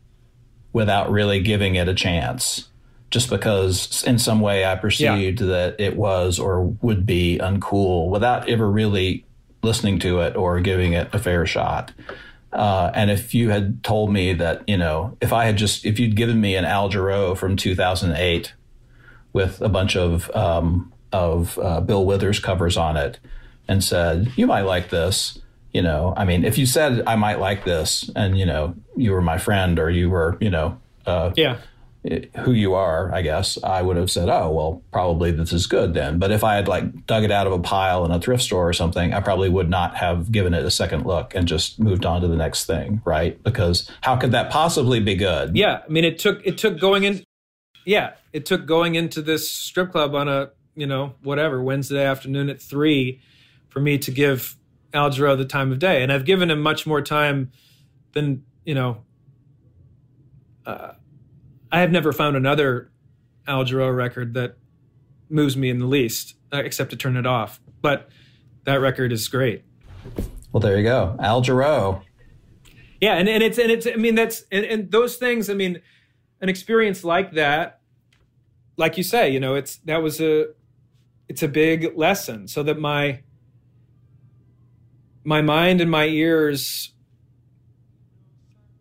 without 0.72 1.10
really 1.10 1.40
giving 1.40 1.74
it 1.76 1.88
a 1.88 1.94
chance. 1.94 2.68
Just 3.10 3.28
because 3.28 4.04
in 4.06 4.18
some 4.18 4.40
way 4.40 4.64
I 4.64 4.76
perceived 4.76 5.38
that 5.40 5.74
it 5.80 5.96
was 5.96 6.38
or 6.38 6.62
would 6.80 7.04
be 7.06 7.38
uncool 7.42 8.08
without 8.08 8.48
ever 8.48 8.70
really 8.70 9.24
listening 9.62 9.98
to 10.00 10.20
it 10.20 10.36
or 10.36 10.60
giving 10.60 10.92
it 10.92 11.08
a 11.12 11.18
fair 11.18 11.44
shot. 11.44 11.92
Uh, 12.52 12.90
and 12.94 13.10
if 13.10 13.34
you 13.34 13.50
had 13.50 13.82
told 13.84 14.12
me 14.12 14.32
that, 14.34 14.68
you 14.68 14.76
know, 14.76 15.16
if 15.20 15.32
I 15.32 15.44
had 15.44 15.56
just, 15.56 15.86
if 15.86 15.98
you'd 15.98 16.16
given 16.16 16.40
me 16.40 16.56
an 16.56 16.64
Al 16.64 16.90
Jarreau 16.90 17.36
from 17.36 17.56
2008 17.56 18.52
with 19.32 19.60
a 19.60 19.68
bunch 19.68 19.96
of, 19.96 20.30
um, 20.34 20.92
of 21.12 21.58
uh, 21.58 21.80
Bill 21.80 22.04
Withers 22.04 22.40
covers 22.40 22.76
on 22.76 22.96
it 22.96 23.18
and 23.68 23.84
said, 23.84 24.32
you 24.36 24.46
might 24.46 24.62
like 24.62 24.90
this, 24.90 25.38
you 25.72 25.82
know, 25.82 26.12
I 26.16 26.24
mean, 26.24 26.44
if 26.44 26.58
you 26.58 26.66
said 26.66 27.04
I 27.06 27.14
might 27.14 27.38
like 27.38 27.64
this 27.64 28.10
and, 28.16 28.36
you 28.36 28.46
know, 28.46 28.74
you 28.96 29.12
were 29.12 29.22
my 29.22 29.38
friend 29.38 29.78
or 29.78 29.88
you 29.88 30.10
were, 30.10 30.36
you 30.40 30.50
know, 30.50 30.80
uh, 31.06 31.32
yeah, 31.36 31.58
who 32.02 32.52
you 32.52 32.74
are, 32.74 33.14
I 33.14 33.20
guess, 33.20 33.62
I 33.62 33.82
would 33.82 33.96
have 33.96 34.10
said, 34.10 34.30
oh, 34.30 34.50
well, 34.50 34.82
probably 34.90 35.32
this 35.32 35.52
is 35.52 35.66
good 35.66 35.92
then. 35.92 36.18
But 36.18 36.30
if 36.30 36.42
I 36.42 36.54
had 36.54 36.66
like 36.66 37.06
dug 37.06 37.24
it 37.24 37.30
out 37.30 37.46
of 37.46 37.52
a 37.52 37.58
pile 37.58 38.06
in 38.06 38.10
a 38.10 38.18
thrift 38.18 38.42
store 38.42 38.66
or 38.66 38.72
something, 38.72 39.12
I 39.12 39.20
probably 39.20 39.50
would 39.50 39.68
not 39.68 39.96
have 39.96 40.32
given 40.32 40.54
it 40.54 40.64
a 40.64 40.70
second 40.70 41.04
look 41.04 41.34
and 41.34 41.46
just 41.46 41.78
moved 41.78 42.06
on 42.06 42.22
to 42.22 42.28
the 42.28 42.36
next 42.36 42.64
thing, 42.64 43.02
right? 43.04 43.42
Because 43.42 43.90
how 44.00 44.16
could 44.16 44.32
that 44.32 44.50
possibly 44.50 45.00
be 45.00 45.14
good? 45.14 45.56
yeah. 45.56 45.82
I 45.86 45.90
mean, 45.90 46.04
it 46.04 46.18
took 46.18 46.44
it 46.46 46.56
took 46.56 46.80
going 46.80 47.04
in. 47.04 47.22
Yeah, 47.84 48.14
it 48.32 48.46
took 48.46 48.66
going 48.66 48.94
into 48.94 49.20
this 49.20 49.50
strip 49.50 49.92
club 49.92 50.14
on 50.14 50.28
a 50.28 50.50
you 50.74 50.86
know 50.86 51.14
whatever 51.22 51.62
Wednesday 51.62 52.04
afternoon 52.04 52.48
at 52.48 52.62
three 52.62 53.20
for 53.68 53.80
me 53.80 53.98
to 53.98 54.10
give 54.10 54.56
Al 54.94 55.10
Jarreau 55.10 55.36
the 55.36 55.44
time 55.44 55.70
of 55.70 55.78
day, 55.78 56.02
and 56.02 56.10
I've 56.10 56.24
given 56.24 56.50
him 56.50 56.62
much 56.62 56.86
more 56.86 57.02
time 57.02 57.52
than 58.12 58.44
you 58.64 58.74
know. 58.74 59.02
Uh, 60.64 60.92
I 61.72 61.80
have 61.80 61.90
never 61.90 62.12
found 62.12 62.36
another 62.36 62.90
Al 63.46 63.64
Jarreau 63.64 63.94
record 63.94 64.34
that 64.34 64.56
moves 65.28 65.56
me 65.56 65.70
in 65.70 65.78
the 65.78 65.86
least, 65.86 66.34
uh, 66.52 66.58
except 66.58 66.90
to 66.90 66.96
turn 66.96 67.16
it 67.16 67.26
off. 67.26 67.60
But 67.80 68.08
that 68.64 68.76
record 68.76 69.12
is 69.12 69.28
great. 69.28 69.64
Well, 70.52 70.60
there 70.60 70.76
you 70.76 70.82
go. 70.82 71.16
Al 71.20 71.42
Jarreau. 71.42 72.02
Yeah, 73.00 73.14
and, 73.14 73.28
and 73.28 73.42
it's 73.42 73.58
and 73.58 73.70
it's 73.70 73.86
I 73.86 73.94
mean 73.94 74.14
that's 74.14 74.44
and, 74.52 74.64
and 74.64 74.90
those 74.90 75.16
things, 75.16 75.48
I 75.48 75.54
mean, 75.54 75.80
an 76.40 76.48
experience 76.48 77.04
like 77.04 77.32
that, 77.32 77.80
like 78.76 78.96
you 78.98 79.02
say, 79.02 79.30
you 79.30 79.40
know, 79.40 79.54
it's 79.54 79.76
that 79.78 80.02
was 80.02 80.20
a 80.20 80.48
it's 81.28 81.42
a 81.42 81.48
big 81.48 81.96
lesson. 81.96 82.48
So 82.48 82.62
that 82.64 82.78
my 82.78 83.22
my 85.24 85.40
mind 85.40 85.80
and 85.80 85.90
my 85.90 86.06
ears 86.06 86.92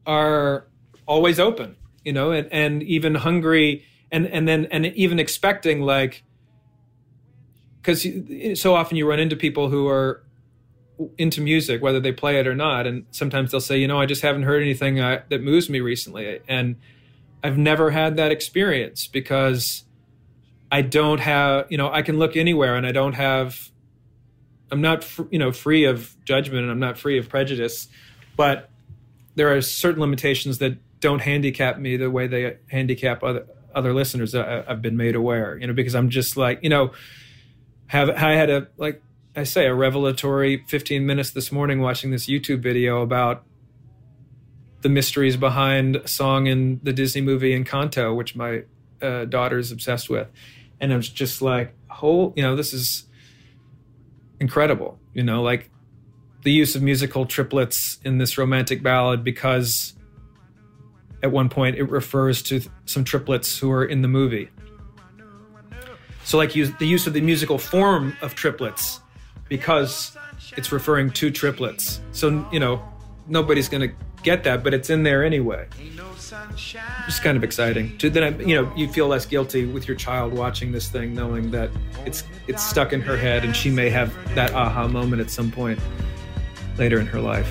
are 0.06 0.68
always 1.06 1.40
open, 1.40 1.76
you 2.04 2.14
know, 2.14 2.32
and, 2.32 2.52
and 2.52 2.84
even 2.84 3.16
hungry 3.16 3.86
and 4.12 4.26
and 4.28 4.48
then 4.48 4.66
and 4.72 4.86
even 4.88 5.20
expecting 5.20 5.82
like 5.82 6.24
because 7.82 8.06
so 8.60 8.76
often 8.76 8.98
you 8.98 9.08
run 9.08 9.20
into 9.20 9.36
people 9.36 9.70
who 9.70 9.88
are 9.88 10.24
into 11.18 11.42
music, 11.42 11.82
whether 11.82 12.00
they 12.00 12.12
play 12.12 12.40
it 12.40 12.48
or 12.48 12.56
not. 12.56 12.86
And 12.86 13.06
sometimes 13.12 13.52
they'll 13.52 13.62
say, 13.62 13.78
you 13.78 13.88
know, 13.88 14.00
I 14.00 14.06
just 14.06 14.22
haven't 14.22 14.44
heard 14.44 14.62
anything 14.62 15.00
uh, 15.00 15.24
that 15.30 15.42
moves 15.42 15.70
me 15.70 15.80
recently. 15.80 16.42
And 16.48 16.76
I've 17.44 17.58
never 17.58 17.92
had 17.92 18.18
that 18.18 18.32
experience 18.32 19.08
because 19.08 19.86
I 20.72 20.82
don't 20.82 21.20
have, 21.20 21.68
you 21.70 21.78
know, 21.78 21.92
I 21.92 22.02
can 22.02 22.20
look 22.20 22.36
anywhere 22.36 22.76
and 22.76 22.86
I 22.86 22.92
don't 22.92 23.14
have, 23.14 23.72
I'm 24.72 24.82
not, 24.82 25.04
fr- 25.04 25.24
you 25.32 25.40
know, 25.40 25.52
free 25.52 25.86
of 25.86 26.16
judgment 26.26 26.64
and 26.64 26.72
I'm 26.72 26.80
not 26.80 26.98
free 26.98 27.18
of 27.18 27.30
prejudice. 27.30 27.88
But 28.36 28.70
there 29.36 29.56
are 29.56 29.62
certain 29.62 30.02
limitations 30.02 30.58
that 30.58 30.78
don't 31.00 31.20
handicap 31.20 31.80
me 31.80 31.98
the 31.98 32.10
way 32.10 32.28
they 32.28 32.58
handicap 32.68 33.24
other 33.24 33.46
other 33.74 33.94
listeners 33.94 34.34
I- 34.36 34.64
I've 34.68 34.82
been 34.82 34.98
made 34.98 35.16
aware, 35.16 35.58
you 35.58 35.68
know, 35.68 35.74
because 35.74 35.96
I'm 35.96 36.10
just 36.10 36.36
like, 36.36 36.60
you 36.64 36.70
know, 36.70 36.92
have 37.88 38.10
I 38.10 38.34
had 38.34 38.50
a 38.50 38.68
like 38.78 39.02
I 39.36 39.44
say 39.44 39.68
a 39.68 39.74
revelatory 39.74 40.64
15 40.68 41.06
minutes 41.06 41.32
this 41.32 41.52
morning 41.52 41.82
watching 41.82 42.12
this 42.12 42.28
YouTube 42.28 42.62
video 42.62 43.02
about 43.02 43.44
the 44.82 44.90
mysteries 44.90 45.38
behind 45.38 45.98
a 45.98 46.08
song 46.08 46.48
in 46.48 46.80
the 46.84 46.94
Disney 46.94 47.22
movie 47.22 47.58
Encanto, 47.58 48.16
which 48.16 48.36
my 48.36 48.64
uh, 49.02 49.26
daughter's 49.26 49.72
obsessed 49.72 50.10
with, 50.10 50.28
and 50.80 50.92
I 50.94 50.96
was 50.96 51.10
just 51.10 51.42
like, 51.42 51.74
whole, 51.90 52.34
you 52.36 52.44
know, 52.44 52.56
this 52.56 52.74
is 52.74 53.06
incredible. 54.40 54.98
You 55.14 55.24
know, 55.24 55.42
like 55.42 55.70
the 56.44 56.52
use 56.52 56.76
of 56.76 56.82
musical 56.82 57.26
triplets 57.26 58.00
in 58.04 58.18
this 58.18 58.38
romantic 58.38 58.82
ballad 58.82 59.24
because 59.24 59.94
at 61.24 61.32
one 61.32 61.50
point 61.50 61.78
it 61.78 61.84
refers 61.84 62.42
to 62.44 62.62
some 62.86 63.04
triplets 63.04 63.60
who 63.60 63.72
are 63.72 63.86
in 63.86 64.02
the 64.02 64.08
movie. 64.08 64.50
So, 66.24 66.38
like 66.38 66.54
the 66.54 66.86
use 66.86 67.08
of 67.08 67.14
the 67.14 67.22
musical 67.22 67.58
form 67.58 68.16
of 68.22 68.36
triplets 68.36 69.00
because 69.48 70.16
it's 70.56 70.72
referring 70.72 71.10
to 71.12 71.32
triplets. 71.32 72.02
So, 72.12 72.48
you 72.52 72.60
know, 72.60 72.84
nobody's 73.28 73.68
going 73.68 73.90
to 73.90 73.96
get 74.24 74.44
that, 74.44 74.64
but 74.64 74.74
it's 74.74 74.90
in 74.90 75.04
there 75.04 75.24
anyway. 75.24 75.68
It's 77.08 77.20
kind 77.20 77.38
of 77.38 77.44
exciting. 77.44 77.98
To 77.98 78.10
then, 78.10 78.48
you 78.48 78.56
know, 78.56 78.72
you 78.76 78.88
feel 78.88 79.08
less 79.08 79.26
guilty 79.26 79.66
with 79.66 79.88
your 79.88 79.98
child 79.98 80.34
watching 80.34 80.72
this 80.72 80.90
thing, 80.90 81.16
knowing 81.16 81.52
that 81.52 81.72
it's 82.06 82.24
it's 82.48 82.64
stuck 82.64 82.94
in 82.94 83.02
her 83.02 83.18
head, 83.18 83.44
and 83.44 83.56
she 83.56 83.70
may 83.70 83.90
have 83.90 84.14
that 84.36 84.54
aha 84.54 84.88
moment 84.88 85.22
at 85.22 85.32
some 85.32 85.52
point 85.52 85.80
later 86.78 87.00
in 87.00 87.08
her 87.08 87.20
life. 87.20 87.50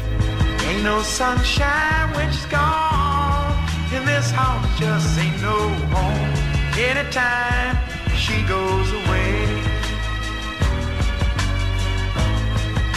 Ain't 0.62 0.83
no 0.83 1.03
sunshine 1.03 2.14
when 2.14 2.31
she's 2.31 2.47
gone. 2.47 3.07
In 3.91 4.05
this 4.05 4.30
house 4.30 4.78
just 4.78 5.18
ain't 5.18 5.41
no 5.41 5.57
home. 5.95 6.34
Anytime 6.76 7.76
she 8.14 8.43
goes 8.43 8.93
away. 8.93 9.49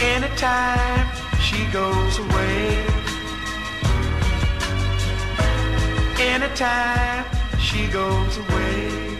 Anytime 0.02 1.06
she 1.40 1.64
goes 1.72 2.18
away. 2.18 2.84
Anytime 6.20 7.24
she 7.58 7.86
goes 7.88 8.36
away. 8.36 9.18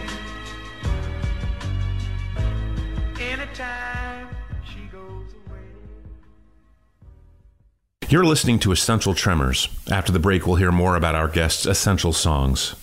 Anytime 3.19 4.02
You're 8.13 8.23
listening 8.23 8.59
to 8.59 8.71
Essential 8.71 9.15
Tremors. 9.15 9.69
After 9.89 10.11
the 10.11 10.19
break, 10.19 10.45
we'll 10.45 10.57
hear 10.57 10.71
more 10.71 10.95
about 10.95 11.15
our 11.15 11.27
guest's 11.27 11.65
essential 11.65 12.13
songs. 12.13 12.75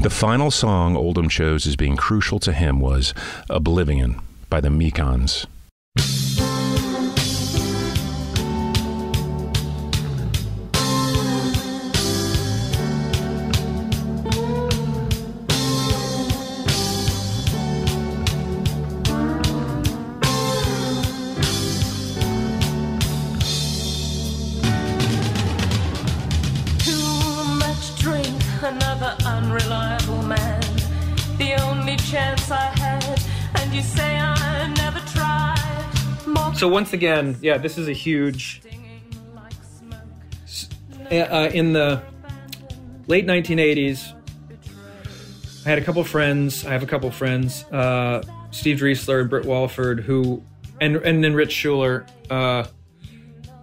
The 0.00 0.08
final 0.08 0.50
song 0.50 0.96
Oldham 0.96 1.28
chose 1.28 1.66
as 1.66 1.76
being 1.76 1.96
crucial 1.98 2.38
to 2.38 2.54
him 2.54 2.80
was 2.80 3.12
Oblivion 3.50 4.22
by 4.48 4.62
the 4.62 4.70
Mekons. 4.70 5.44
So 36.68 36.72
once 36.72 36.92
again, 36.92 37.34
yeah, 37.40 37.56
this 37.56 37.78
is 37.78 37.88
a 37.88 37.94
huge. 37.94 38.60
smoke. 40.44 41.10
Uh, 41.10 41.48
in 41.54 41.72
the 41.72 42.02
late 43.06 43.26
1980s, 43.26 44.12
I 45.64 45.68
had 45.70 45.78
a 45.78 45.80
couple 45.80 46.04
friends. 46.04 46.66
I 46.66 46.72
have 46.72 46.82
a 46.82 46.86
couple 46.86 47.10
friends, 47.10 47.64
uh, 47.72 48.22
Steve 48.50 48.80
Driesler 48.80 49.22
and 49.22 49.30
Britt 49.30 49.46
Walford, 49.46 50.00
who, 50.00 50.42
and 50.78 50.96
and 50.96 51.24
then 51.24 51.32
Rich 51.32 51.52
Schuler, 51.52 52.04
uh, 52.28 52.66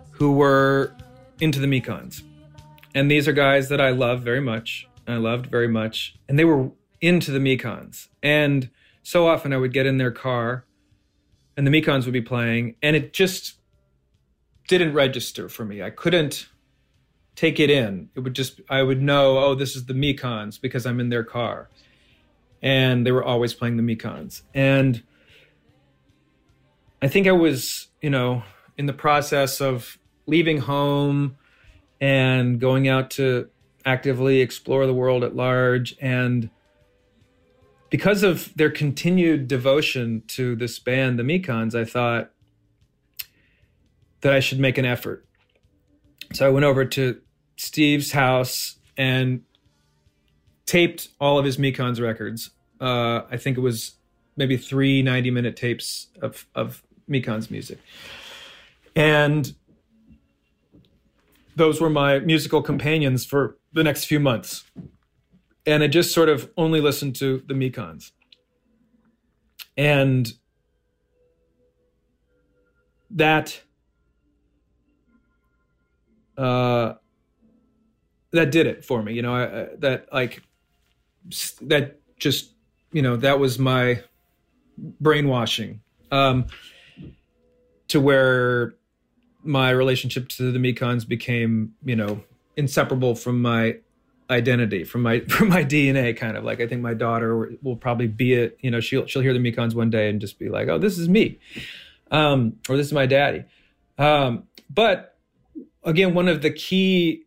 who 0.10 0.32
were 0.32 0.91
into 1.39 1.60
the 1.60 1.68
Mekons. 1.68 2.24
And 2.95 3.12
these 3.12 3.28
are 3.28 3.34
guys 3.34 3.70
that 3.70 3.80
I 3.80 3.91
love 3.91 4.24
very 4.24 4.41
much. 4.41 4.88
I 5.08 5.18
loved 5.18 5.45
very 5.45 5.68
much. 5.68 6.18
And 6.28 6.39
they 6.39 6.45
were 6.45 6.72
into 7.01 7.30
the 7.30 7.38
Mekons. 7.38 8.08
And 8.24 8.72
so 9.03 9.28
often 9.28 9.53
I 9.53 9.58
would 9.58 9.74
get 9.74 9.86
in 9.86 9.99
their 9.99 10.10
car 10.10 10.66
and 11.58 11.66
the 11.66 11.72
Mekons 11.72 12.06
would 12.06 12.14
be 12.14 12.22
playing, 12.22 12.76
and 12.82 12.95
it 12.95 13.14
just 13.14 13.56
didn't 14.68 14.93
register 14.93 15.47
for 15.47 15.66
me. 15.66 15.82
I 15.82 15.89
couldn't 15.89 16.47
take 17.36 17.60
it 17.60 17.70
in. 17.70 18.10
It 18.16 18.22
would 18.22 18.34
just, 18.34 18.62
I 18.70 18.82
would 18.82 19.01
know, 19.01 19.38
oh, 19.38 19.56
this 19.56 19.76
is 19.76 19.86
the 19.86 19.93
Mekons 19.93 20.60
because 20.60 20.86
I'm 20.86 20.99
in 20.99 21.10
their 21.10 21.24
car. 21.24 21.70
And 22.62 23.06
they 23.06 23.12
were 23.12 23.24
always 23.24 23.53
playing 23.53 23.78
the 23.78 23.84
Mekons. 23.84 24.41
And 24.53 25.03
I 27.01 27.08
think 27.08 27.28
I 27.28 27.34
was, 27.34 27.88
you 28.01 28.10
know, 28.10 28.43
in 28.78 28.86
the 28.86 28.93
process 28.93 29.62
of 29.62 29.99
leaving 30.26 30.60
home 30.60 31.38
and 32.01 32.60
going 32.60 32.88
out 32.88 33.12
to 33.12 33.49
actively 33.86 34.41
explore 34.41 34.88
the 34.88 34.93
world 34.93 35.24
at 35.24 35.36
large. 35.36 35.95
And 36.01 36.49
because 37.96 38.24
of 38.24 38.54
their 38.58 38.70
continued 38.70 39.48
devotion 39.48 40.22
to 40.28 40.54
this 40.58 40.80
band, 40.80 41.18
the 41.18 41.24
Mekons, 41.24 41.74
I 41.74 41.86
thought 41.86 42.30
that 44.20 44.34
I 44.34 44.41
should 44.41 44.60
make 44.60 44.78
an 44.78 44.84
effort. 44.84 45.26
So 46.34 46.46
I 46.46 46.50
went 46.50 46.66
over 46.66 46.84
to 46.84 47.22
Steve's 47.56 48.12
house 48.12 48.76
and 48.98 49.43
taped 50.66 51.08
all 51.22 51.39
of 51.39 51.46
his 51.46 51.56
Mekons 51.56 52.02
records. 52.02 52.50
Uh, 52.82 53.22
I 53.32 53.38
think 53.38 53.58
it 53.58 53.62
was 53.62 53.93
maybe 54.36 54.58
three 54.58 55.02
90 55.02 55.32
minute 55.32 55.56
tapes 55.56 56.08
of, 56.22 56.46
of 56.54 56.84
Mekons 57.10 57.50
music. 57.50 57.80
And 58.93 59.56
those 61.56 61.80
were 61.80 61.89
my 61.89 62.20
musical 62.20 62.62
companions 62.62 63.24
for 63.24 63.58
the 63.72 63.86
next 63.86 64.04
few 64.04 64.20
months. 64.20 64.66
And 65.68 65.84
I 65.84 65.88
just 65.88 66.13
sort 66.13 66.30
of 66.30 66.51
only 66.57 66.82
listened 66.82 67.16
to 67.18 67.43
the 67.47 67.53
Mekons. 67.53 68.11
And 69.78 70.32
that 73.11 73.61
uh 76.38 76.95
that 78.32 78.51
did 78.51 78.68
it 78.68 78.84
for 78.84 79.01
me 79.01 79.13
you 79.13 79.22
know 79.22 79.34
I, 79.34 79.43
I, 79.61 79.68
that 79.78 80.07
like 80.11 80.43
that 81.61 81.99
just 82.20 82.51
you 82.91 83.01
know 83.01 83.16
that 83.18 83.39
was 83.39 83.57
my 83.57 84.01
brainwashing 84.78 85.82
um 86.11 86.47
to 87.88 88.01
where 88.01 88.76
my 89.43 89.70
relationship 89.70 90.28
to 90.28 90.51
the 90.51 90.59
Mekons 90.59 91.07
became, 91.07 91.74
you 91.84 91.95
know, 91.95 92.24
inseparable 92.57 93.16
from 93.16 93.41
my 93.41 93.78
identity, 94.30 94.84
from 94.84 95.02
my 95.02 95.20
from 95.30 95.50
my 95.50 95.64
DNA. 95.64 96.16
Kind 96.16 96.38
of 96.38 96.44
like 96.44 96.62
I 96.62 96.68
think 96.68 96.82
my 96.82 96.94
daughter 96.94 97.54
will 97.62 97.76
probably 97.76 98.08
be 98.08 98.34
it. 98.34 98.58
You 98.62 98.72
know, 98.72 98.80
she'll 98.80 99.06
she'll 99.06 99.22
hear 99.22 99.34
the 99.34 99.40
Mekons 99.40 99.74
one 99.74 99.90
day 99.90 100.10
and 100.10 100.22
just 100.22 100.40
be 100.40 100.50
like, 100.50 100.68
"Oh, 100.68 100.78
this 100.78 100.98
is 100.98 101.10
me," 101.10 101.40
um, 102.12 102.58
or 102.70 102.78
"This 102.78 102.88
is 102.88 102.94
my 102.94 103.06
daddy." 103.06 103.44
Um, 103.98 104.44
but 104.70 105.18
again, 105.84 106.14
one 106.14 106.28
of 106.28 106.42
the 106.42 106.52
key 106.52 107.26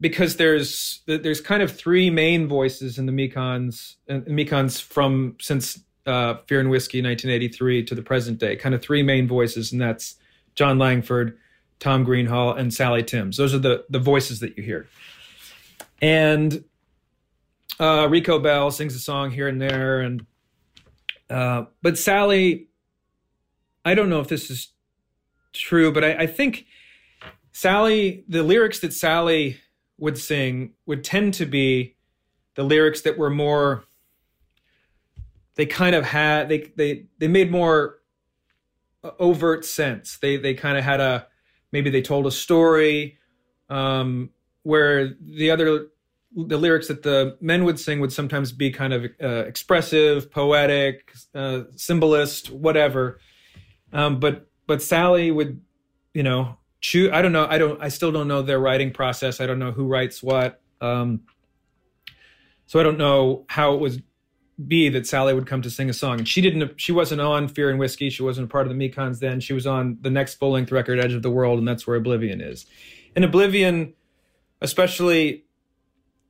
because 0.00 0.36
there's 0.36 1.02
there's 1.06 1.40
kind 1.40 1.62
of 1.62 1.74
three 1.74 2.10
main 2.10 2.46
voices 2.46 2.98
in 2.98 3.06
the 3.06 3.12
Mekons, 3.12 3.94
and 4.08 4.24
Mekons 4.26 4.80
from 4.80 5.36
since 5.40 5.80
uh, 6.06 6.34
Fear 6.46 6.60
and 6.60 6.70
Whiskey 6.70 6.98
1983 6.98 7.84
to 7.84 7.94
the 7.94 8.02
present 8.02 8.38
day. 8.38 8.56
Kind 8.56 8.74
of 8.74 8.82
three 8.82 9.02
main 9.02 9.26
voices, 9.26 9.72
and 9.72 9.80
that's 9.80 10.16
Jon 10.54 10.78
Langford, 10.78 11.38
Tom 11.78 12.04
Greenhalgh, 12.04 12.58
and 12.58 12.72
Sally 12.72 13.02
Timms. 13.02 13.36
Those 13.36 13.54
are 13.54 13.58
the 13.58 13.84
the 13.88 13.98
voices 13.98 14.40
that 14.40 14.56
you 14.56 14.62
hear. 14.62 14.86
And 16.00 16.64
uh, 17.80 18.06
Rico 18.10 18.38
Bell 18.38 18.70
sings 18.70 18.94
a 18.94 18.98
song 18.98 19.30
here 19.30 19.48
and 19.48 19.60
there, 19.60 20.00
and 20.00 20.26
uh, 21.30 21.64
but 21.82 21.98
Sally, 21.98 22.68
I 23.84 23.94
don't 23.94 24.08
know 24.08 24.20
if 24.20 24.28
this 24.28 24.50
is 24.50 24.68
true, 25.52 25.92
but 25.92 26.04
I, 26.04 26.12
I 26.14 26.26
think 26.26 26.66
Sally, 27.52 28.24
the 28.28 28.42
lyrics 28.42 28.80
that 28.80 28.92
Sally 28.92 29.60
would 29.98 30.18
sing 30.18 30.72
would 30.86 31.04
tend 31.04 31.34
to 31.34 31.46
be 31.46 31.96
the 32.54 32.62
lyrics 32.62 33.02
that 33.02 33.18
were 33.18 33.30
more. 33.30 33.84
They 35.56 35.66
kind 35.66 35.94
of 35.94 36.04
had 36.04 36.48
they 36.48 36.72
they 36.76 37.06
they 37.18 37.28
made 37.28 37.50
more 37.50 38.00
overt 39.18 39.64
sense. 39.64 40.18
They 40.18 40.36
they 40.36 40.54
kind 40.54 40.76
of 40.76 40.84
had 40.84 41.00
a 41.00 41.26
maybe 41.72 41.90
they 41.90 42.02
told 42.02 42.26
a 42.26 42.30
story 42.30 43.18
um, 43.68 44.30
where 44.64 45.14
the 45.20 45.50
other 45.50 45.86
the 46.36 46.56
lyrics 46.56 46.88
that 46.88 47.04
the 47.04 47.36
men 47.40 47.64
would 47.64 47.78
sing 47.78 48.00
would 48.00 48.12
sometimes 48.12 48.50
be 48.50 48.70
kind 48.70 48.92
of 48.92 49.04
uh, 49.22 49.44
expressive, 49.46 50.32
poetic, 50.32 51.12
uh, 51.34 51.62
symbolist, 51.76 52.50
whatever. 52.50 53.20
Um, 53.92 54.18
but 54.18 54.48
but 54.66 54.82
Sally 54.82 55.30
would, 55.30 55.60
you 56.12 56.24
know, 56.24 56.58
choose. 56.80 57.10
I 57.12 57.22
don't 57.22 57.32
know. 57.32 57.46
I 57.48 57.58
don't. 57.58 57.80
I 57.80 57.88
still 57.88 58.10
don't 58.10 58.26
know 58.26 58.42
their 58.42 58.58
writing 58.58 58.90
process. 58.90 59.40
I 59.40 59.46
don't 59.46 59.60
know 59.60 59.70
who 59.70 59.86
writes 59.86 60.22
what. 60.22 60.60
Um, 60.80 61.22
so 62.66 62.80
I 62.80 62.82
don't 62.82 62.98
know 62.98 63.44
how 63.48 63.74
it 63.74 63.80
was 63.80 64.00
be 64.66 64.88
that 64.88 65.06
Sally 65.06 65.34
would 65.34 65.46
come 65.46 65.62
to 65.62 65.70
sing 65.70 65.90
a 65.90 65.92
song. 65.92 66.18
And 66.18 66.28
she 66.28 66.40
didn't. 66.40 66.80
She 66.80 66.92
wasn't 66.92 67.20
on 67.20 67.48
Fear 67.48 67.70
and 67.70 67.78
Whiskey. 67.78 68.10
She 68.10 68.22
wasn't 68.22 68.46
a 68.46 68.50
part 68.50 68.66
of 68.66 68.76
the 68.76 68.88
Mekons 68.88 69.20
then. 69.20 69.40
She 69.40 69.52
was 69.52 69.66
on 69.66 69.98
the 70.00 70.10
next 70.10 70.34
full 70.34 70.52
length 70.52 70.72
record, 70.72 70.98
Edge 70.98 71.12
of 71.12 71.22
the 71.22 71.30
World, 71.30 71.58
and 71.58 71.66
that's 71.66 71.86
where 71.86 71.96
Oblivion 71.96 72.40
is. 72.40 72.66
And 73.14 73.24
Oblivion, 73.24 73.94
especially, 74.60 75.44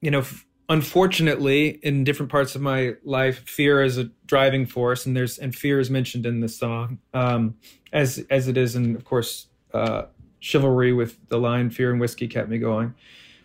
you 0.00 0.10
know, 0.10 0.20
f- 0.20 0.46
unfortunately, 0.68 1.68
in 1.82 2.04
different 2.04 2.30
parts 2.30 2.54
of 2.54 2.62
my 2.62 2.94
life, 3.04 3.48
fear 3.48 3.82
is 3.82 3.98
a 3.98 4.10
driving 4.26 4.66
force, 4.66 5.06
and 5.06 5.16
there's 5.16 5.38
and 5.38 5.54
fear 5.54 5.80
is 5.80 5.90
mentioned 5.90 6.26
in 6.26 6.40
this 6.40 6.56
song, 6.56 6.98
um, 7.12 7.54
as 7.92 8.24
as 8.30 8.48
it 8.48 8.56
is, 8.56 8.74
and 8.74 8.96
of 8.96 9.04
course, 9.04 9.48
uh, 9.72 10.04
chivalry 10.40 10.92
with 10.92 11.18
the 11.28 11.38
line 11.38 11.70
"Fear 11.70 11.92
and 11.92 12.00
Whiskey 12.00 12.28
kept 12.28 12.48
me 12.48 12.58
going," 12.58 12.94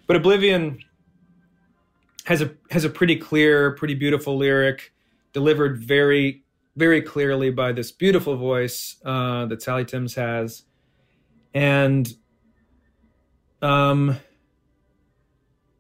but 0.08 0.16
Oblivion 0.16 0.80
has 2.26 2.42
a 2.42 2.52
has 2.72 2.86
a 2.86 2.90
pretty 2.90 3.16
clear, 3.16 3.72
pretty 3.72 3.96
beautiful 3.96 4.38
lyric, 4.38 4.94
delivered 5.34 5.78
very 5.78 6.44
very 6.76 7.02
clearly 7.02 7.50
by 7.50 7.74
this 7.74 7.92
beautiful 7.92 8.38
voice 8.38 8.96
uh, 9.04 9.46
that 9.48 9.62
Sally 9.62 9.84
Timms 9.84 10.16
has, 10.16 10.64
and 11.54 12.14
um, 13.62 14.18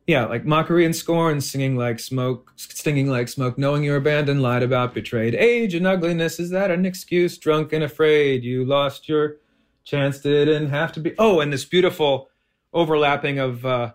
yeah, 0.10 0.26
like 0.26 0.44
mockery 0.44 0.86
and 0.86 0.96
scorn, 0.96 1.40
singing 1.40 1.76
like 1.76 2.00
smoke, 2.00 2.52
stinging 2.56 3.12
like 3.12 3.28
smoke, 3.28 3.60
knowing 3.60 3.84
you're 3.84 3.98
abandoned, 3.98 4.42
lied 4.42 4.64
about, 4.64 4.96
betrayed. 4.96 5.36
Age 5.36 5.76
and 5.76 5.86
ugliness 5.86 6.40
is 6.40 6.50
that 6.50 6.72
an 6.72 6.84
excuse? 6.84 7.38
Drunk 7.38 7.74
and 7.74 7.84
afraid, 7.84 8.44
you 8.44 8.66
lost 8.66 9.08
your 9.08 9.36
chance, 9.84 10.18
didn't 10.22 10.72
have 10.72 10.92
to 10.94 11.00
be. 11.00 11.14
Oh, 11.20 11.42
and 11.42 11.54
this 11.54 11.64
beautiful 11.64 12.28
overlapping 12.74 13.38
of 13.38 13.64
uh, 13.68 13.92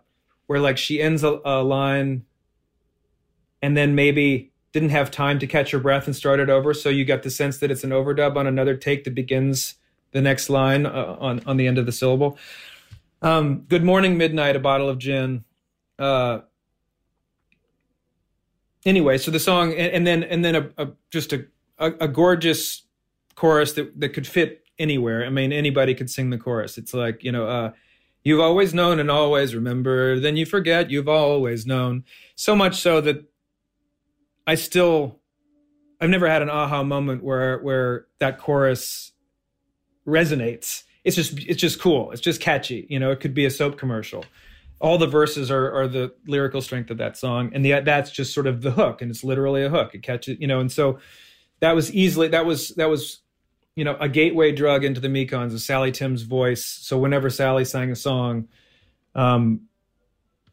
where 0.47 0.61
like 0.61 0.79
she 0.79 1.03
ends 1.03 1.25
a, 1.25 1.41
a 1.45 1.65
line 1.65 2.25
and 3.61 3.77
then 3.77 3.97
maybe 3.97 4.53
didn't 4.71 4.91
have 4.91 5.11
time 5.11 5.41
to 5.41 5.49
catch 5.49 5.73
her 5.73 5.81
breath 5.81 6.07
and 6.07 6.15
start 6.15 6.39
it 6.39 6.49
over. 6.49 6.73
So 6.75 6.91
you 6.91 7.05
got 7.05 7.25
the 7.25 7.31
sense 7.31 7.59
that 7.59 7.73
it's 7.73 7.83
an 7.83 7.91
overdub 7.91 8.37
on 8.37 8.47
another 8.47 8.77
take 8.77 9.03
that 9.03 9.17
begins 9.17 9.75
the 10.13 10.21
next 10.21 10.49
line 10.49 10.87
uh, 10.87 11.17
on 11.19 11.43
on 11.45 11.57
the 11.57 11.67
end 11.67 11.77
of 11.77 11.87
the 11.87 11.93
syllable. 11.93 12.39
Um, 13.21 13.63
Good 13.63 13.83
morning, 13.83 14.17
midnight, 14.17 14.55
a 14.55 14.61
bottle 14.61 14.89
of 14.89 14.99
gin. 14.99 15.45
Uh, 15.99 16.41
anyway, 18.85 19.19
so 19.19 19.31
the 19.31 19.41
song, 19.41 19.73
and, 19.73 19.93
and 19.93 20.07
then 20.07 20.23
and 20.23 20.45
then 20.45 20.55
a, 20.55 20.71
a 20.79 20.89
just 21.11 21.33
a, 21.33 21.47
a, 21.79 21.93
a 22.01 22.09
gorgeous 22.09 22.83
chorus 23.35 23.73
that 23.75 23.99
that 24.01 24.11
could 24.11 24.27
fit 24.27 24.65
anywhere. 24.79 25.25
I 25.25 25.31
mean, 25.31 25.53
anybody 25.53 25.95
could 25.95 26.11
sing 26.11 26.31
the 26.31 26.39
chorus. 26.39 26.79
It's 26.79 26.95
like 26.95 27.25
you 27.25 27.33
know. 27.33 27.47
Uh, 27.47 27.73
You've 28.27 28.41
always 28.41 28.73
known 28.73 29.01
and 29.01 29.11
always 29.11 29.55
remember, 29.55 30.19
then 30.19 30.35
you 30.35 30.47
forget 30.47 30.91
you've 30.91 31.11
always 31.11 31.67
known. 31.67 32.05
So 32.37 32.57
much 32.57 32.81
so 32.81 33.03
that 33.03 33.23
I 34.47 34.55
still 34.55 35.21
I've 36.01 36.11
never 36.11 36.29
had 36.29 36.43
an 36.43 36.51
aha 36.51 36.83
moment 36.83 37.23
where 37.23 37.59
where 37.59 38.07
that 38.19 38.39
chorus 38.39 39.13
resonates. 40.07 40.85
It's 41.05 41.17
just 41.17 41.39
it's 41.39 41.61
just 41.61 41.81
cool. 41.81 42.13
It's 42.13 42.21
just 42.21 42.41
catchy. 42.41 42.87
You 42.89 42.99
know, 42.99 43.11
it 43.11 43.21
could 43.21 43.35
be 43.35 43.45
a 43.45 43.51
soap 43.51 43.77
commercial. 43.79 44.25
All 44.81 44.99
the 44.99 45.07
verses 45.07 45.51
are 45.51 45.73
are 45.73 45.89
the 45.89 46.13
lyrical 46.27 46.61
strength 46.61 46.91
of 46.91 46.99
that 46.99 47.17
song, 47.17 47.51
and 47.55 47.65
the 47.65 47.81
that's 47.81 48.11
just 48.11 48.35
sort 48.35 48.47
of 48.47 48.63
the 48.63 48.73
hook, 48.73 49.03
and 49.03 49.11
it's 49.11 49.25
literally 49.25 49.65
a 49.65 49.71
hook. 49.71 49.95
It 49.95 50.03
catches, 50.03 50.39
you 50.39 50.47
know, 50.47 50.61
and 50.61 50.71
so 50.71 50.99
that 51.61 51.75
was 51.75 51.93
easily 51.93 52.29
that 52.29 52.45
was 52.45 52.71
that 52.71 52.91
was 52.91 53.21
you 53.77 53.85
know 53.85 53.97
a 54.01 54.09
gateway 54.09 54.53
drug 54.53 54.85
into 54.85 55.01
the 55.01 55.09
Mekons 55.09 55.53
of 55.53 55.61
Sally 55.61 55.93
Timms' 55.93 56.23
voice. 56.23 56.65
So 56.65 56.99
whenever 56.99 57.31
Sally 57.31 57.65
sang 57.65 57.91
a 57.91 57.97
song, 57.97 58.49
um, 59.15 59.63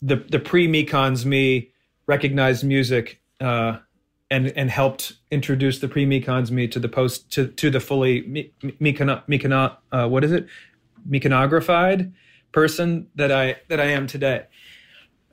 the 0.01 0.17
the 0.17 0.39
pre 0.39 0.67
Mekons 0.67 1.25
me 1.25 1.71
recognized 2.07 2.63
music 2.63 3.21
uh, 3.39 3.77
and 4.29 4.47
and 4.55 4.71
helped 4.71 5.13
introduce 5.29 5.79
the 5.79 5.87
pre 5.87 6.05
Mekons 6.05 6.51
me 6.51 6.67
to 6.67 6.79
the 6.79 6.89
post 6.89 7.31
to 7.33 7.47
to 7.47 7.69
the 7.69 7.79
fully 7.79 8.51
Mekon 8.63 9.77
uh, 9.91 10.07
what 10.07 10.23
is 10.23 10.31
it 10.31 10.47
Mekonographied 11.09 12.11
person 12.51 13.07
that 13.15 13.31
I 13.31 13.57
that 13.69 13.79
I 13.79 13.85
am 13.85 14.07
today. 14.07 14.45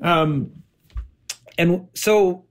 Um, 0.01 0.62
and 1.57 1.89
so 1.95 2.45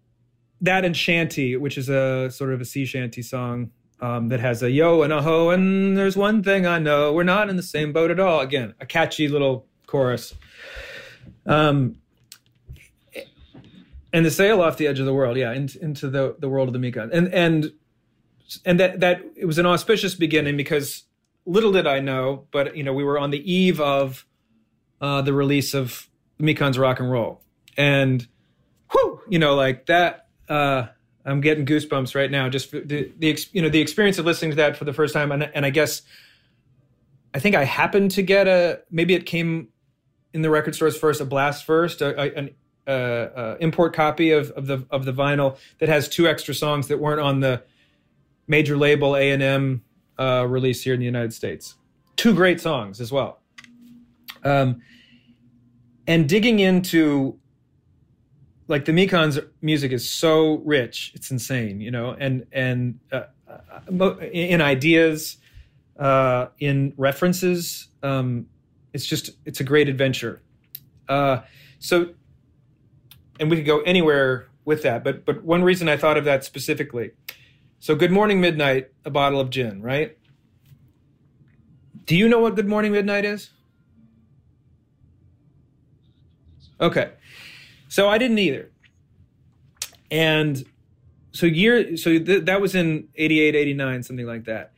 that 0.61 0.83
and 0.83 0.95
shanty, 0.95 1.55
which 1.55 1.77
is 1.77 1.89
a 1.89 2.29
sort 2.31 2.53
of 2.53 2.61
a 2.61 2.65
sea 2.65 2.85
shanty 2.85 3.21
song 3.21 3.71
um, 4.01 4.29
that 4.29 4.39
has 4.39 4.61
a 4.61 4.69
yo 4.69 5.01
and 5.01 5.13
a 5.13 5.21
ho, 5.21 5.49
and 5.49 5.97
there's 5.97 6.17
one 6.17 6.43
thing 6.43 6.65
I 6.65 6.79
know, 6.79 7.13
we're 7.13 7.23
not 7.23 7.49
in 7.49 7.55
the 7.55 7.63
same 7.63 7.93
boat 7.93 8.11
at 8.11 8.19
all. 8.19 8.41
Again, 8.41 8.73
a 8.79 8.85
catchy 8.85 9.27
little 9.27 9.65
chorus. 9.85 10.33
Um, 11.45 11.97
and 14.13 14.25
the 14.25 14.31
sail 14.31 14.61
off 14.61 14.77
the 14.77 14.87
edge 14.87 14.99
of 14.99 15.05
the 15.05 15.13
world, 15.13 15.37
yeah, 15.37 15.53
into, 15.53 15.81
into 15.83 16.09
the, 16.09 16.35
the 16.39 16.49
world 16.49 16.69
of 16.69 16.73
the 16.73 16.79
Mekon, 16.79 17.09
and 17.11 17.33
and 17.33 17.71
and 18.65 18.79
that 18.79 18.99
that 19.01 19.23
it 19.35 19.45
was 19.45 19.57
an 19.57 19.65
auspicious 19.65 20.15
beginning 20.15 20.57
because 20.57 21.03
little 21.45 21.71
did 21.71 21.87
I 21.87 21.99
know, 21.99 22.47
but 22.51 22.75
you 22.75 22.83
know 22.83 22.93
we 22.93 23.03
were 23.03 23.19
on 23.19 23.31
the 23.31 23.51
eve 23.51 23.81
of 23.81 24.25
uh, 25.01 25.21
the 25.21 25.33
release 25.33 25.73
of 25.73 26.07
Mekon's 26.39 26.77
Rock 26.77 26.99
and 26.99 27.11
Roll, 27.11 27.41
and 27.75 28.27
whew, 28.91 29.21
you 29.29 29.39
know 29.39 29.55
like 29.55 29.85
that. 29.87 30.27
Uh, 30.49 30.87
I'm 31.25 31.41
getting 31.41 31.65
goosebumps 31.65 32.15
right 32.15 32.31
now. 32.31 32.47
Just 32.47 32.71
the, 32.71 33.11
the 33.17 33.37
you 33.51 33.61
know 33.61 33.69
the 33.69 33.81
experience 33.81 34.17
of 34.17 34.25
listening 34.25 34.51
to 34.51 34.57
that 34.57 34.77
for 34.77 34.85
the 34.85 34.93
first 34.93 35.13
time, 35.13 35.31
and, 35.31 35.49
and 35.53 35.65
I 35.65 35.69
guess 35.69 36.01
I 37.33 37.39
think 37.39 37.55
I 37.55 37.65
happened 37.65 38.11
to 38.11 38.21
get 38.21 38.47
a 38.47 38.81
maybe 38.89 39.13
it 39.13 39.25
came 39.25 39.69
in 40.33 40.41
the 40.41 40.49
record 40.49 40.75
stores 40.75 40.97
first, 40.97 41.19
a 41.19 41.25
blast 41.25 41.65
first, 41.65 42.01
a, 42.01 42.19
a, 42.19 42.33
an 42.33 42.49
uh, 42.87 42.91
uh, 42.91 43.57
import 43.59 43.93
copy 43.93 44.31
of, 44.31 44.51
of 44.51 44.67
the 44.67 44.85
of 44.89 45.05
the 45.05 45.11
vinyl 45.13 45.57
that 45.79 45.89
has 45.89 46.07
two 46.07 46.27
extra 46.27 46.53
songs 46.53 46.87
that 46.87 46.99
weren't 46.99 47.19
on 47.19 47.41
the 47.41 47.61
major 48.47 48.77
label 48.77 49.15
A 49.15 49.31
and 49.31 49.43
M 49.43 49.83
uh, 50.17 50.45
release 50.47 50.83
here 50.83 50.93
in 50.93 50.99
the 50.99 51.05
United 51.05 51.33
States. 51.33 51.75
Two 52.15 52.33
great 52.33 52.61
songs 52.61 53.01
as 53.01 53.11
well. 53.11 53.41
Um, 54.43 54.81
and 56.07 56.27
digging 56.27 56.59
into 56.59 57.39
like 58.67 58.85
the 58.85 58.93
Mekon's 58.93 59.39
music 59.61 59.91
is 59.91 60.09
so 60.09 60.55
rich, 60.65 61.11
it's 61.15 61.31
insane, 61.31 61.79
you 61.81 61.91
know, 61.91 62.11
and 62.11 62.45
and 62.51 62.99
uh, 63.11 63.23
uh 63.89 64.15
in 64.31 64.61
ideas, 64.61 65.37
uh, 65.97 66.47
in 66.59 66.93
references, 66.97 67.87
um, 68.03 68.47
it's 68.93 69.05
just 69.05 69.31
it's 69.45 69.59
a 69.59 69.63
great 69.63 69.89
adventure. 69.89 70.41
Uh, 71.07 71.41
so, 71.79 72.13
and 73.39 73.49
we 73.49 73.57
could 73.57 73.65
go 73.65 73.81
anywhere 73.81 74.49
with 74.65 74.83
that, 74.83 75.03
but 75.03 75.25
but 75.25 75.43
one 75.43 75.63
reason 75.63 75.87
I 75.87 75.97
thought 75.97 76.17
of 76.17 76.25
that 76.25 76.43
specifically. 76.43 77.11
So, 77.79 77.95
Good 77.95 78.11
Morning 78.11 78.41
Midnight, 78.41 78.89
a 79.05 79.11
bottle 79.11 79.39
of 79.39 79.49
gin, 79.49 79.81
right? 79.81 80.17
Do 82.05 82.15
you 82.15 82.27
know 82.27 82.39
what 82.39 82.55
Good 82.55 82.67
Morning 82.67 82.91
Midnight 82.91 83.23
is? 83.23 83.51
Okay. 86.79 87.11
So 87.87 88.09
I 88.09 88.17
didn't 88.17 88.39
either. 88.39 88.71
And 90.11 90.65
so 91.31 91.45
year 91.45 91.97
so 91.97 92.17
th- 92.17 92.45
that 92.45 92.61
was 92.61 92.75
in 92.75 93.09
88 93.15 93.55
89 93.55 94.03
something 94.03 94.25
like 94.25 94.45
that. 94.45 94.73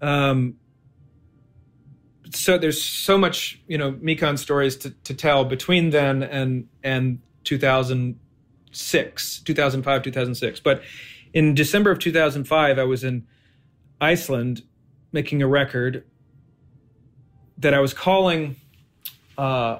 Um 0.00 0.56
so 2.32 2.58
there's 2.58 2.82
so 2.82 3.16
much, 3.16 3.60
you 3.68 3.78
know, 3.78 3.92
Mekon 3.92 4.36
stories 4.38 4.76
to, 4.78 4.90
to 4.90 5.14
tell 5.14 5.44
between 5.44 5.90
then 5.90 6.22
and 6.22 6.68
and 6.82 7.20
2006, 7.44 9.38
2005, 9.40 10.02
2006. 10.02 10.60
But 10.60 10.82
in 11.32 11.54
December 11.54 11.90
of 11.90 11.98
2005, 11.98 12.78
I 12.78 12.84
was 12.84 13.04
in 13.04 13.26
Iceland 14.00 14.62
making 15.12 15.42
a 15.42 15.46
record 15.46 16.04
that 17.58 17.72
I 17.74 17.80
was 17.80 17.94
calling 17.94 18.56
uh, 19.38 19.78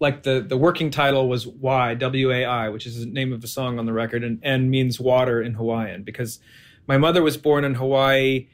like 0.00 0.22
the 0.22 0.44
the 0.46 0.56
working 0.56 0.90
title 0.90 1.28
was 1.28 1.46
Y 1.46 1.94
W 1.94 2.32
A 2.32 2.44
I, 2.44 2.68
which 2.68 2.86
is 2.86 3.00
the 3.00 3.06
name 3.06 3.32
of 3.32 3.40
the 3.40 3.48
song 3.48 3.78
on 3.78 3.86
the 3.86 3.92
record, 3.92 4.24
and 4.24 4.40
and 4.42 4.70
means 4.70 4.98
water 4.98 5.40
in 5.40 5.54
Hawaiian 5.54 6.02
because 6.02 6.40
my 6.86 6.98
mother 6.98 7.22
was 7.22 7.36
born 7.36 7.64
in 7.64 7.74
Hawaii. 7.74 8.48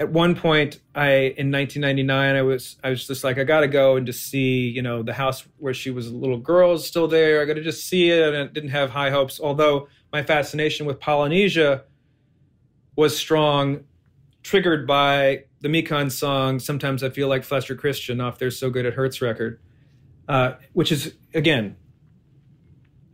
At 0.00 0.10
one 0.10 0.34
point, 0.34 0.80
I 0.94 1.34
in 1.38 1.52
1999, 1.52 2.34
I 2.34 2.42
was 2.42 2.76
I 2.82 2.90
was 2.90 3.06
just 3.06 3.22
like 3.22 3.38
I 3.38 3.44
got 3.44 3.60
to 3.60 3.68
go 3.68 3.96
and 3.96 4.04
just 4.06 4.24
see 4.24 4.68
you 4.68 4.82
know 4.82 5.02
the 5.02 5.14
house 5.14 5.46
where 5.58 5.74
she 5.74 5.90
was 5.90 6.08
a 6.08 6.14
little 6.14 6.38
girl 6.38 6.72
is 6.72 6.84
still 6.84 7.06
there. 7.06 7.40
I 7.40 7.44
got 7.44 7.54
to 7.54 7.62
just 7.62 7.88
see 7.88 8.10
it, 8.10 8.34
and 8.34 8.36
I 8.36 8.52
didn't 8.52 8.70
have 8.70 8.90
high 8.90 9.10
hopes. 9.10 9.40
Although 9.40 9.88
my 10.12 10.22
fascination 10.22 10.86
with 10.86 10.98
Polynesia 10.98 11.84
was 12.96 13.16
strong, 13.16 13.84
triggered 14.42 14.86
by 14.86 15.44
the 15.60 15.68
Mekon 15.68 16.10
song. 16.10 16.58
Sometimes 16.58 17.02
I 17.02 17.10
feel 17.10 17.28
like 17.28 17.44
Fletcher 17.44 17.76
Christian 17.76 18.20
off 18.20 18.38
their 18.38 18.50
"So 18.50 18.70
Good 18.70 18.86
It 18.86 18.94
Hurts" 18.94 19.22
record 19.22 19.60
uh, 20.28 20.52
which 20.72 20.90
is 20.92 21.14
again 21.34 21.76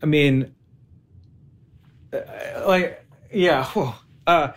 I 0.02 0.06
mean, 0.06 0.54
uh, 2.12 2.18
like, 2.66 3.04
yeah. 3.32 3.70
Uh, 4.26 4.52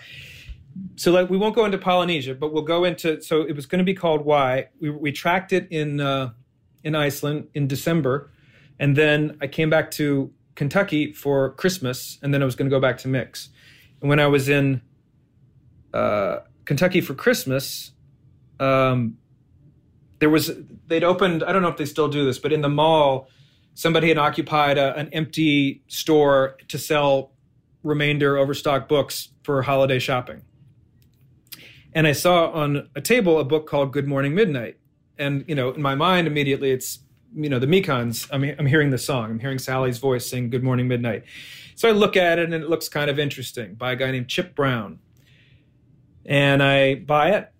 so 0.95 1.11
like 1.11 1.29
we 1.29 1.37
won't 1.37 1.55
go 1.55 1.65
into 1.65 1.77
Polynesia, 1.77 2.35
but 2.35 2.53
we'll 2.53 2.63
go 2.63 2.83
into. 2.83 3.21
So 3.21 3.41
it 3.41 3.55
was 3.55 3.65
going 3.65 3.79
to 3.79 3.85
be 3.85 3.93
called 3.93 4.25
Why. 4.25 4.69
We 4.79 4.89
we 4.89 5.11
tracked 5.11 5.53
it 5.53 5.67
in 5.71 5.99
uh, 5.99 6.31
in 6.83 6.95
Iceland 6.95 7.49
in 7.53 7.67
December, 7.67 8.31
and 8.79 8.95
then 8.95 9.37
I 9.41 9.47
came 9.47 9.69
back 9.69 9.91
to 9.91 10.31
Kentucky 10.55 11.13
for 11.13 11.51
Christmas, 11.53 12.17
and 12.21 12.33
then 12.33 12.41
I 12.41 12.45
was 12.45 12.55
going 12.55 12.69
to 12.69 12.75
go 12.75 12.79
back 12.79 12.97
to 12.99 13.07
Mix. 13.07 13.49
And 14.01 14.09
when 14.09 14.19
I 14.19 14.27
was 14.27 14.49
in 14.49 14.81
uh, 15.93 16.39
Kentucky 16.65 17.01
for 17.01 17.13
Christmas, 17.13 17.91
um, 18.59 19.17
there 20.23 20.29
was 20.29 20.51
they'd 20.87 21.03
opened. 21.03 21.43
I 21.43 21.51
don't 21.51 21.61
know 21.61 21.67
if 21.67 21.75
they 21.75 21.83
still 21.83 22.07
do 22.07 22.23
this, 22.23 22.39
but 22.39 22.53
in 22.53 22.61
the 22.61 22.69
mall, 22.69 23.27
somebody 23.73 24.07
had 24.07 24.17
occupied 24.17 24.77
a, 24.77 24.95
an 24.95 25.09
empty 25.11 25.83
store 25.89 26.55
to 26.69 26.77
sell 26.77 27.33
remainder 27.83 28.37
overstock 28.37 28.87
books 28.87 29.33
for 29.43 29.63
holiday 29.63 29.99
shopping. 29.99 30.43
And 31.91 32.07
I 32.07 32.13
saw 32.13 32.49
on 32.51 32.89
a 32.95 33.01
table 33.01 33.37
a 33.37 33.43
book 33.43 33.67
called 33.67 33.91
Good 33.91 34.07
Morning 34.07 34.33
Midnight, 34.33 34.77
and 35.17 35.43
you 35.45 35.55
know, 35.55 35.71
in 35.71 35.81
my 35.81 35.93
mind 35.93 36.25
immediately 36.25 36.71
it's 36.71 36.99
you 37.35 37.49
know 37.49 37.59
the 37.59 37.67
Mekons. 37.67 38.29
I'm 38.31 38.45
I'm 38.57 38.65
hearing 38.65 38.91
the 38.91 38.97
song. 38.97 39.29
I'm 39.29 39.39
hearing 39.39 39.59
Sally's 39.59 39.97
voice 39.97 40.25
sing 40.29 40.49
Good 40.49 40.63
Morning 40.63 40.87
Midnight. 40.87 41.25
So 41.75 41.89
I 41.89 41.91
look 41.91 42.15
at 42.15 42.39
it 42.39 42.45
and 42.45 42.53
it 42.53 42.69
looks 42.69 42.87
kind 42.87 43.09
of 43.09 43.19
interesting 43.19 43.73
by 43.73 43.91
a 43.91 43.97
guy 43.97 44.09
named 44.11 44.29
Chip 44.29 44.55
Brown. 44.55 44.99
And 46.25 46.63
I 46.63 46.95
buy 46.95 47.31
it, 47.31 47.51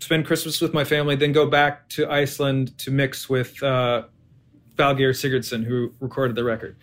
spend 0.00 0.26
Christmas 0.26 0.60
with 0.60 0.74
my 0.74 0.84
family, 0.84 1.14
then 1.14 1.32
go 1.32 1.46
back 1.46 1.88
to 1.90 2.10
Iceland 2.10 2.76
to 2.78 2.90
mix 2.90 3.28
with 3.28 3.62
uh, 3.62 4.04
Valgeir 4.76 5.10
Sigurdsson, 5.10 5.64
who 5.64 5.94
recorded 6.00 6.36
the 6.36 6.44
record. 6.44 6.76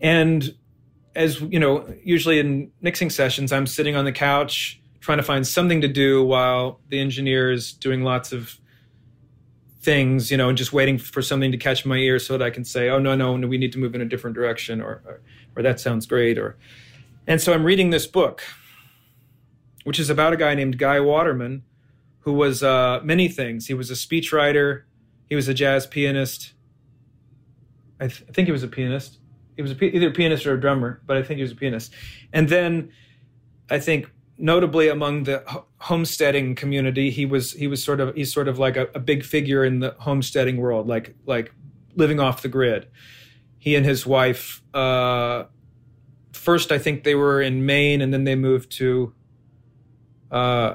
And 0.00 0.54
as 1.14 1.40
you 1.40 1.58
know, 1.58 1.92
usually 2.02 2.38
in 2.38 2.70
mixing 2.80 3.10
sessions, 3.10 3.52
I'm 3.52 3.66
sitting 3.66 3.96
on 3.96 4.04
the 4.04 4.12
couch 4.12 4.80
trying 5.00 5.18
to 5.18 5.24
find 5.24 5.46
something 5.46 5.80
to 5.80 5.88
do 5.88 6.24
while 6.24 6.80
the 6.88 6.98
engineer 6.98 7.50
is 7.50 7.72
doing 7.72 8.02
lots 8.02 8.32
of 8.32 8.58
things, 9.82 10.30
you 10.30 10.36
know, 10.36 10.48
and 10.48 10.56
just 10.56 10.72
waiting 10.72 10.96
for 10.96 11.20
something 11.20 11.52
to 11.52 11.58
catch 11.58 11.84
my 11.84 11.96
ear 11.96 12.18
so 12.18 12.36
that 12.36 12.44
I 12.44 12.50
can 12.50 12.64
say, 12.64 12.88
"Oh 12.88 12.98
no, 12.98 13.14
no, 13.14 13.36
no 13.36 13.46
we 13.46 13.58
need 13.58 13.72
to 13.72 13.78
move 13.78 13.94
in 13.94 14.00
a 14.00 14.06
different 14.06 14.34
direction," 14.34 14.80
or, 14.80 15.02
or, 15.04 15.20
or 15.56 15.62
that 15.62 15.80
sounds 15.80 16.06
great, 16.06 16.38
or. 16.38 16.56
And 17.26 17.40
so 17.40 17.54
I'm 17.54 17.64
reading 17.64 17.88
this 17.88 18.06
book, 18.06 18.42
which 19.84 19.98
is 19.98 20.10
about 20.10 20.34
a 20.34 20.36
guy 20.36 20.54
named 20.54 20.76
Guy 20.78 21.00
Waterman, 21.00 21.62
who 22.24 22.32
was 22.32 22.62
uh, 22.62 23.00
many 23.04 23.28
things. 23.28 23.66
He 23.66 23.74
was 23.74 23.90
a 23.90 23.94
speechwriter, 23.94 24.82
he 25.28 25.36
was 25.36 25.48
a 25.48 25.54
jazz 25.54 25.86
pianist. 25.86 26.54
I, 28.00 28.08
th- 28.08 28.24
I 28.28 28.32
think 28.32 28.46
he 28.46 28.52
was 28.52 28.62
a 28.62 28.68
pianist. 28.68 29.18
He 29.56 29.62
was 29.62 29.70
a 29.70 29.74
p- 29.74 29.86
either 29.86 30.08
a 30.08 30.12
pianist 30.12 30.46
or 30.46 30.54
a 30.54 30.60
drummer, 30.60 31.00
but 31.06 31.16
I 31.16 31.22
think 31.22 31.36
he 31.36 31.42
was 31.42 31.52
a 31.52 31.56
pianist. 31.56 31.92
And 32.32 32.48
then 32.48 32.90
I 33.70 33.78
think 33.78 34.10
notably 34.36 34.88
among 34.88 35.24
the 35.24 35.44
ho- 35.46 35.66
homesteading 35.78 36.54
community, 36.56 37.10
he 37.10 37.26
was 37.26 37.52
he 37.52 37.66
was 37.66 37.84
sort 37.84 38.00
of 38.00 38.14
he's 38.14 38.32
sort 38.32 38.48
of 38.48 38.58
like 38.58 38.76
a, 38.76 38.88
a 38.94 38.98
big 38.98 39.24
figure 39.24 39.64
in 39.64 39.80
the 39.80 39.94
homesteading 39.98 40.56
world, 40.56 40.88
like 40.88 41.14
like 41.26 41.54
living 41.94 42.20
off 42.20 42.42
the 42.42 42.48
grid. 42.48 42.88
He 43.58 43.76
and 43.76 43.86
his 43.86 44.04
wife. 44.06 44.62
Uh, 44.74 45.44
first, 46.32 46.72
I 46.72 46.78
think 46.78 47.04
they 47.04 47.14
were 47.14 47.40
in 47.40 47.64
Maine, 47.64 48.00
and 48.02 48.12
then 48.12 48.24
they 48.24 48.34
moved 48.34 48.72
to 48.72 49.14
uh, 50.30 50.74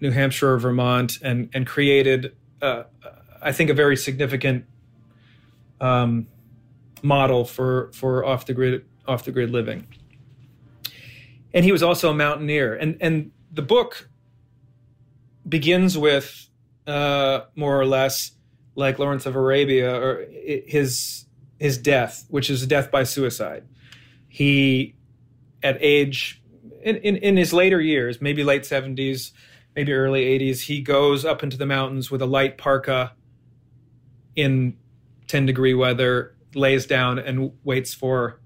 New 0.00 0.10
Hampshire 0.10 0.54
or 0.54 0.58
Vermont, 0.58 1.18
and 1.22 1.48
and 1.52 1.66
created, 1.66 2.36
uh, 2.62 2.84
I 3.42 3.52
think, 3.52 3.70
a 3.70 3.74
very 3.74 3.96
significant 3.96 4.64
um, 5.80 6.26
model 7.02 7.44
for 7.44 7.90
for 7.92 8.24
off 8.24 8.46
the 8.46 8.54
grid 8.54 8.84
off 9.06 9.24
the 9.24 9.32
grid 9.32 9.50
living. 9.50 9.86
And 11.54 11.64
he 11.64 11.72
was 11.72 11.82
also 11.82 12.10
a 12.10 12.14
mountaineer, 12.14 12.74
and 12.74 12.96
and 13.00 13.30
the 13.52 13.62
book 13.62 14.08
begins 15.48 15.96
with 15.96 16.48
uh, 16.86 17.40
more 17.56 17.80
or 17.80 17.86
less 17.86 18.32
like 18.74 18.98
Lawrence 18.98 19.26
of 19.26 19.34
Arabia 19.34 19.94
or 20.00 20.26
his 20.30 21.26
his 21.58 21.78
death, 21.78 22.24
which 22.28 22.50
is 22.50 22.66
death 22.66 22.90
by 22.90 23.02
suicide. 23.02 23.64
He 24.28 24.94
at 25.62 25.76
age 25.80 26.40
in, 26.82 26.96
in, 26.96 27.16
in 27.16 27.36
his 27.36 27.52
later 27.52 27.80
years, 27.80 28.20
maybe 28.20 28.44
late 28.44 28.64
seventies, 28.64 29.32
maybe 29.78 29.92
early 29.92 30.24
eighties, 30.24 30.62
he 30.62 30.80
goes 30.80 31.24
up 31.24 31.44
into 31.44 31.56
the 31.56 31.64
mountains 31.64 32.10
with 32.10 32.20
a 32.20 32.26
light 32.26 32.58
parka 32.58 33.12
in 34.34 34.76
ten 35.28 35.46
degree 35.46 35.72
weather, 35.72 36.34
lays 36.52 36.84
down 36.84 37.20
and 37.20 37.52
waits 37.62 37.94
for 37.94 38.40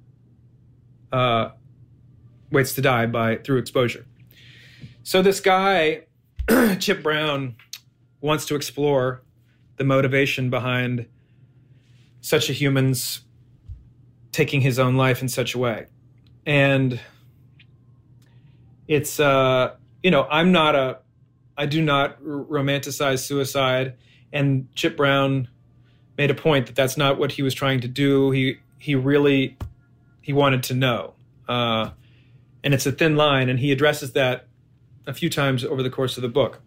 uh, 1.11 1.49
waits 2.51 2.74
to 2.74 2.83
die 2.83 3.07
by 3.07 3.37
through 3.37 3.57
exposure. 3.57 4.05
So 5.05 5.22
this 5.22 5.41
guy, 5.41 6.03
Chip 6.78 7.03
Brown, 7.03 7.57
wants 8.20 8.45
to 8.45 8.55
explore 8.55 9.22
the 9.76 9.85
motivation 9.85 10.51
behind 10.51 11.07
such 12.20 12.51
a 12.51 12.53
human's 12.53 13.22
taking 14.33 14.61
his 14.61 14.78
own 14.78 14.99
life 14.99 15.22
in 15.22 15.30
such 15.30 15.55
a 15.55 15.59
way. 15.59 15.87
And 16.45 17.01
it's 18.87 19.18
uh 19.18 19.76
you 20.03 20.11
know, 20.11 20.26
I'm 20.30 20.53
not 20.53 20.74
a 20.74 20.99
I 21.57 21.66
do 21.66 21.82
not 21.82 22.22
romanticize 22.22 23.20
suicide 23.20 23.94
and 24.32 24.72
Chip 24.74 24.96
Brown 24.96 25.48
made 26.16 26.30
a 26.30 26.34
point 26.34 26.66
that 26.66 26.74
that's 26.74 26.96
not 26.96 27.18
what 27.18 27.32
he 27.32 27.42
was 27.42 27.55
trying 27.55 27.80
to 27.80 27.88
do. 27.88 28.30
He 28.30 28.59
he 28.78 28.94
really 28.94 29.57
he 30.20 30.32
wanted 30.32 30.62
to 30.64 30.74
know. 30.74 31.14
Uh 31.48 31.90
and 32.64 32.74
it's 32.74 32.86
a 32.86 32.92
thin 32.92 33.16
line 33.16 33.48
and 33.48 33.59
he 33.59 33.72
addresses 33.72 34.12
that 34.12 34.46
a 35.07 35.14
few 35.14 35.28
times 35.28 35.64
over 35.64 35.82
the 35.82 35.90
course 35.90 36.16
of 36.16 36.22
the 36.22 36.28
book. 36.28 36.61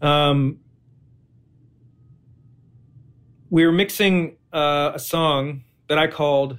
Um, 0.00 0.60
we 3.50 3.66
were 3.66 3.72
mixing 3.72 4.36
uh, 4.52 4.92
a 4.94 4.98
song 4.98 5.64
that 5.88 5.98
I 5.98 6.06
called 6.06 6.58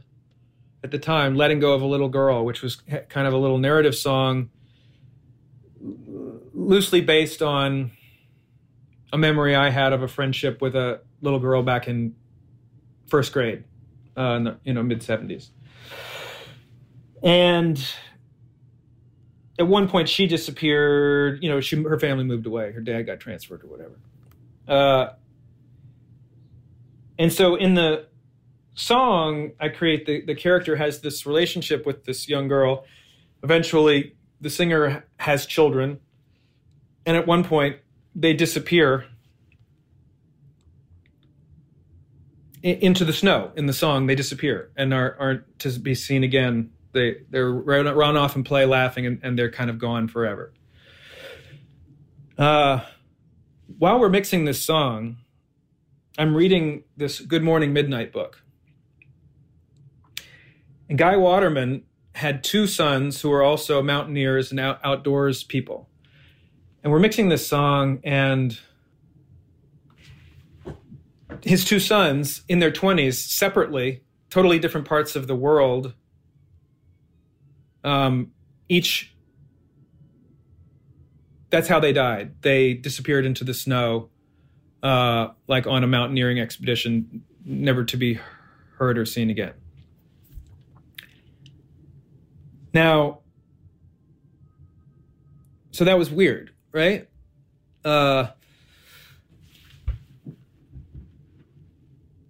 at 0.83 0.91
the 0.91 0.99
time 0.99 1.35
"Letting 1.35 1.59
Go 1.59 1.73
of 1.73 1.81
a 1.81 1.85
Little 1.85 2.09
Girl," 2.09 2.45
which 2.45 2.61
was 2.61 2.75
kind 2.75 3.27
of 3.27 3.33
a 3.33 3.37
little 3.37 3.57
narrative 3.57 3.95
song, 3.95 4.49
loosely 6.59 7.01
based 7.01 7.41
on 7.41 7.91
a 9.11 9.17
memory 9.17 9.55
I 9.55 9.69
had 9.69 9.93
of 9.93 10.03
a 10.03 10.07
friendship 10.07 10.61
with 10.61 10.75
a 10.75 11.01
little 11.21 11.39
girl 11.39 11.63
back 11.63 11.87
in 11.87 12.15
first 13.07 13.33
grade, 13.33 13.63
uh, 14.17 14.21
in 14.21 14.43
the 14.43 14.57
you 14.63 14.73
know 14.73 14.83
mid 14.83 15.01
seventies, 15.01 15.51
and 17.23 17.83
at 19.57 19.67
one 19.67 19.87
point 19.87 20.09
she 20.09 20.27
disappeared. 20.27 21.41
You 21.41 21.49
know, 21.49 21.61
she 21.61 21.81
her 21.81 21.99
family 21.99 22.25
moved 22.25 22.45
away. 22.45 22.71
Her 22.71 22.81
dad 22.81 23.03
got 23.03 23.19
transferred 23.19 23.63
or 23.63 23.67
whatever. 23.67 23.99
Uh, 24.67 25.13
and 27.17 27.33
so 27.33 27.55
in 27.55 27.73
the 27.73 28.05
song, 28.75 29.51
I 29.59 29.69
create 29.69 30.05
the 30.05 30.21
the 30.21 30.35
character 30.35 30.75
has 30.75 31.01
this 31.01 31.25
relationship 31.25 31.85
with 31.85 32.05
this 32.05 32.29
young 32.29 32.47
girl. 32.47 32.85
Eventually, 33.41 34.15
the 34.41 34.49
singer 34.49 35.05
has 35.17 35.45
children, 35.45 35.99
and 37.05 37.17
at 37.17 37.27
one 37.27 37.43
point 37.43 37.77
they 38.15 38.33
disappear 38.33 39.05
into 42.61 43.05
the 43.05 43.13
snow. 43.13 43.51
In 43.55 43.67
the 43.67 43.73
song, 43.73 44.07
they 44.07 44.15
disappear 44.15 44.71
and 44.75 44.93
are 44.93 45.15
aren't 45.19 45.59
to 45.59 45.79
be 45.79 45.95
seen 45.95 46.23
again. 46.23 46.71
They 46.91 47.17
they're 47.29 47.51
run, 47.51 47.85
run 47.95 48.17
off 48.17 48.35
and 48.35 48.45
play 48.45 48.65
laughing 48.65 49.05
and, 49.05 49.19
and 49.23 49.37
they're 49.37 49.51
kind 49.51 49.69
of 49.69 49.79
gone 49.79 50.07
forever. 50.07 50.53
Uh, 52.37 52.81
while 53.77 53.99
we're 53.99 54.09
mixing 54.09 54.45
this 54.45 54.63
song 54.63 55.17
i'm 56.17 56.35
reading 56.35 56.83
this 56.97 57.19
good 57.19 57.43
morning 57.43 57.71
midnight 57.73 58.11
book. 58.11 58.43
And 60.89 60.97
guy 60.97 61.15
waterman 61.15 61.83
had 62.15 62.43
two 62.43 62.65
sons 62.67 63.21
who 63.21 63.29
were 63.29 63.43
also 63.43 63.81
mountaineers 63.81 64.51
and 64.51 64.59
out, 64.59 64.79
outdoors 64.83 65.43
people 65.43 65.88
and 66.83 66.91
we're 66.91 66.99
mixing 66.99 67.29
this 67.29 67.47
song 67.47 67.99
and 68.03 68.59
his 71.43 71.63
two 71.63 71.79
sons 71.79 72.43
in 72.47 72.59
their 72.59 72.71
20s 72.71 73.15
separately 73.15 74.03
totally 74.29 74.59
different 74.59 74.87
parts 74.87 75.15
of 75.15 75.27
the 75.27 75.35
world 75.35 75.93
um, 77.83 78.31
each 78.67 79.15
that's 81.49 81.67
how 81.67 81.79
they 81.79 81.91
died. 81.93 82.41
They 82.41 82.75
disappeared 82.75 83.25
into 83.25 83.43
the 83.43 83.55
snow 83.55 84.09
uh, 84.83 85.29
like 85.47 85.65
on 85.65 85.83
a 85.83 85.87
mountaineering 85.87 86.39
expedition 86.39 87.23
never 87.43 87.83
to 87.85 87.97
be 87.97 88.19
heard 88.77 88.97
or 88.97 89.05
seen 89.05 89.29
again. 89.29 89.53
Now 92.73 93.19
so 95.71 95.85
that 95.85 95.97
was 95.97 96.09
weird 96.09 96.51
right 96.71 97.07
uh, 97.85 98.27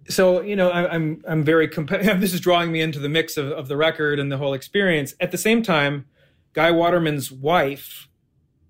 so 0.08 0.40
you 0.42 0.56
know 0.56 0.70
I, 0.70 0.92
I'm 0.92 1.22
I'm 1.26 1.42
very 1.42 1.68
competitive. 1.68 2.20
This 2.20 2.34
is 2.34 2.40
drawing 2.40 2.72
me 2.72 2.80
into 2.80 2.98
the 2.98 3.08
mix 3.08 3.36
of, 3.36 3.50
of 3.50 3.68
the 3.68 3.76
record 3.76 4.18
and 4.18 4.30
the 4.30 4.38
whole 4.38 4.54
experience. 4.54 5.14
At 5.20 5.30
the 5.30 5.38
same 5.38 5.62
time, 5.62 6.06
Guy 6.52 6.70
Waterman's 6.70 7.30
wife, 7.32 8.08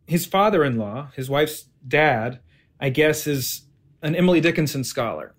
his 0.07 0.27
father-in-law, 0.27 1.11
his 1.15 1.29
wife's 1.29 1.69
dad, 1.87 2.41
I 2.79 2.91
guess, 2.91 3.27
is 3.27 3.63
an 4.03 4.15
Emily 4.15 4.41
Dickinson 4.41 4.85
scholar. 4.85 5.35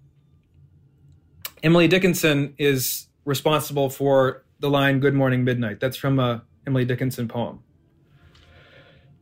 Emily 1.63 1.87
Dickinson 1.87 2.55
is 2.57 3.07
responsible 3.25 3.89
for 3.89 4.43
the 4.59 4.69
line 4.69 4.99
"Good 4.99 5.13
Morning 5.13 5.43
Midnight." 5.43 5.79
That's 5.79 5.97
from 5.97 6.19
a 6.19 6.43
Emily 6.67 6.85
Dickinson 6.85 7.27
poem. 7.27 7.63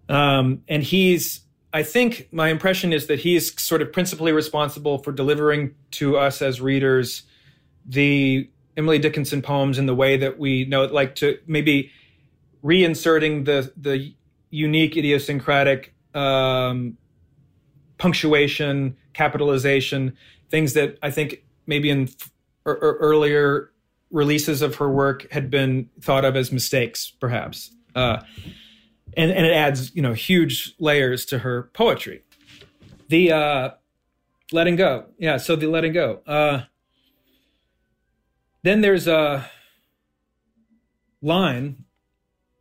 Um, 0.10 0.64
and 0.68 0.84
he's 0.84 1.42
I 1.72 1.84
think 1.84 2.28
my 2.32 2.50
impression 2.50 2.92
is 2.92 3.08
that 3.08 3.20
he's 3.20 3.60
sort 3.62 3.82
of 3.82 3.94
principally 3.94 4.32
responsible 4.32 4.98
for 4.98 5.12
delivering 5.12 5.76
to 5.92 6.18
us 6.18 6.42
as 6.42 6.60
readers 6.60 7.24
the 7.86 8.50
Emily 8.76 8.98
Dickinson 8.98 9.42
poems 9.42 9.78
in 9.78 9.86
the 9.86 9.96
way 9.96 10.18
that 10.18 10.40
we 10.40 10.66
know, 10.66 10.84
it, 10.84 10.92
like 10.92 11.16
to 11.16 11.38
maybe 11.46 11.92
reinserting 12.64 13.46
the 13.46 13.72
the 13.78 14.14
unique 14.50 14.98
idiosyncratic 14.98 15.94
um, 16.16 16.98
punctuation, 18.00 18.98
capitalization, 19.14 20.18
things 20.50 20.74
that 20.74 20.98
I 21.04 21.12
think 21.12 21.44
maybe 21.68 21.90
in 21.92 22.04
f- 22.04 22.32
er, 22.66 22.80
er, 22.82 22.98
earlier 23.00 23.72
releases 24.10 24.64
of 24.64 24.76
her 24.76 24.90
work 24.90 25.32
had 25.32 25.52
been 25.52 25.88
thought 26.02 26.26
of 26.26 26.36
as 26.36 26.52
mistakes, 26.52 27.12
perhaps. 27.20 27.72
Uh, 27.94 28.22
and 29.16 29.32
and 29.32 29.46
it 29.46 29.54
adds 29.54 29.96
you 29.96 30.02
know 30.02 30.14
huge 30.14 30.76
layers 30.80 31.26
to 31.28 31.40
her 31.40 31.70
poetry. 31.74 32.24
The 33.10 33.32
uh, 33.32 33.70
letting 34.52 34.76
go, 34.76 35.06
yeah. 35.18 35.38
So 35.38 35.56
the 35.56 35.68
letting 35.68 35.94
go. 35.94 36.22
Uh, 36.26 36.62
then 38.64 38.82
there's 38.82 39.08
a 39.08 39.50
line 41.22 41.86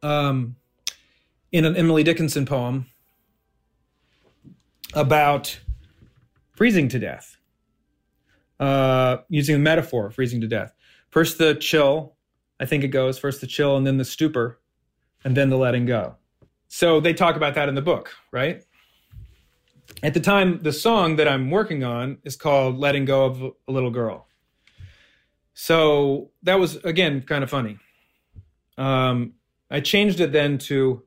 um, 0.02 0.56
in 1.52 1.64
an 1.64 1.76
Emily 1.76 2.02
Dickinson 2.02 2.46
poem 2.46 2.86
about 4.94 5.60
freezing 6.52 6.88
to 6.88 6.98
death, 6.98 7.36
uh, 8.58 9.18
using 9.28 9.54
a 9.54 9.58
metaphor, 9.58 10.10
freezing 10.10 10.40
to 10.40 10.48
death. 10.48 10.72
First 11.10 11.38
the 11.38 11.54
chill, 11.54 12.14
I 12.60 12.66
think 12.66 12.84
it 12.84 12.88
goes. 12.88 13.18
First 13.18 13.40
the 13.40 13.46
chill, 13.46 13.76
and 13.76 13.86
then 13.86 13.96
the 13.96 14.04
stupor, 14.04 14.60
and 15.24 15.36
then 15.36 15.50
the 15.50 15.58
letting 15.58 15.86
go. 15.86 16.16
So 16.68 17.00
they 17.00 17.14
talk 17.14 17.36
about 17.36 17.54
that 17.54 17.68
in 17.68 17.74
the 17.74 17.82
book, 17.82 18.14
right? 18.30 18.62
At 20.02 20.14
the 20.14 20.20
time, 20.20 20.62
the 20.62 20.72
song 20.72 21.16
that 21.16 21.26
I'm 21.26 21.50
working 21.50 21.82
on 21.82 22.18
is 22.22 22.36
called 22.36 22.78
Letting 22.78 23.04
Go 23.04 23.24
of 23.24 23.42
a 23.66 23.72
Little 23.72 23.90
Girl. 23.90 24.28
So 25.54 26.30
that 26.42 26.60
was, 26.60 26.76
again, 26.84 27.22
kind 27.22 27.42
of 27.42 27.50
funny. 27.50 27.78
Um, 28.76 29.32
I 29.70 29.80
changed 29.80 30.20
it 30.20 30.30
then 30.30 30.58
to 30.58 31.02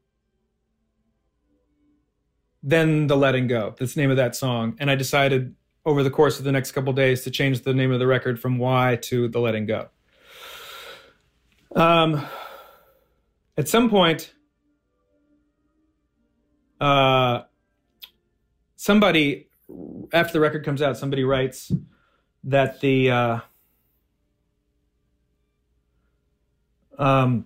Then 2.62 3.08
the 3.08 3.16
Letting 3.16 3.48
Go. 3.48 3.76
That's 3.80 3.94
the 3.94 4.02
name 4.02 4.12
of 4.12 4.18
that 4.18 4.36
song. 4.36 4.76
And 4.80 4.92
I 4.92 4.96
decided 4.96 5.56
over 5.86 6.04
the 6.04 6.12
course 6.12 6.38
of 6.38 6.44
the 6.44 6.52
next 6.52 6.74
couple 6.74 6.92
days 6.92 7.24
to 7.24 7.32
change 7.32 7.62
the 7.62 7.74
name 7.74 7.92
of 7.92 8.00
the 8.00 8.08
record 8.08 8.40
from 8.40 8.58
Why 8.58 8.98
to 9.04 9.30
The 9.30 9.40
Letting 9.40 9.68
Go. 9.68 9.90
Um, 11.76 12.26
at 13.58 13.70
some 13.70 13.90
point, 13.90 14.34
uh, 16.82 17.44
somebody 18.76 19.48
after 20.12 20.34
the 20.34 20.40
record 20.40 20.66
comes 20.66 20.82
out, 20.82 20.98
somebody 20.98 21.24
writes 21.24 21.72
that 22.44 22.82
the 22.82 23.12
uh, 23.12 23.40
um, 26.98 27.46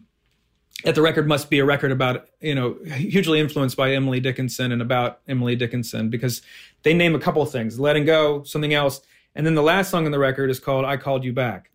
that 0.86 0.95
the 0.95 1.01
record 1.01 1.27
must 1.27 1.49
be 1.49 1.59
a 1.59 1.65
record 1.65 1.91
about 1.91 2.29
you 2.39 2.55
know 2.55 2.77
hugely 2.86 3.41
influenced 3.41 3.75
by 3.75 3.93
Emily 3.93 4.21
Dickinson 4.21 4.71
and 4.71 4.81
about 4.81 5.19
Emily 5.27 5.57
Dickinson 5.57 6.09
because 6.09 6.41
they 6.83 6.93
name 6.93 7.13
a 7.13 7.19
couple 7.19 7.41
of 7.41 7.51
things, 7.51 7.77
letting 7.77 8.05
go, 8.05 8.43
something 8.43 8.73
else, 8.73 9.01
and 9.36 9.45
then 9.45 9.55
the 9.55 9.61
last 9.61 9.91
song 9.91 10.05
on 10.05 10.11
the 10.11 10.19
record 10.19 10.49
is 10.49 10.61
called 10.61 10.86
"I 10.86 10.95
Called 10.95 11.25
You 11.25 11.33
Back." 11.33 11.71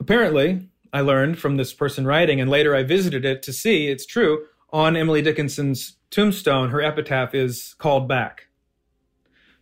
Apparently, 0.00 0.68
I 0.92 1.02
learned 1.02 1.38
from 1.38 1.56
this 1.56 1.72
person 1.72 2.04
writing, 2.04 2.40
and 2.40 2.50
later 2.50 2.74
I 2.74 2.82
visited 2.82 3.24
it 3.24 3.44
to 3.44 3.52
see 3.52 3.86
it's 3.86 4.04
true 4.04 4.44
on 4.70 4.96
Emily 4.96 5.22
Dickinson's 5.22 5.96
tombstone, 6.10 6.70
her 6.70 6.82
epitaph 6.82 7.34
is 7.34 7.74
called 7.78 8.08
back. 8.08 8.48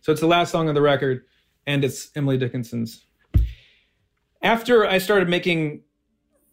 So 0.01 0.11
it's 0.11 0.21
the 0.21 0.27
last 0.27 0.51
song 0.51 0.69
on 0.69 0.75
the 0.75 0.81
record, 0.81 1.25
and 1.65 1.83
it's 1.83 2.09
Emily 2.15 2.37
Dickinson's. 2.37 3.05
After 4.41 4.85
I 4.85 4.97
started 4.99 5.29
making 5.29 5.81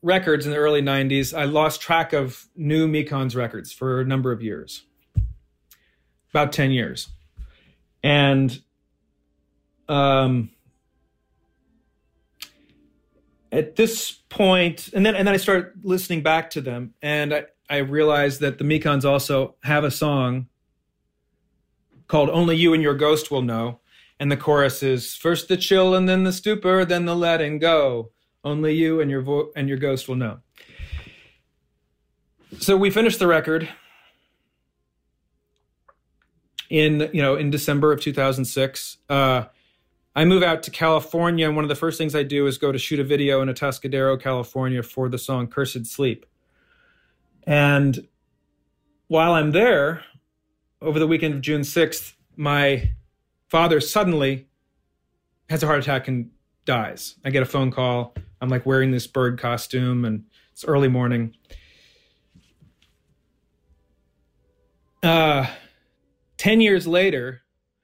records 0.03 0.45
in 0.47 0.53
the 0.53 0.59
early 0.59 0.83
90s, 0.83 1.37
I 1.37 1.45
lost 1.45 1.81
track 1.81 2.13
of 2.13 2.47
new 2.57 2.89
Mekons 2.89 3.37
records 3.37 3.73
for 3.73 4.01
a 4.01 4.05
number 4.05 4.33
of 4.33 4.43
years, 4.43 4.85
about 6.31 6.53
10 6.53 6.73
years. 6.73 7.09
And 8.03 8.61
um, 9.89 10.51
at 13.53 13.77
this 13.77 14.13
point, 14.29 14.91
and 14.93 15.07
then 15.07 15.15
and 15.15 15.27
then 15.27 15.35
I 15.35 15.39
started 15.39 15.73
listening 15.85 16.23
back 16.23 16.51
to 16.51 16.61
them, 16.61 16.95
and 17.01 17.33
I, 17.33 17.45
I 17.69 17.79
realized 17.79 18.41
that 18.41 18.59
the 18.59 18.65
Mekons 18.65 19.05
also 19.05 19.57
have 19.63 19.85
a 19.85 19.91
song 19.91 20.49
called 22.07 22.31
Only 22.31 22.57
You 22.57 22.75
and 22.75 22.83
Your 22.83 22.95
Ghost 22.95 23.31
Will 23.31 23.43
Know. 23.43 23.81
And 24.21 24.31
the 24.31 24.37
chorus 24.37 24.83
is 24.83 25.15
first 25.15 25.49
the 25.49 25.57
chill 25.57 25.95
and 25.95 26.09
then 26.09 26.25
the 26.25 26.33
stupor, 26.33 26.85
then 26.85 27.05
the 27.05 27.17
letting 27.17 27.59
go. 27.59 28.11
Only 28.45 28.75
you 28.75 29.01
and 29.01 29.11
your 29.11 29.23
vo- 29.23 29.51
and 29.57 29.69
your 29.69 29.79
ghost 29.79 30.07
will 30.07 30.17
know. 30.17 30.41
So 32.61 32.77
we 32.77 32.91
finished 32.91 33.19
the 33.19 33.27
record 33.27 33.69
in 36.71 37.11
you 37.13 37.23
know 37.23 37.37
in 37.37 37.51
December 37.51 37.93
of 37.93 38.01
2006. 38.01 38.99
Uh, 39.09 39.45
I 40.15 40.25
move 40.25 40.43
out 40.43 40.63
to 40.65 40.71
California, 40.71 41.47
and 41.47 41.57
one 41.57 41.65
of 41.65 41.69
the 41.69 41.75
first 41.75 41.99
things 41.99 42.15
I 42.15 42.23
do 42.23 42.47
is 42.47 42.59
go 42.59 42.71
to 42.71 42.79
shoot 42.79 43.01
a 43.01 43.05
video 43.05 43.41
in 43.41 43.49
Atascadero, 43.49 44.21
California, 44.21 44.83
for 44.83 45.09
the 45.09 45.19
song 45.19 45.49
"Cursed 45.49 45.87
Sleep." 45.87 46.27
And 47.47 48.09
while 49.09 49.33
I'm 49.33 49.53
there, 49.53 50.03
over 50.81 50.99
the 50.99 51.07
weekend 51.07 51.35
of 51.35 51.41
June 51.41 51.63
6th, 51.63 52.15
my 52.37 52.93
father 53.49 53.81
suddenly 53.81 54.49
has 55.49 55.63
a 55.63 55.67
heart 55.67 55.81
attack 55.81 56.09
and 56.09 56.31
dies. 56.65 57.17
I 57.25 57.31
get 57.31 57.43
a 57.43 57.47
phone 57.47 57.71
call. 57.71 58.15
I'm 58.41 58.49
like 58.49 58.67
wearing 58.67 58.91
this 58.91 59.07
bird 59.07 59.39
costume 59.39 60.05
and 60.05 60.25
it's 60.53 60.65
early 60.65 60.89
morning. 60.89 61.37
Uh, 65.03 65.47
10 66.39 66.61
years 66.61 66.87
later, 66.87 67.43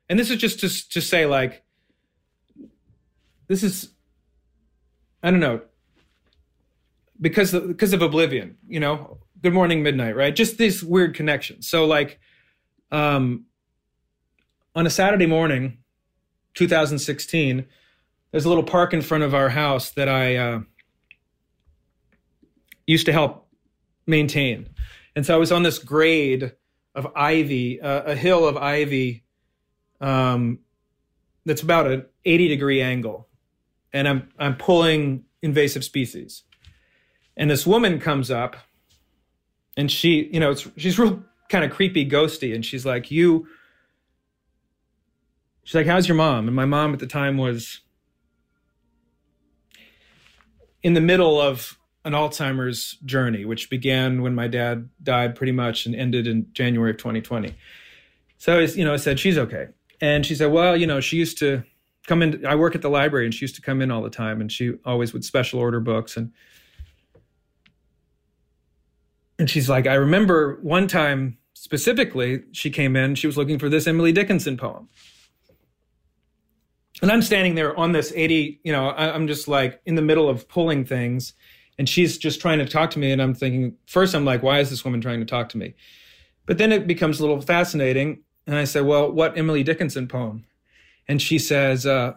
and 0.08 0.18
this 0.18 0.30
is 0.30 0.38
just 0.38 0.61
to, 0.61 0.90
to 0.90 1.00
say, 1.00 1.26
like, 1.26 1.62
this 3.46 3.62
is, 3.62 3.90
I 5.22 5.30
don't 5.30 5.40
know, 5.40 5.61
because 7.20 7.52
because 7.52 7.92
of 7.92 8.00
oblivion, 8.00 8.56
you 8.66 8.80
know, 8.80 9.18
Good 9.43 9.55
Morning 9.55 9.82
Midnight, 9.82 10.16
right? 10.16 10.34
Just 10.34 10.59
this 10.59 10.82
weird 10.82 11.14
connection. 11.14 11.62
So 11.62 11.86
like 11.86 12.18
um 12.93 13.47
on 14.74 14.86
a 14.86 14.91
Saturday 14.91 15.26
morning, 15.26 15.78
2016, 16.55 17.66
there's 18.30 18.45
a 18.45 18.49
little 18.49 18.64
park 18.64 18.93
in 18.93 19.03
front 19.03 19.24
of 19.24 19.34
our 19.34 19.49
house 19.49 19.91
that 19.93 20.09
I 20.09 20.36
uh, 20.36 20.61
used 22.86 23.07
to 23.07 23.12
help 23.12 23.49
maintain. 24.07 24.68
And 25.16 25.26
so 25.26 25.34
I 25.34 25.38
was 25.38 25.53
on 25.53 25.62
this 25.62 25.78
grade 25.78 26.53
of 26.95 27.09
ivy, 27.16 27.80
uh, 27.80 28.03
a 28.03 28.14
hill 28.14 28.47
of 28.47 28.57
ivy 28.57 29.24
um, 30.01 30.61
that's 31.45 31.62
about 31.62 31.86
an 31.86 32.07
80 32.24 32.49
degree 32.49 32.80
angle. 32.80 33.28
And 33.93 34.07
I'm, 34.07 34.28
I'm 34.38 34.57
pulling 34.57 35.24
invasive 35.43 35.84
species. 35.84 36.45
And 37.36 37.51
this 37.51 37.66
woman 37.66 37.99
comes 37.99 38.30
up 38.30 38.57
and 39.76 39.90
she, 39.90 40.28
you 40.32 40.40
know, 40.40 40.54
she's 40.54 40.98
real 40.98 41.22
kind 41.48 41.64
of 41.64 41.70
creepy, 41.70 42.08
ghosty. 42.08 42.54
And 42.54 42.64
she's 42.64 42.86
like, 42.86 43.10
you, 43.10 43.46
she's 45.64 45.74
like, 45.74 45.86
how's 45.86 46.08
your 46.08 46.16
mom? 46.16 46.46
And 46.46 46.56
my 46.56 46.64
mom 46.64 46.92
at 46.92 46.98
the 46.98 47.06
time 47.06 47.36
was 47.36 47.80
in 50.82 50.94
the 50.94 51.00
middle 51.00 51.40
of 51.40 51.78
an 52.04 52.12
Alzheimer's 52.14 52.92
journey, 53.04 53.44
which 53.44 53.68
began 53.68 54.22
when 54.22 54.34
my 54.34 54.48
dad 54.48 54.88
died 55.02 55.34
pretty 55.34 55.52
much 55.52 55.84
and 55.86 55.94
ended 55.94 56.26
in 56.26 56.46
January 56.52 56.92
of 56.92 56.96
2020. 56.96 57.54
So, 58.38 58.58
you 58.60 58.84
know, 58.84 58.94
I 58.94 58.96
said, 58.96 59.20
she's 59.20 59.36
okay. 59.36 59.68
And 60.00 60.24
she 60.24 60.34
said, 60.34 60.50
well, 60.50 60.76
you 60.76 60.86
know, 60.86 61.00
she 61.00 61.18
used 61.18 61.36
to 61.38 61.62
come 62.06 62.22
in. 62.22 62.46
I 62.46 62.54
work 62.54 62.74
at 62.74 62.80
the 62.80 62.88
library 62.88 63.26
and 63.26 63.34
she 63.34 63.44
used 63.44 63.56
to 63.56 63.60
come 63.60 63.82
in 63.82 63.90
all 63.90 64.02
the 64.02 64.08
time 64.08 64.40
and 64.40 64.50
she 64.50 64.72
always 64.86 65.12
would 65.12 65.24
special 65.24 65.60
order 65.60 65.78
books. 65.78 66.16
And, 66.16 66.32
and 69.41 69.49
she's 69.49 69.70
like, 69.70 69.86
I 69.86 69.95
remember 69.95 70.59
one 70.61 70.86
time 70.86 71.38
specifically, 71.55 72.43
she 72.53 72.68
came 72.68 72.95
in, 72.95 73.14
she 73.14 73.26
was 73.26 73.38
looking 73.38 73.59
for 73.59 73.70
this 73.70 73.86
Emily 73.86 74.12
Dickinson 74.12 74.59
poem. 74.59 74.91
and 77.01 77.11
I'm 77.11 77.22
standing 77.22 77.55
there 77.55 77.74
on 77.74 77.93
this 77.93 78.12
80, 78.14 78.61
you 78.62 78.70
know, 78.70 78.91
I'm 78.91 79.26
just 79.26 79.49
like 79.49 79.80
in 79.86 79.95
the 79.95 80.03
middle 80.03 80.28
of 80.28 80.47
pulling 80.47 80.84
things 80.84 81.32
and 81.78 81.88
she's 81.88 82.18
just 82.18 82.38
trying 82.43 82.59
to 82.59 82.66
talk 82.66 82.91
to 82.91 82.99
me. 82.99 83.12
And 83.12 83.22
I'm 83.22 83.32
thinking, 83.32 83.76
first, 83.86 84.14
I'm 84.14 84.26
like, 84.26 84.43
why 84.43 84.59
is 84.59 84.68
this 84.68 84.84
woman 84.84 85.01
trying 85.01 85.20
to 85.20 85.26
talk 85.26 85.49
to 85.51 85.59
me? 85.59 85.74
But 86.45 86.59
then 86.59 86.70
it 86.70 86.86
becomes 86.86 87.18
a 87.18 87.22
little 87.22 87.41
fascinating. 87.41 88.22
And 88.47 88.57
I 88.57 88.64
say, 88.64 88.82
well, 88.82 89.11
what 89.11 89.38
Emily 89.38 89.62
Dickinson 89.62 90.07
poem? 90.07 90.45
And 91.09 91.22
she 91.22 91.38
says, 91.38 91.86
uh, 91.86 92.16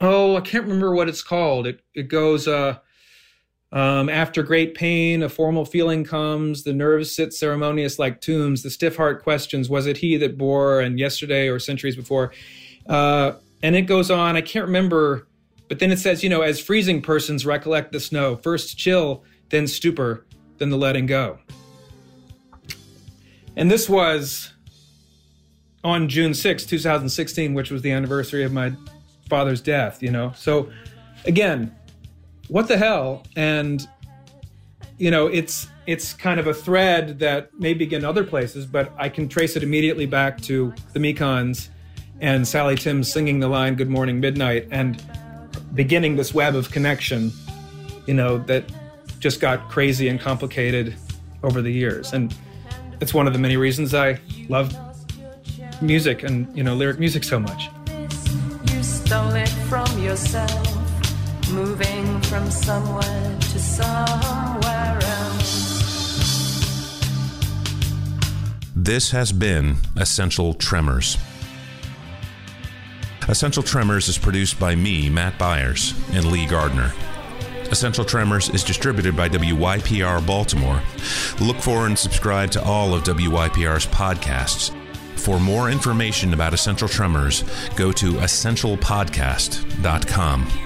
oh, 0.00 0.36
I 0.38 0.40
can't 0.40 0.64
remember 0.64 0.94
what 0.94 1.10
it's 1.10 1.22
called. 1.22 1.66
It, 1.66 1.82
it 1.94 2.08
goes, 2.08 2.48
uh, 2.48 2.78
um, 3.76 4.08
after 4.08 4.42
great 4.42 4.74
pain, 4.74 5.22
a 5.22 5.28
formal 5.28 5.66
feeling 5.66 6.02
comes. 6.02 6.62
The 6.62 6.72
nerves 6.72 7.14
sit 7.14 7.34
ceremonious 7.34 7.98
like 7.98 8.22
tombs. 8.22 8.62
The 8.62 8.70
stiff 8.70 8.96
heart 8.96 9.22
questions, 9.22 9.68
was 9.68 9.86
it 9.86 9.98
he 9.98 10.16
that 10.16 10.38
bore, 10.38 10.80
and 10.80 10.98
yesterday 10.98 11.48
or 11.48 11.58
centuries 11.58 11.94
before? 11.94 12.32
Uh, 12.88 13.32
and 13.62 13.76
it 13.76 13.82
goes 13.82 14.10
on. 14.10 14.34
I 14.34 14.40
can't 14.40 14.64
remember, 14.64 15.28
but 15.68 15.78
then 15.78 15.92
it 15.92 15.98
says, 15.98 16.24
you 16.24 16.30
know, 16.30 16.40
as 16.40 16.58
freezing 16.58 17.02
persons 17.02 17.44
recollect 17.44 17.92
the 17.92 18.00
snow, 18.00 18.36
first 18.36 18.78
chill, 18.78 19.24
then 19.50 19.66
stupor, 19.66 20.24
then 20.56 20.70
the 20.70 20.78
letting 20.78 21.04
go. 21.04 21.38
And 23.56 23.70
this 23.70 23.90
was 23.90 24.54
on 25.84 26.08
June 26.08 26.32
6, 26.32 26.64
2016, 26.64 27.52
which 27.52 27.70
was 27.70 27.82
the 27.82 27.90
anniversary 27.90 28.42
of 28.42 28.54
my 28.54 28.72
father's 29.28 29.60
death, 29.60 30.02
you 30.02 30.10
know. 30.10 30.32
So 30.34 30.70
again, 31.26 31.76
what 32.48 32.68
the 32.68 32.76
hell? 32.76 33.24
And 33.36 33.86
you 34.98 35.10
know, 35.10 35.26
it's 35.26 35.68
it's 35.86 36.12
kind 36.12 36.40
of 36.40 36.46
a 36.46 36.54
thread 36.54 37.18
that 37.20 37.52
may 37.58 37.74
begin 37.74 38.04
other 38.04 38.24
places, 38.24 38.66
but 38.66 38.92
I 38.96 39.08
can 39.08 39.28
trace 39.28 39.56
it 39.56 39.62
immediately 39.62 40.06
back 40.06 40.40
to 40.42 40.74
the 40.92 40.98
Mekons 40.98 41.68
and 42.20 42.48
Sally 42.48 42.76
Timms 42.76 43.12
singing 43.12 43.40
the 43.40 43.48
line 43.48 43.74
"Good 43.74 43.90
Morning 43.90 44.20
Midnight" 44.20 44.68
and 44.70 45.02
beginning 45.74 46.16
this 46.16 46.32
web 46.32 46.56
of 46.56 46.70
connection, 46.70 47.30
you 48.06 48.14
know, 48.14 48.38
that 48.38 48.64
just 49.18 49.40
got 49.40 49.68
crazy 49.68 50.08
and 50.08 50.18
complicated 50.18 50.94
over 51.42 51.60
the 51.60 51.72
years. 51.72 52.12
And 52.12 52.34
it's 53.00 53.12
one 53.12 53.26
of 53.26 53.32
the 53.32 53.38
many 53.38 53.56
reasons 53.56 53.94
I 53.94 54.18
love 54.48 54.74
music 55.82 56.22
and 56.22 56.54
you 56.56 56.62
know 56.62 56.74
lyric 56.74 56.98
music 56.98 57.24
so 57.24 57.38
much. 57.38 57.68
You 58.72 58.82
stole 58.82 59.34
it 59.34 59.48
from 59.68 59.86
yourself, 59.98 61.50
moving 61.50 62.15
from 62.36 62.50
somewhere 62.50 63.38
to 63.40 63.58
somewhere 63.58 64.98
else. 65.00 65.80
This 68.74 69.10
has 69.10 69.32
been 69.32 69.76
Essential 69.96 70.52
Tremors. 70.52 71.16
Essential 73.26 73.62
Tremors 73.62 74.08
is 74.08 74.18
produced 74.18 74.60
by 74.60 74.74
me, 74.74 75.08
Matt 75.08 75.38
Byers, 75.38 75.94
and 76.12 76.30
Lee 76.30 76.44
Gardner. 76.46 76.92
Essential 77.70 78.04
Tremors 78.04 78.50
is 78.50 78.62
distributed 78.62 79.16
by 79.16 79.30
WYPR 79.30 80.26
Baltimore. 80.26 80.82
Look 81.40 81.56
for 81.56 81.86
and 81.86 81.98
subscribe 81.98 82.50
to 82.50 82.62
all 82.62 82.92
of 82.92 83.02
WYPR's 83.04 83.86
podcasts. 83.86 84.76
For 85.18 85.40
more 85.40 85.70
information 85.70 86.34
about 86.34 86.52
Essential 86.52 86.86
Tremors, 86.86 87.44
go 87.76 87.92
to 87.92 88.12
essentialpodcast.com. 88.12 90.65